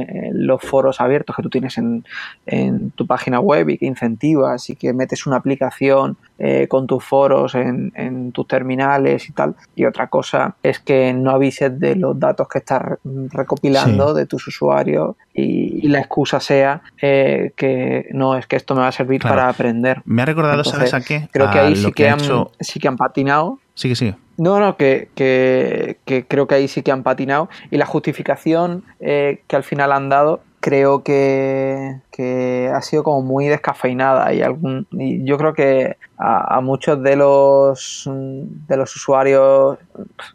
los 0.47 0.61
foros 0.61 1.01
abiertos 1.01 1.35
que 1.35 1.43
tú 1.43 1.49
tienes 1.49 1.77
en, 1.77 2.91
tu 2.95 3.05
página 3.05 3.41
web 3.41 3.69
y 3.69 3.77
que 3.77 3.85
incentivas 3.85 4.69
y 4.69 4.77
que 4.77 4.93
metes 4.93 5.27
una 5.27 5.35
aplicación 5.35 6.15
eh, 6.39 6.67
con 6.69 6.87
tus 6.87 7.03
foros 7.03 7.55
en, 7.55 8.31
tus 8.31 8.47
terminales 8.47 9.27
y 9.27 9.33
tal. 9.33 9.55
Y 9.75 9.83
otra 9.83 10.07
cosa 10.07 10.55
es 10.63 10.79
que 10.79 11.11
no 11.11 11.31
avises 11.31 11.77
de 11.77 11.97
los 11.97 12.17
datos 12.17 12.47
que 12.47 12.59
estás 12.59 12.81
recopilando 13.03 14.13
de 14.13 14.25
tus 14.25 14.47
usuarios 14.47 15.17
y, 15.33 15.89
la 15.89 15.99
excusa 15.99 16.39
sea 16.39 16.81
eh, 17.01 17.51
que 17.57 18.07
no, 18.13 18.37
es 18.37 18.47
que 18.47 18.55
esto 18.55 18.75
me 18.75 18.81
va 18.81 18.87
a 18.87 18.91
servir 18.93 19.21
para 19.21 19.49
aprender. 19.49 20.01
Me 20.05 20.21
ha 20.21 20.25
recordado, 20.25 20.63
¿sabes 20.63 20.93
a 20.93 21.01
qué? 21.01 21.27
Creo 21.33 21.51
que 21.51 21.59
ahí 21.59 21.75
sí 21.75 21.91
que, 21.91 22.07
han, 22.07 22.21
sí 22.61 22.79
que 22.79 22.87
han 22.87 22.95
patinado. 22.95 23.59
Sí 23.75 23.89
que 23.89 23.95
sí. 23.95 24.15
No, 24.37 24.59
no, 24.59 24.77
que, 24.77 25.09
que, 25.15 26.25
creo 26.27 26.47
que 26.47 26.55
ahí 26.55 26.67
sí 26.67 26.81
que 26.81 26.91
han 26.91 27.03
patinado. 27.03 27.49
Y 27.69 27.77
la 27.77 27.85
justificación 27.85 28.83
eh, 28.99 29.41
que 29.47 29.55
al 29.55 29.63
final 29.63 29.91
han 29.91 30.09
dado 30.09 30.41
creo 30.59 31.03
que, 31.03 31.99
que, 32.09 32.71
ha 32.73 32.81
sido 32.81 33.03
como 33.03 33.21
muy 33.21 33.47
descafeinada 33.47 34.33
y, 34.33 34.41
algún, 34.41 34.87
y 34.91 35.23
yo 35.25 35.37
creo 35.37 35.53
que 35.53 35.97
a, 36.17 36.61
muchos 36.61 37.01
de 37.01 37.15
los 37.15 38.03
de 38.07 38.77
los 38.77 38.95
usuarios 38.95 39.77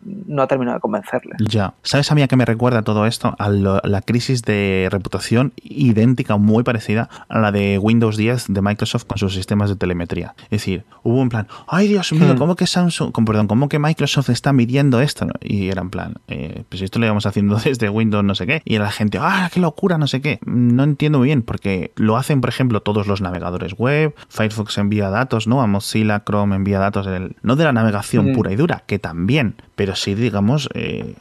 no 0.04 0.42
ha 0.42 0.46
terminado 0.46 0.76
de 0.76 0.80
convencerles. 0.80 1.38
Ya. 1.48 1.74
¿Sabes 1.82 2.10
a 2.10 2.14
mí 2.14 2.22
a 2.22 2.28
qué 2.28 2.36
me 2.36 2.44
recuerda 2.44 2.82
todo 2.82 3.06
esto? 3.06 3.34
A 3.38 3.48
la 3.48 4.02
crisis 4.02 4.42
de 4.42 4.88
reputación 4.90 5.52
idéntica, 5.62 6.36
muy 6.36 6.62
parecida 6.64 7.08
a 7.28 7.38
la 7.38 7.52
de 7.52 7.78
Windows 7.78 8.16
10 8.16 8.46
de 8.48 8.62
Microsoft 8.62 9.04
con 9.04 9.18
sus 9.18 9.34
sistemas 9.34 9.70
de 9.70 9.76
telemetría. 9.76 10.34
Es 10.44 10.50
decir, 10.50 10.84
hubo 11.02 11.20
un 11.20 11.28
plan, 11.28 11.48
ay 11.66 11.88
Dios 11.88 12.12
mío, 12.12 12.34
hmm. 12.34 12.38
¿cómo 12.38 12.56
que 12.56 12.66
Samsung, 12.66 13.12
perdón, 13.24 13.46
cómo 13.46 13.68
que 13.68 13.78
Microsoft 13.78 14.30
está 14.30 14.52
midiendo 14.52 15.00
esto? 15.00 15.26
Y 15.40 15.68
era 15.68 15.82
en 15.82 15.90
plan, 15.90 16.14
eh, 16.28 16.64
pues 16.68 16.82
esto 16.82 16.98
lo 16.98 17.06
íbamos 17.06 17.26
haciendo 17.26 17.56
desde 17.64 17.88
Windows 17.88 18.24
no 18.24 18.34
sé 18.34 18.46
qué. 18.46 18.62
Y 18.64 18.78
la 18.78 18.90
gente, 18.90 19.18
ah, 19.20 19.48
qué 19.52 19.60
locura, 19.60 19.98
no 19.98 20.06
sé 20.06 20.20
qué. 20.20 20.40
No 20.44 20.82
entiendo 20.82 21.18
muy 21.18 21.26
bien, 21.26 21.42
porque 21.42 21.92
lo 21.96 22.16
hacen, 22.16 22.40
por 22.40 22.50
ejemplo, 22.50 22.80
todos 22.80 23.06
los 23.06 23.20
navegadores 23.20 23.74
web, 23.74 24.14
Firefox 24.28 24.78
envía 24.78 25.10
datos, 25.10 25.46
¿no? 25.46 25.62
Mozilla, 25.68 26.22
Chrome 26.24 26.56
envía 26.56 26.78
datos, 26.78 27.06
del, 27.06 27.36
no 27.42 27.56
de 27.56 27.64
la 27.64 27.72
navegación 27.72 28.32
pura 28.32 28.52
y 28.52 28.56
dura, 28.56 28.82
que 28.86 28.98
también, 28.98 29.54
pero 29.76 29.94
sí, 29.94 30.14
digamos, 30.14 30.68
eh, 30.74 31.14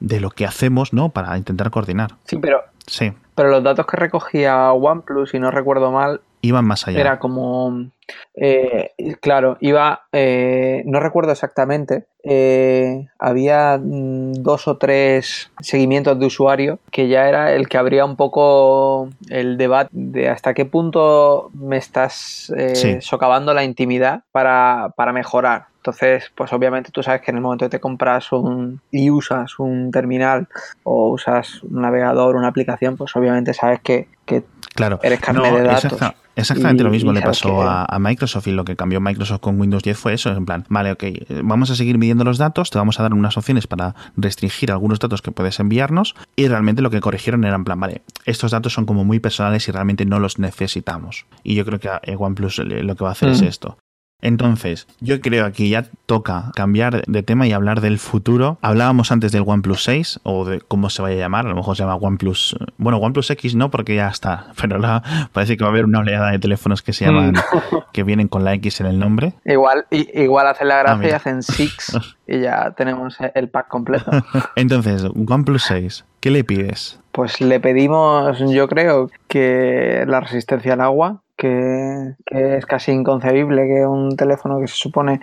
de 0.00 0.20
lo 0.20 0.30
que 0.30 0.46
hacemos, 0.46 0.92
¿no? 0.92 1.10
Para 1.10 1.36
intentar 1.36 1.70
coordinar. 1.70 2.16
Sí, 2.24 2.36
pero... 2.36 2.62
Sí. 2.86 3.12
Pero 3.34 3.50
los 3.50 3.62
datos 3.62 3.86
que 3.86 3.96
recogía 3.96 4.72
OnePlus, 4.72 5.30
si 5.30 5.38
no 5.38 5.50
recuerdo 5.50 5.92
mal... 5.92 6.20
Iban 6.42 6.64
más 6.64 6.88
allá. 6.88 7.00
Era 7.00 7.18
como 7.18 7.90
eh, 8.34 8.90
claro, 9.20 9.56
iba, 9.60 10.02
eh, 10.12 10.82
no 10.86 11.00
recuerdo 11.00 11.32
exactamente, 11.32 12.06
eh, 12.22 13.08
había 13.18 13.78
mm, 13.78 14.34
dos 14.34 14.68
o 14.68 14.76
tres 14.76 15.50
seguimientos 15.60 16.18
de 16.18 16.26
usuario 16.26 16.78
que 16.90 17.08
ya 17.08 17.28
era 17.28 17.54
el 17.54 17.68
que 17.68 17.78
abría 17.78 18.04
un 18.04 18.16
poco 18.16 19.08
el 19.28 19.56
debate 19.56 19.90
de 19.92 20.28
hasta 20.28 20.54
qué 20.54 20.64
punto 20.64 21.50
me 21.54 21.76
estás 21.76 22.52
socavando 23.00 23.54
la 23.54 23.64
intimidad 23.64 24.22
para, 24.32 24.92
para 24.96 25.12
mejorar. 25.12 25.69
Entonces, 25.80 26.30
pues 26.34 26.52
obviamente 26.52 26.90
tú 26.92 27.02
sabes 27.02 27.22
que 27.22 27.30
en 27.30 27.38
el 27.38 27.42
momento 27.42 27.64
que 27.64 27.70
te 27.70 27.80
compras 27.80 28.32
un 28.32 28.82
y 28.90 29.08
usas 29.08 29.58
un 29.58 29.90
terminal 29.90 30.46
o 30.82 31.08
usas 31.08 31.62
un 31.62 31.80
navegador, 31.80 32.36
una 32.36 32.48
aplicación, 32.48 32.98
pues 32.98 33.16
obviamente 33.16 33.54
sabes 33.54 33.80
que, 33.80 34.06
que 34.26 34.44
claro. 34.74 35.00
eres 35.02 35.20
carne 35.20 35.50
de 35.50 35.62
datos. 35.62 35.98
Exactamente 36.36 36.84
lo 36.84 36.90
mismo 36.90 37.12
le 37.12 37.22
pasó 37.22 37.62
a, 37.62 37.98
Microsoft 37.98 38.46
y 38.46 38.52
lo 38.52 38.64
que 38.64 38.76
cambió 38.76 39.00
Microsoft 39.00 39.40
con 39.40 39.60
Windows 39.60 39.82
10 39.82 39.98
fue 39.98 40.14
eso, 40.14 40.30
en 40.30 40.46
plan, 40.46 40.64
vale, 40.68 40.92
ok, 40.92 41.04
vamos 41.42 41.70
a 41.70 41.76
seguir 41.76 41.98
midiendo 41.98 42.24
los 42.24 42.38
datos, 42.38 42.70
te 42.70 42.78
vamos 42.78 42.98
a 42.98 43.02
dar 43.02 43.12
unas 43.12 43.36
opciones 43.36 43.66
para 43.66 43.94
restringir 44.16 44.72
algunos 44.72 44.98
datos 45.00 45.22
que 45.22 45.32
puedes 45.32 45.60
enviarnos 45.60 46.14
y 46.36 46.48
realmente 46.48 46.82
lo 46.82 46.90
que 46.90 47.00
corrigieron 47.00 47.44
era 47.44 47.56
en 47.56 47.64
plan, 47.64 47.78
vale, 47.78 48.02
estos 48.24 48.52
datos 48.52 48.72
son 48.72 48.86
como 48.86 49.04
muy 49.04 49.18
personales 49.18 49.68
y 49.68 49.72
realmente 49.72 50.06
no 50.06 50.18
los 50.18 50.38
necesitamos. 50.38 51.26
Y 51.42 51.56
yo 51.56 51.64
creo 51.64 51.78
que 51.78 51.90
OnePlus 52.16 52.58
lo 52.58 52.96
que 52.96 53.04
va 53.04 53.10
a 53.10 53.12
hacer 53.12 53.30
es 53.30 53.42
mm. 53.42 53.46
esto. 53.46 53.78
Entonces, 54.22 54.86
yo 55.00 55.20
creo 55.20 55.50
que 55.52 55.68
ya 55.68 55.86
toca 56.06 56.50
cambiar 56.54 57.02
de 57.06 57.22
tema 57.22 57.46
y 57.46 57.52
hablar 57.52 57.80
del 57.80 57.98
futuro. 57.98 58.58
Hablábamos 58.62 59.12
antes 59.12 59.32
del 59.32 59.44
OnePlus 59.46 59.84
6 59.84 60.20
o 60.22 60.44
de 60.44 60.60
cómo 60.60 60.90
se 60.90 61.02
vaya 61.02 61.16
a 61.16 61.18
llamar, 61.18 61.46
a 61.46 61.50
lo 61.50 61.56
mejor 61.56 61.76
se 61.76 61.82
llama 61.82 61.96
OnePlus, 61.96 62.56
bueno, 62.78 62.98
OnePlus 62.98 63.30
X 63.30 63.54
no 63.54 63.70
porque 63.70 63.94
ya 63.94 64.08
está, 64.08 64.46
pero 64.60 64.78
la, 64.78 65.02
parece 65.32 65.56
que 65.56 65.64
va 65.64 65.68
a 65.68 65.72
haber 65.72 65.84
una 65.84 66.00
oleada 66.00 66.30
de 66.30 66.38
teléfonos 66.38 66.82
que 66.82 66.92
se 66.92 67.06
llaman, 67.06 67.32
mm. 67.32 67.76
que 67.92 68.02
vienen 68.02 68.28
con 68.28 68.44
la 68.44 68.54
X 68.54 68.80
en 68.80 68.86
el 68.86 68.98
nombre. 68.98 69.34
Igual, 69.44 69.86
igual 69.90 70.46
hacen 70.46 70.68
la 70.68 70.78
gracia 70.78 71.08
y 71.08 71.12
ah, 71.12 71.16
hacen 71.16 71.42
Six 71.42 71.98
y 72.26 72.40
ya 72.40 72.72
tenemos 72.72 73.16
el 73.34 73.48
pack 73.48 73.68
completo. 73.68 74.10
Entonces, 74.56 75.04
OnePlus 75.04 75.64
6, 75.64 76.04
¿qué 76.20 76.30
le 76.30 76.44
pides? 76.44 77.00
Pues 77.12 77.40
le 77.40 77.58
pedimos, 77.58 78.38
yo 78.38 78.68
creo, 78.68 79.10
que 79.26 80.04
la 80.06 80.20
resistencia 80.20 80.74
al 80.74 80.80
agua, 80.80 81.22
que, 81.40 82.16
es 82.26 82.66
casi 82.66 82.92
inconcebible 82.92 83.66
que 83.66 83.86
un 83.86 84.14
teléfono 84.14 84.60
que 84.60 84.68
se 84.68 84.76
supone 84.76 85.20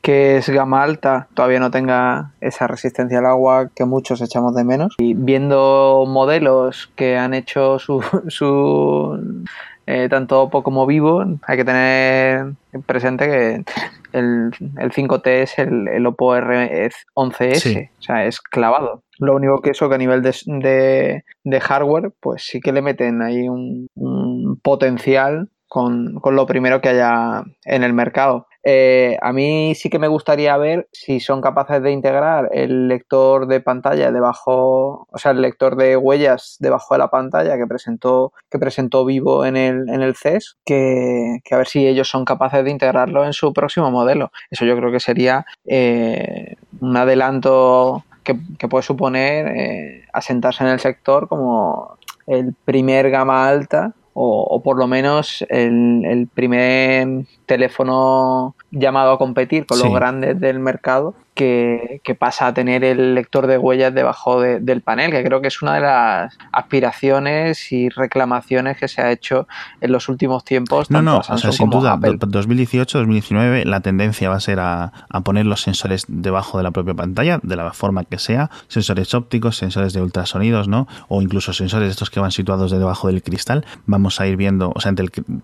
que 0.00 0.38
es 0.38 0.48
gama 0.48 0.82
alta 0.82 1.28
todavía 1.34 1.60
no 1.60 1.70
tenga 1.70 2.32
esa 2.40 2.66
resistencia 2.66 3.18
al 3.18 3.26
agua 3.26 3.68
que 3.76 3.84
muchos 3.84 4.22
echamos 4.22 4.54
de 4.54 4.64
menos. 4.64 4.94
Y 4.98 5.12
viendo 5.12 6.04
modelos 6.08 6.90
que 6.96 7.18
han 7.18 7.34
hecho 7.34 7.78
su, 7.78 8.02
su 8.28 9.44
eh, 9.86 10.08
tanto 10.08 10.42
Oppo 10.42 10.62
como 10.62 10.86
Vivo, 10.86 11.22
hay 11.42 11.56
que 11.58 11.64
tener 11.64 12.54
presente 12.86 13.26
que 13.26 13.64
el, 14.12 14.50
el 14.78 14.90
5T 14.90 15.26
es 15.26 15.58
el, 15.58 15.86
el 15.88 16.06
Oppo 16.06 16.34
R11S, 16.34 17.90
o 17.98 18.02
sea, 18.02 18.24
es 18.24 18.40
clavado. 18.40 19.02
Lo 19.18 19.34
único 19.34 19.60
que 19.60 19.70
eso 19.70 19.88
que 19.88 19.96
a 19.96 19.98
nivel 19.98 20.22
de, 20.22 21.24
de, 21.44 21.60
hardware, 21.60 22.12
pues 22.20 22.44
sí 22.46 22.60
que 22.60 22.72
le 22.72 22.82
meten 22.82 23.20
ahí 23.20 23.48
un, 23.48 23.88
un 23.96 24.58
potencial 24.62 25.50
con, 25.68 26.14
con, 26.20 26.34
lo 26.34 26.46
primero 26.46 26.80
que 26.80 26.88
haya 26.88 27.44
en 27.64 27.82
el 27.82 27.92
mercado. 27.92 28.48
Eh, 28.64 29.16
a 29.22 29.32
mí 29.32 29.74
sí 29.74 29.88
que 29.88 29.98
me 29.98 30.08
gustaría 30.08 30.56
ver 30.56 30.88
si 30.92 31.20
son 31.20 31.40
capaces 31.40 31.82
de 31.82 31.90
integrar 31.90 32.50
el 32.52 32.88
lector 32.88 33.46
de 33.46 33.60
pantalla 33.60 34.10
debajo, 34.10 35.06
o 35.10 35.18
sea, 35.18 35.30
el 35.30 35.40
lector 35.40 35.76
de 35.76 35.96
huellas 35.96 36.56
debajo 36.58 36.94
de 36.94 36.98
la 36.98 37.08
pantalla 37.08 37.56
que 37.56 37.66
presentó, 37.66 38.32
que 38.50 38.58
presentó 38.58 39.04
Vivo 39.04 39.46
en 39.46 39.56
el, 39.56 39.88
en 39.88 40.02
el 40.02 40.16
CES, 40.16 40.58
que, 40.66 41.38
a 41.50 41.56
ver 41.56 41.66
si 41.66 41.86
ellos 41.86 42.08
son 42.08 42.24
capaces 42.24 42.64
de 42.64 42.70
integrarlo 42.70 43.24
en 43.24 43.32
su 43.32 43.52
próximo 43.52 43.90
modelo. 43.90 44.32
Eso 44.50 44.64
yo 44.64 44.76
creo 44.76 44.92
que 44.92 45.00
sería 45.00 45.46
eh, 45.64 46.56
un 46.80 46.96
adelanto 46.96 48.04
que, 48.22 48.34
puede 48.68 48.82
suponer 48.82 49.46
eh, 49.56 50.04
asentarse 50.12 50.62
en 50.64 50.70
el 50.70 50.80
sector 50.80 51.28
como 51.28 51.96
el 52.26 52.54
primer 52.66 53.08
gama 53.08 53.48
alta 53.48 53.94
o, 54.20 54.60
por 54.62 54.76
lo 54.76 54.88
menos 54.88 55.44
el, 55.48 56.28
primer 56.34 57.26
teléfono 57.46 58.56
llamado 58.72 59.12
a 59.12 59.18
competir 59.18 59.64
con 59.64 59.78
los 59.78 59.92
grandes 59.92 60.40
del 60.40 60.58
mercado 60.58 61.14
que, 61.38 62.16
pasa 62.18 62.48
a 62.48 62.54
tener 62.54 62.82
el 62.82 63.14
lector 63.14 63.46
de 63.46 63.58
huellas 63.58 63.94
debajo 63.94 64.40
del 64.40 64.80
panel, 64.82 65.12
que 65.12 65.22
creo 65.22 65.40
que 65.40 65.48
es 65.48 65.62
una 65.62 65.74
de 65.74 65.80
las 65.82 66.36
aspiraciones 66.50 67.70
y 67.70 67.88
reclamaciones 67.90 68.76
que 68.76 68.88
se 68.88 69.02
ha 69.02 69.12
hecho 69.12 69.46
en 69.80 69.92
los 69.92 70.08
últimos 70.08 70.44
tiempos. 70.44 70.90
No, 70.90 71.00
no, 71.00 71.18
o 71.18 71.22
sea, 71.22 71.52
sin 71.52 71.70
duda, 71.70 71.96
2018-2019 71.96 73.64
la 73.64 73.80
tendencia 73.80 74.28
va 74.28 74.36
a 74.36 74.40
ser 74.40 74.58
a, 74.58 74.92
poner 75.22 75.46
los 75.46 75.62
sensores 75.62 76.06
debajo 76.08 76.58
de 76.58 76.64
la 76.64 76.72
propia 76.72 76.94
pantalla, 76.94 77.38
de 77.42 77.56
la 77.56 77.72
forma 77.72 78.04
que 78.04 78.18
sea, 78.18 78.50
sensores 78.66 79.14
ópticos, 79.14 79.56
sensores 79.56 79.92
de 79.92 80.02
ultrasonidos, 80.02 80.66
¿no? 80.66 80.88
O 81.06 81.22
incluso 81.22 81.52
sensores 81.52 81.90
estos 81.90 82.10
que 82.10 82.18
van 82.18 82.32
situados 82.32 82.72
debajo 82.72 83.08
del 83.08 83.22
cristal. 83.22 83.64
Vamos 83.86 84.20
a 84.20 84.26
ir 84.26 84.36
viendo, 84.36 84.72
o 84.74 84.80
sea, 84.80 84.92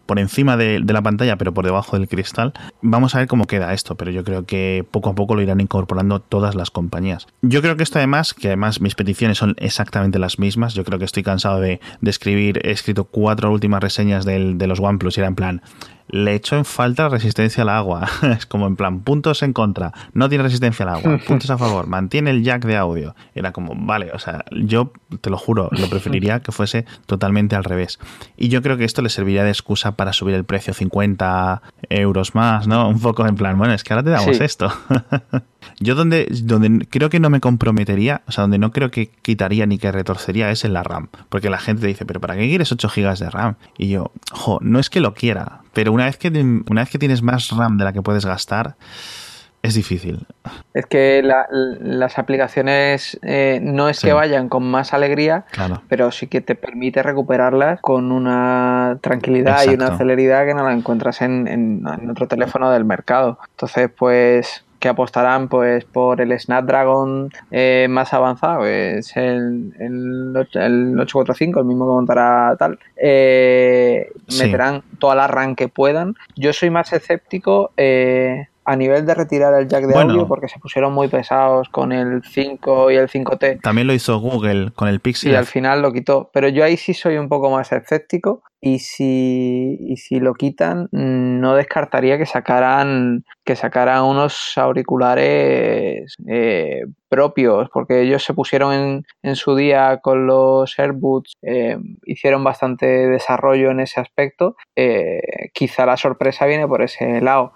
por 0.06 0.18
encima 0.18 0.56
de, 0.56 0.80
de 0.82 0.92
la 0.92 1.02
pantalla, 1.02 1.36
pero 1.36 1.54
por 1.54 1.64
debajo 1.64 1.96
del 1.96 2.08
cristal. 2.08 2.52
Vamos 2.82 3.14
a 3.14 3.18
ver 3.18 3.28
cómo 3.28 3.44
queda 3.46 3.72
esto, 3.74 3.94
pero 3.94 4.10
yo 4.10 4.24
creo 4.24 4.44
que 4.44 4.84
poco 4.90 5.10
a 5.10 5.14
poco 5.14 5.36
lo 5.36 5.42
irán 5.42 5.60
incorporando 5.60 5.83
incorporando 5.84 6.20
todas 6.20 6.54
las 6.54 6.70
compañías. 6.70 7.26
Yo 7.42 7.60
creo 7.60 7.76
que 7.76 7.82
esto 7.82 7.98
además, 7.98 8.32
que 8.32 8.48
además 8.48 8.80
mis 8.80 8.94
peticiones 8.94 9.38
son 9.38 9.54
exactamente 9.58 10.18
las 10.18 10.38
mismas, 10.38 10.74
yo 10.74 10.84
creo 10.84 10.98
que 10.98 11.04
estoy 11.04 11.22
cansado 11.22 11.60
de, 11.60 11.80
escribir, 12.02 12.60
he 12.64 12.70
escrito 12.70 13.04
cuatro 13.04 13.52
últimas 13.52 13.82
reseñas 13.82 14.24
de 14.24 14.66
los 14.66 14.80
OnePlus 14.80 15.16
y 15.16 15.20
era 15.20 15.28
en 15.28 15.34
plan, 15.34 15.62
le 16.08 16.34
echo 16.34 16.56
en 16.56 16.64
falta 16.64 17.04
la 17.04 17.08
resistencia 17.10 17.62
al 17.62 17.68
agua. 17.68 18.08
es 18.36 18.46
como 18.46 18.66
en 18.66 18.76
plan, 18.76 19.00
puntos 19.00 19.42
en 19.42 19.52
contra, 19.52 19.92
no 20.12 20.28
tiene 20.28 20.44
resistencia 20.44 20.84
al 20.84 20.96
agua, 20.96 21.18
puntos 21.26 21.50
a 21.50 21.58
favor, 21.58 21.86
mantiene 21.86 22.30
el 22.30 22.42
jack 22.42 22.64
de 22.64 22.76
audio. 22.76 23.14
Era 23.34 23.52
como, 23.52 23.74
vale, 23.74 24.10
o 24.12 24.18
sea, 24.18 24.44
yo 24.52 24.92
te 25.20 25.30
lo 25.30 25.38
juro, 25.38 25.68
lo 25.72 25.88
preferiría 25.88 26.40
que 26.40 26.52
fuese 26.52 26.84
totalmente 27.06 27.56
al 27.56 27.64
revés. 27.64 27.98
Y 28.36 28.48
yo 28.48 28.62
creo 28.62 28.76
que 28.76 28.84
esto 28.84 29.02
le 29.02 29.08
serviría 29.08 29.44
de 29.44 29.50
excusa 29.50 29.96
para 29.96 30.12
subir 30.12 30.34
el 30.34 30.44
precio 30.44 30.74
50 30.74 31.62
euros 31.90 32.34
más, 32.34 32.66
¿no? 32.66 32.88
Un 32.88 33.00
poco 33.00 33.26
en 33.26 33.36
plan, 33.36 33.58
bueno, 33.58 33.74
es 33.74 33.84
que 33.84 33.92
ahora 33.92 34.04
te 34.04 34.10
damos 34.10 34.40
esto. 34.40 34.72
yo 35.80 35.94
donde, 35.94 36.28
donde 36.42 36.86
creo 36.86 37.10
que 37.10 37.20
no 37.20 37.30
me 37.30 37.40
comprometería, 37.40 38.22
o 38.26 38.32
sea, 38.32 38.42
donde 38.42 38.58
no 38.58 38.72
creo 38.72 38.90
que 38.90 39.08
quitaría 39.08 39.66
ni 39.66 39.78
que 39.78 39.90
retorcería 39.92 40.50
es 40.50 40.64
en 40.64 40.72
la 40.72 40.82
RAM. 40.82 41.08
Porque 41.28 41.50
la 41.50 41.58
gente 41.58 41.86
dice, 41.86 42.04
pero 42.04 42.20
¿para 42.20 42.36
qué 42.36 42.48
quieres 42.48 42.70
8 42.72 42.88
GB 42.94 43.18
de 43.18 43.30
RAM? 43.30 43.56
Y 43.78 43.88
yo, 43.88 44.12
jo, 44.32 44.58
no 44.62 44.78
es 44.78 44.90
que 44.90 45.00
lo 45.00 45.14
quiera, 45.14 45.63
pero 45.74 45.92
una 45.92 46.06
vez 46.06 46.16
que, 46.16 46.28
una 46.28 46.82
vez 46.82 46.90
que 46.90 46.98
tienes 46.98 47.22
más 47.22 47.50
RAM 47.50 47.76
de 47.76 47.84
la 47.84 47.92
que 47.92 48.02
puedes 48.02 48.24
gastar, 48.24 48.76
es 49.64 49.74
difícil. 49.74 50.26
Es 50.74 50.84
que 50.84 51.22
las 51.22 52.18
aplicaciones 52.18 53.18
eh, 53.22 53.60
no 53.62 53.88
es 53.88 54.00
que 54.00 54.12
vayan 54.12 54.50
con 54.50 54.62
más 54.62 54.92
alegría, 54.92 55.46
pero 55.88 56.12
sí 56.12 56.26
que 56.26 56.42
te 56.42 56.54
permite 56.54 57.02
recuperarlas 57.02 57.80
con 57.80 58.12
una 58.12 58.98
tranquilidad 59.00 59.64
y 59.64 59.70
una 59.70 59.96
celeridad 59.96 60.44
que 60.44 60.52
no 60.52 60.64
la 60.64 60.74
encuentras 60.74 61.22
en, 61.22 61.48
en, 61.48 62.10
otro 62.10 62.28
teléfono 62.28 62.70
del 62.70 62.84
mercado. 62.84 63.38
Entonces, 63.52 63.88
pues 63.96 64.66
que 64.84 64.90
apostarán 64.90 65.48
pues 65.48 65.86
por 65.86 66.20
el 66.20 66.38
Snapdragon 66.38 67.32
eh, 67.50 67.86
más 67.88 68.12
avanzado, 68.12 68.66
es 68.66 69.16
el, 69.16 69.72
el, 69.78 70.36
845, 70.36 71.60
el 71.60 71.64
mismo 71.64 71.86
que 71.86 71.92
montará 71.92 72.54
tal. 72.58 72.78
Eh, 72.94 74.12
meterán 74.38 74.82
toda 74.98 75.14
la 75.14 75.26
RAM 75.26 75.56
que 75.56 75.68
puedan. 75.68 76.16
Yo 76.36 76.52
soy 76.52 76.68
más 76.68 76.92
escéptico 76.92 77.70
eh, 77.78 78.48
a 78.66 78.76
nivel 78.76 79.06
de 79.06 79.14
retirar 79.14 79.54
el 79.54 79.68
jack 79.68 79.86
de 79.86 79.98
audio 79.98 80.28
porque 80.28 80.48
se 80.48 80.58
pusieron 80.58 80.92
muy 80.92 81.08
pesados 81.08 81.70
con 81.70 81.90
el 81.90 82.22
5 82.22 82.90
y 82.90 82.96
el 82.96 83.08
5T. 83.08 83.62
También 83.62 83.86
lo 83.86 83.94
hizo 83.94 84.18
Google 84.18 84.70
con 84.74 84.88
el 84.88 85.00
Pixel. 85.00 85.32
Y 85.32 85.34
al 85.34 85.46
final 85.46 85.80
lo 85.80 85.94
quitó. 85.94 86.28
Pero 86.34 86.48
yo 86.48 86.62
ahí 86.62 86.76
sí 86.76 86.92
soy 86.92 87.16
un 87.16 87.30
poco 87.30 87.50
más 87.50 87.72
escéptico 87.72 88.42
y 88.64 88.78
si, 88.78 89.76
y 89.78 89.98
si 89.98 90.20
lo 90.20 90.32
quitan 90.32 90.88
no 90.90 91.54
descartaría 91.54 92.16
que 92.16 92.24
sacaran 92.24 93.26
que 93.44 93.56
sacaran 93.56 94.04
unos 94.04 94.56
auriculares 94.56 96.14
eh, 96.26 96.86
propios 97.10 97.68
porque 97.70 98.00
ellos 98.00 98.24
se 98.24 98.32
pusieron 98.32 98.72
en, 98.72 99.06
en 99.22 99.36
su 99.36 99.54
día 99.54 99.98
con 100.02 100.26
los 100.26 100.78
AirBoots 100.78 101.34
eh, 101.42 101.76
hicieron 102.06 102.42
bastante 102.42 102.86
desarrollo 102.86 103.70
en 103.70 103.80
ese 103.80 104.00
aspecto 104.00 104.56
eh, 104.74 105.50
quizá 105.52 105.84
la 105.84 105.98
sorpresa 105.98 106.46
viene 106.46 106.66
por 106.66 106.80
ese 106.80 107.20
lado. 107.20 107.52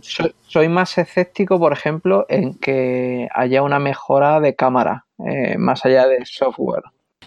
Soy 0.00 0.68
más 0.68 0.96
escéptico 0.96 1.58
por 1.58 1.74
ejemplo 1.74 2.24
en 2.30 2.54
que 2.54 3.28
haya 3.34 3.62
una 3.62 3.78
mejora 3.78 4.40
de 4.40 4.56
cámara 4.56 5.04
más 5.58 5.84
allá 5.84 6.08
del 6.08 6.24
software. 6.26 6.84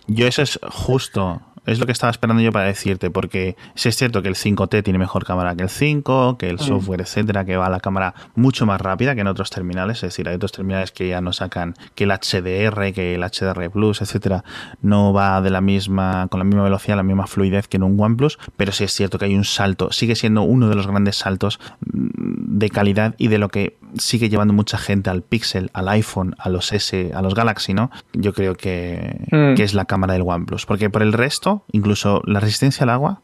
Yo 0.07 0.27
eso 0.27 0.41
es 0.41 0.59
justo 0.69 1.39
es 1.65 1.79
lo 1.79 1.85
que 1.85 1.91
estaba 1.91 2.11
esperando 2.11 2.41
yo 2.41 2.51
para 2.51 2.65
decirte, 2.65 3.09
porque 3.09 3.55
si 3.75 3.89
es 3.89 3.95
cierto 3.95 4.21
que 4.21 4.29
el 4.29 4.35
5T 4.35 4.83
tiene 4.83 4.99
mejor 4.99 5.25
cámara 5.25 5.55
que 5.55 5.63
el 5.63 5.69
5, 5.69 6.37
que 6.37 6.49
el 6.49 6.59
software, 6.59 7.01
etcétera, 7.01 7.45
que 7.45 7.57
va 7.57 7.67
a 7.67 7.69
la 7.69 7.79
cámara 7.79 8.13
mucho 8.35 8.65
más 8.65 8.79
rápida 8.79 9.15
que 9.15 9.21
en 9.21 9.27
otros 9.27 9.49
terminales, 9.49 9.97
es 9.97 10.01
decir, 10.01 10.27
hay 10.27 10.35
otros 10.35 10.51
terminales 10.51 10.91
que 10.91 11.07
ya 11.07 11.21
no 11.21 11.33
sacan 11.33 11.75
que 11.95 12.05
el 12.05 12.11
HDR, 12.11 12.93
que 12.93 13.15
el 13.15 13.23
HDR 13.23 13.69
Plus, 13.71 14.01
etcétera, 14.01 14.43
no 14.81 15.13
va 15.13 15.41
de 15.41 15.49
la 15.49 15.61
misma, 15.61 16.27
con 16.29 16.39
la 16.39 16.43
misma 16.43 16.63
velocidad, 16.63 16.97
la 16.97 17.03
misma 17.03 17.27
fluidez 17.27 17.67
que 17.67 17.77
en 17.77 17.83
un 17.83 17.99
OnePlus, 17.99 18.37
pero 18.57 18.71
sí 18.71 18.83
es 18.83 18.93
cierto 18.93 19.17
que 19.17 19.25
hay 19.25 19.35
un 19.35 19.45
salto, 19.45 19.91
sigue 19.91 20.15
siendo 20.15 20.43
uno 20.43 20.69
de 20.69 20.75
los 20.75 20.87
grandes 20.87 21.17
saltos 21.17 21.59
mm, 21.81 22.57
de 22.57 22.69
calidad 22.69 23.15
y 23.17 23.27
de 23.27 23.37
lo 23.37 23.49
que 23.49 23.77
sigue 23.97 24.29
llevando 24.29 24.53
mucha 24.53 24.77
gente 24.77 25.09
al 25.09 25.21
Pixel, 25.21 25.69
al 25.73 25.87
iPhone, 25.89 26.35
a 26.39 26.49
los 26.49 26.71
S, 26.73 27.11
a 27.13 27.21
los 27.21 27.35
Galaxy, 27.35 27.73
¿no? 27.73 27.91
Yo 28.13 28.33
creo 28.33 28.55
que, 28.55 29.27
mm. 29.31 29.55
que 29.55 29.63
es 29.63 29.73
la 29.73 29.85
cámara 29.85 30.13
del 30.13 30.23
OnePlus, 30.23 30.65
porque 30.65 30.89
por 30.89 31.01
el 31.01 31.13
resto 31.13 31.63
incluso 31.71 32.21
la 32.25 32.39
resistencia 32.39 32.83
al 32.83 32.89
agua, 32.89 33.21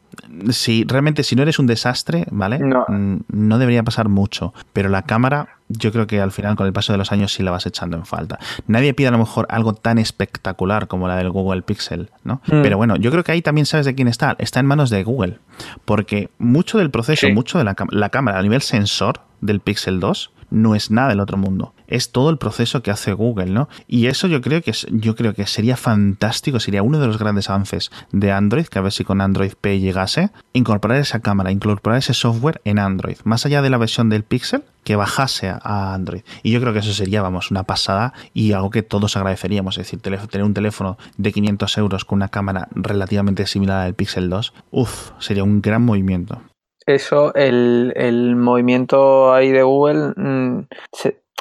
si 0.50 0.84
realmente 0.84 1.22
si 1.22 1.36
no 1.36 1.42
eres 1.42 1.58
un 1.58 1.66
desastre, 1.66 2.26
¿vale? 2.30 2.58
No. 2.58 2.84
Mm, 2.88 3.20
no 3.28 3.58
debería 3.58 3.82
pasar 3.82 4.08
mucho, 4.08 4.52
pero 4.72 4.88
la 4.88 5.02
cámara 5.02 5.56
yo 5.68 5.90
creo 5.90 6.06
que 6.06 6.20
al 6.20 6.32
final 6.32 6.56
con 6.56 6.66
el 6.66 6.72
paso 6.72 6.92
de 6.92 6.98
los 6.98 7.12
años 7.12 7.32
sí 7.32 7.42
la 7.42 7.50
vas 7.50 7.66
echando 7.66 7.96
en 7.96 8.04
falta. 8.04 8.38
Nadie 8.66 8.94
pide 8.94 9.08
a 9.08 9.10
lo 9.10 9.18
mejor 9.18 9.46
algo 9.48 9.74
tan 9.74 9.98
espectacular 9.98 10.86
como 10.86 11.08
la 11.08 11.16
del 11.16 11.30
Google 11.30 11.62
Pixel, 11.62 12.10
¿no? 12.24 12.42
Mm. 12.46 12.62
Pero 12.62 12.76
bueno, 12.76 12.96
yo 12.96 13.10
creo 13.10 13.24
que 13.24 13.32
ahí 13.32 13.42
también 13.42 13.66
sabes 13.66 13.86
de 13.86 13.94
quién 13.94 14.08
está. 14.08 14.36
Está 14.38 14.60
en 14.60 14.66
manos 14.66 14.90
de 14.90 15.02
Google. 15.02 15.38
Porque 15.84 16.30
mucho 16.38 16.78
del 16.78 16.90
proceso, 16.90 17.28
mucho 17.30 17.58
de 17.58 17.64
la, 17.64 17.74
la 17.90 18.08
cámara 18.10 18.38
a 18.38 18.42
nivel 18.42 18.60
sensor 18.60 19.20
del 19.40 19.60
Pixel 19.60 20.00
2 20.00 20.30
no 20.52 20.74
es 20.74 20.90
nada 20.90 21.08
del 21.08 21.20
otro 21.20 21.36
mundo. 21.36 21.74
Es 21.88 22.12
todo 22.12 22.30
el 22.30 22.38
proceso 22.38 22.82
que 22.82 22.90
hace 22.90 23.12
Google, 23.12 23.46
¿no? 23.46 23.68
Y 23.88 24.06
eso 24.06 24.28
yo 24.28 24.40
creo 24.40 24.62
que 24.62 24.72
yo 24.90 25.16
creo 25.16 25.34
que 25.34 25.46
sería 25.46 25.76
fantástico, 25.76 26.60
sería 26.60 26.82
uno 26.82 26.98
de 26.98 27.06
los 27.06 27.18
grandes 27.18 27.50
avances 27.50 27.90
de 28.12 28.30
Android, 28.30 28.66
que 28.66 28.78
a 28.78 28.82
ver 28.82 28.92
si 28.92 29.04
con 29.04 29.20
Android 29.20 29.52
P 29.60 29.80
llegase, 29.80 30.30
incorporar 30.52 30.98
esa 30.98 31.20
cámara, 31.20 31.50
incorporar 31.50 31.98
ese 31.98 32.14
software 32.14 32.60
en 32.64 32.78
Android, 32.78 33.16
más 33.24 33.44
allá 33.46 33.62
de 33.62 33.70
la 33.70 33.78
versión 33.78 34.08
del 34.08 34.22
Pixel, 34.22 34.62
que 34.84 34.96
bajase 34.96 35.48
a 35.48 35.94
Android. 35.94 36.22
Y 36.42 36.50
yo 36.50 36.60
creo 36.60 36.72
que 36.72 36.80
eso 36.80 36.92
sería, 36.92 37.22
vamos, 37.22 37.50
una 37.50 37.62
pasada 37.64 38.12
y 38.34 38.52
algo 38.52 38.70
que 38.70 38.82
todos 38.82 39.16
agradeceríamos. 39.16 39.78
Es 39.78 39.86
decir, 39.86 40.00
tener 40.00 40.44
un 40.44 40.54
teléfono 40.54 40.98
de 41.16 41.32
500 41.32 41.78
euros 41.78 42.04
con 42.04 42.16
una 42.16 42.28
cámara 42.28 42.68
relativamente 42.72 43.46
similar 43.46 43.86
al 43.86 43.94
Pixel 43.94 44.28
2, 44.28 44.52
uff, 44.70 45.10
sería 45.18 45.44
un 45.44 45.62
gran 45.62 45.82
movimiento 45.82 46.42
eso, 46.86 47.34
el, 47.34 47.92
el 47.96 48.36
movimiento 48.36 49.32
ahí 49.32 49.50
de 49.50 49.62
Google 49.62 50.12
mm, 50.16 50.66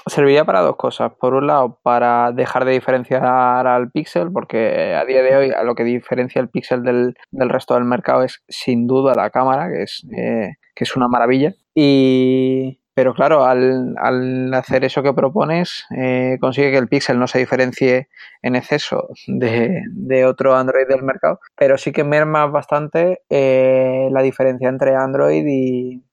serviría 0.05 0.45
para 0.45 0.61
dos 0.61 0.75
cosas. 0.75 1.11
Por 1.19 1.33
un 1.33 1.47
lado, 1.47 1.79
para 1.83 2.31
dejar 2.31 2.65
de 2.65 2.73
diferenciar 2.73 3.67
al 3.67 3.91
Pixel, 3.91 4.31
porque 4.31 4.95
a 4.95 5.05
día 5.05 5.21
de 5.21 5.35
hoy 5.35 5.51
lo 5.63 5.75
que 5.75 5.83
diferencia 5.83 6.41
el 6.41 6.49
Pixel 6.49 6.83
del, 6.83 7.15
del 7.31 7.49
resto 7.49 7.75
del 7.75 7.85
mercado 7.85 8.23
es 8.23 8.43
sin 8.47 8.87
duda 8.87 9.13
la 9.15 9.29
cámara, 9.29 9.69
que 9.69 9.83
es, 9.83 10.05
eh, 10.17 10.55
que 10.75 10.83
es 10.83 10.95
una 10.95 11.07
maravilla. 11.07 11.53
Y, 11.73 12.80
pero 12.93 13.13
claro, 13.13 13.45
al, 13.45 13.95
al, 13.97 14.53
hacer 14.53 14.83
eso 14.83 15.01
que 15.01 15.13
propones, 15.13 15.85
eh, 15.95 16.37
consigue 16.41 16.71
que 16.71 16.77
el 16.77 16.87
Pixel 16.89 17.19
no 17.19 17.27
se 17.27 17.39
diferencie 17.39 18.09
en 18.41 18.55
exceso 18.55 19.07
de, 19.27 19.83
de, 19.91 20.25
otro 20.25 20.55
Android 20.55 20.87
del 20.87 21.03
mercado, 21.03 21.39
pero 21.55 21.77
sí 21.77 21.91
que 21.91 22.03
merma 22.03 22.47
bastante 22.47 23.21
eh, 23.29 24.09
la 24.11 24.21
diferencia 24.21 24.67
entre 24.67 24.95
Android 24.95 25.45
y, 25.47 26.03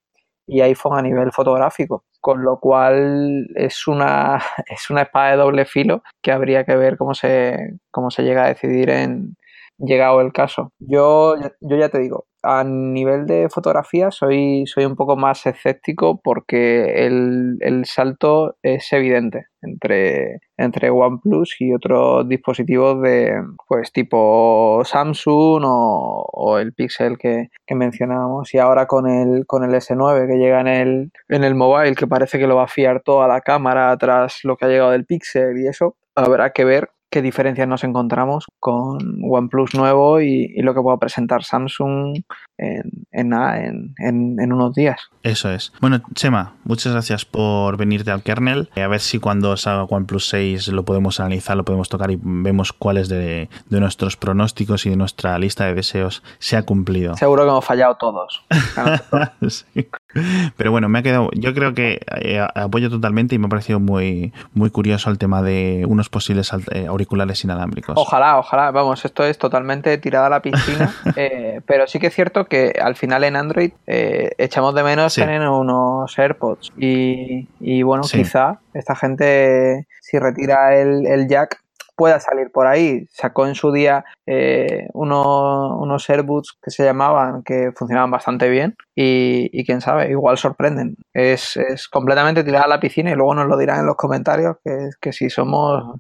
y, 0.47 0.61
iPhone 0.61 0.99
a 0.99 1.03
nivel 1.03 1.33
fotográfico, 1.33 2.05
con 2.21 2.45
lo 2.45 2.61
cual 2.61 3.49
es 3.57 3.89
una, 3.89 4.41
es 4.67 4.89
una 4.91 5.03
espada 5.03 5.33
de 5.33 5.37
doble 5.37 5.65
filo 5.65 6.03
que 6.23 6.33
habría 6.33 6.65
que 6.65 6.77
ver 6.77 6.97
cómo 6.97 7.15
se, 7.15 7.79
cómo 7.91 8.11
se 8.11 8.23
llega 8.23 8.45
a 8.45 8.49
decidir 8.49 8.91
en 8.91 9.37
llegado 9.79 10.21
el 10.21 10.33
caso. 10.33 10.73
Yo, 10.79 11.37
yo 11.61 11.77
ya 11.77 11.89
te 11.89 11.99
digo, 11.99 12.27
a 12.43 12.65
nivel 12.65 13.27
de 13.27 13.49
fotografía 13.49 14.11
soy, 14.11 14.65
soy 14.67 14.85
un 14.85 14.97
poco 14.97 15.17
más 15.17 15.45
escéptico 15.47 16.21
porque 16.23 17.07
el, 17.07 17.85
salto 17.85 18.57
es 18.63 18.93
evidente 18.93 19.47
entre, 19.63 20.41
entre 20.57 20.91
OnePlus 20.91 21.57
y 21.61 21.73
otros 21.73 22.29
dispositivos 22.29 23.03
de 23.03 23.43
pues 23.67 23.93
tipo 23.93 24.83
Samsung 24.85 25.63
o, 25.65 26.59
el 26.59 26.73
Pixel 26.73 27.19
que, 27.19 27.49
que, 27.67 27.75
mencionábamos. 27.75 28.53
Y 28.55 28.59
ahora 28.59 28.87
con 28.87 29.09
el, 29.09 29.47
con 29.47 29.65
el 29.65 29.71
S9 29.71 30.27
que 30.27 30.39
llega 30.39 30.61
en 30.61 30.67
el, 30.69 31.13
en 31.29 31.45
el 31.45 31.55
mobile 31.55 31.95
que 31.95 32.07
parece 32.07 32.39
que 32.39 32.47
lo 32.47 32.57
va 32.57 32.65
a 32.65 32.69
fiar 32.69 33.03
toda 33.03 33.29
la 33.29 33.41
cámara 33.41 33.97
tras 33.97 34.41
lo 34.45 34.57
que 34.57 34.65
ha 34.65 34.69
llegado 34.69 34.91
del 34.91 35.07
Pixel 35.07 35.59
y 35.59 35.67
eso 35.67 35.97
habrá 36.15 36.51
que 36.51 36.65
ver 36.65 36.91
qué 37.11 37.23
diferencias 37.23 37.67
nos 37.67 37.85
encontramos 37.85 38.47
con 38.61 38.99
OnePlus 39.23 39.75
nuevo 39.75 40.21
y, 40.21 40.49
lo 40.63 40.75
que 40.75 40.81
pueda 40.83 40.99
presentar 40.99 41.45
Samsung 41.45 42.23
en, 42.59 43.07
en, 43.13 43.95
en, 44.39 44.53
unos 44.53 44.75
días. 44.75 45.01
Eso 45.23 45.51
es. 45.51 45.73
Bueno, 45.81 46.03
Chema, 46.15 46.57
muchas 46.65 46.93
gracias 46.93 47.25
por 47.25 47.77
venirte 47.77 48.11
al 48.11 48.23
kernel. 48.23 48.69
A 48.77 48.87
ver 48.89 49.01
si 49.01 49.19
cuando 49.19 49.57
salga 49.57 49.85
OnePlus 49.85 50.29
6 50.29 50.69
lo 50.69 50.85
podemos 50.85 51.21
analizar, 51.21 51.57
lo 51.57 51.65
podemos 51.65 51.89
tocar 51.89 52.11
y 52.11 52.19
vemos 52.21 52.73
cuáles 52.73 53.09
de, 53.09 53.49
de 53.69 53.81
nuestros 53.81 54.17
pronósticos 54.17 54.85
y 54.87 54.91
de 54.91 54.97
nuestra 54.97 55.39
lista 55.39 55.67
de 55.67 55.75
deseos 55.75 56.23
se 56.39 56.57
ha 56.57 56.65
cumplido. 56.65 57.17
Seguro 57.17 57.45
que 57.45 57.51
hemos 57.51 57.65
fallado 57.65 57.97
todos. 57.97 58.45
Pero 60.57 60.71
bueno, 60.71 60.89
me 60.89 60.99
ha 60.99 61.03
quedado. 61.03 61.31
Yo 61.35 61.55
creo 61.55 61.75
que 61.75 62.01
eh, 62.21 62.47
apoyo 62.55 62.91
totalmente 62.91 63.35
y 63.35 63.39
me 63.39 63.47
ha 63.47 63.49
parecido 63.49 63.79
muy, 63.81 64.33
muy 64.55 64.71
curioso 64.71 65.11
el 65.11 65.19
tema 65.19 65.43
de 65.43 65.85
unos 65.87 66.09
posibles 66.09 66.51
eh, 66.73 66.87
auriculares 66.87 67.45
inalámbricos. 67.45 67.95
Ojalá, 67.97 68.39
ojalá. 68.39 68.71
Vamos, 68.71 69.05
esto 69.05 69.25
es 69.25 69.39
totalmente 69.39 69.97
tirada 69.99 70.27
a 70.27 70.31
la 70.31 70.43
piscina. 70.43 70.95
Eh, 71.17 71.63
pero 71.67 71.87
sí 71.89 71.99
que 71.99 72.09
es 72.09 72.15
cierto 72.15 72.45
que 72.45 72.79
al 72.81 72.95
final 72.95 73.25
en 73.25 73.35
Android 73.35 73.73
echamos 73.87 74.75
de 74.75 74.83
menos 74.85 75.15
tener 75.15 75.41
unos 75.49 76.17
AirPods. 76.17 76.73
Y, 76.77 77.83
bueno, 77.83 78.03
quizá 78.03 78.61
esta 78.73 78.95
gente, 78.95 79.89
si 80.01 80.19
retira 80.19 80.77
el, 80.77 81.07
el 81.07 81.27
jack, 81.27 81.61
pueda 81.99 82.21
salir 82.21 82.53
por 82.53 82.69
ahí. 82.69 83.07
Sacó 83.11 83.47
en 83.49 83.57
su 83.57 83.73
día 83.73 84.05
eh, 84.25 84.87
unos 84.95 86.09
AirBoots 86.09 86.57
que 86.63 86.71
se 86.71 86.85
llamaban, 86.85 87.43
que 87.43 87.73
funcionaban 87.77 88.13
bastante 88.13 88.49
bien 88.49 88.77
y, 88.95 89.65
quién 89.65 89.81
sabe, 89.81 90.09
igual 90.09 90.39
sorprenden. 90.39 90.95
Es, 91.13 91.57
es, 91.57 91.89
completamente 91.89 92.45
tirar 92.45 92.65
a 92.65 92.69
la 92.69 92.79
piscina 92.79 93.11
y 93.11 93.15
luego 93.17 93.35
nos 93.35 93.49
lo 93.49 93.59
dirán 93.59 93.81
en 93.81 93.87
los 93.87 93.97
comentarios 93.97 94.57
que, 94.65 94.91
que 95.01 95.13
si 95.13 95.29
somos 95.29 95.97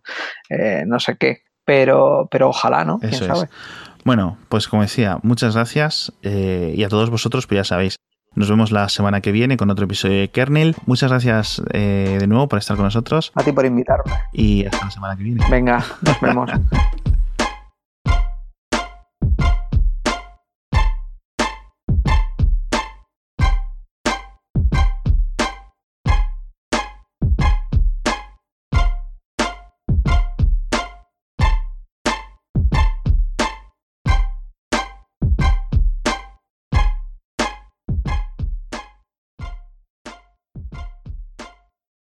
eh, 0.49 0.85
no 0.87 1.01
sé 1.01 1.17
qué. 1.19 1.43
Pero, 1.65 2.29
pero 2.31 2.49
ojalá, 2.49 2.85
¿no? 2.85 2.99
¿Quién 3.01 3.13
sabe? 3.13 3.49
Bueno, 4.05 4.39
pues 4.49 4.69
como 4.69 4.83
decía, 4.83 5.19
muchas 5.23 5.55
gracias 5.55 6.13
eh, 6.23 6.73
y 6.75 6.85
a 6.85 6.89
todos 6.89 7.11
vosotros, 7.11 7.47
pues 7.47 7.59
ya 7.59 7.65
sabéis, 7.65 7.97
nos 8.35 8.49
vemos 8.49 8.71
la 8.71 8.89
semana 8.89 9.21
que 9.21 9.33
viene 9.33 9.57
con 9.57 9.71
otro 9.71 9.87
episodio 9.87 10.21
de 10.21 10.29
Kernel. 10.29 10.77
Muchas 10.87 11.11
gracias 11.11 11.63
eh, 11.73 12.19
de 12.21 12.27
nuevo 12.27 12.49
por 12.49 12.59
estar 12.59 12.77
con 12.77 12.85
nosotros. 12.85 13.33
A 13.35 13.43
ti 13.43 13.53
por 13.53 13.67
invitarme. 13.67 14.13
Y 14.33 14.65
hasta 14.65 14.85
la 14.85 14.91
semana 14.91 15.17
que 15.17 15.25
viene. 15.25 15.45
Venga, 15.51 15.85
nos 16.03 16.21
vemos. 16.21 16.51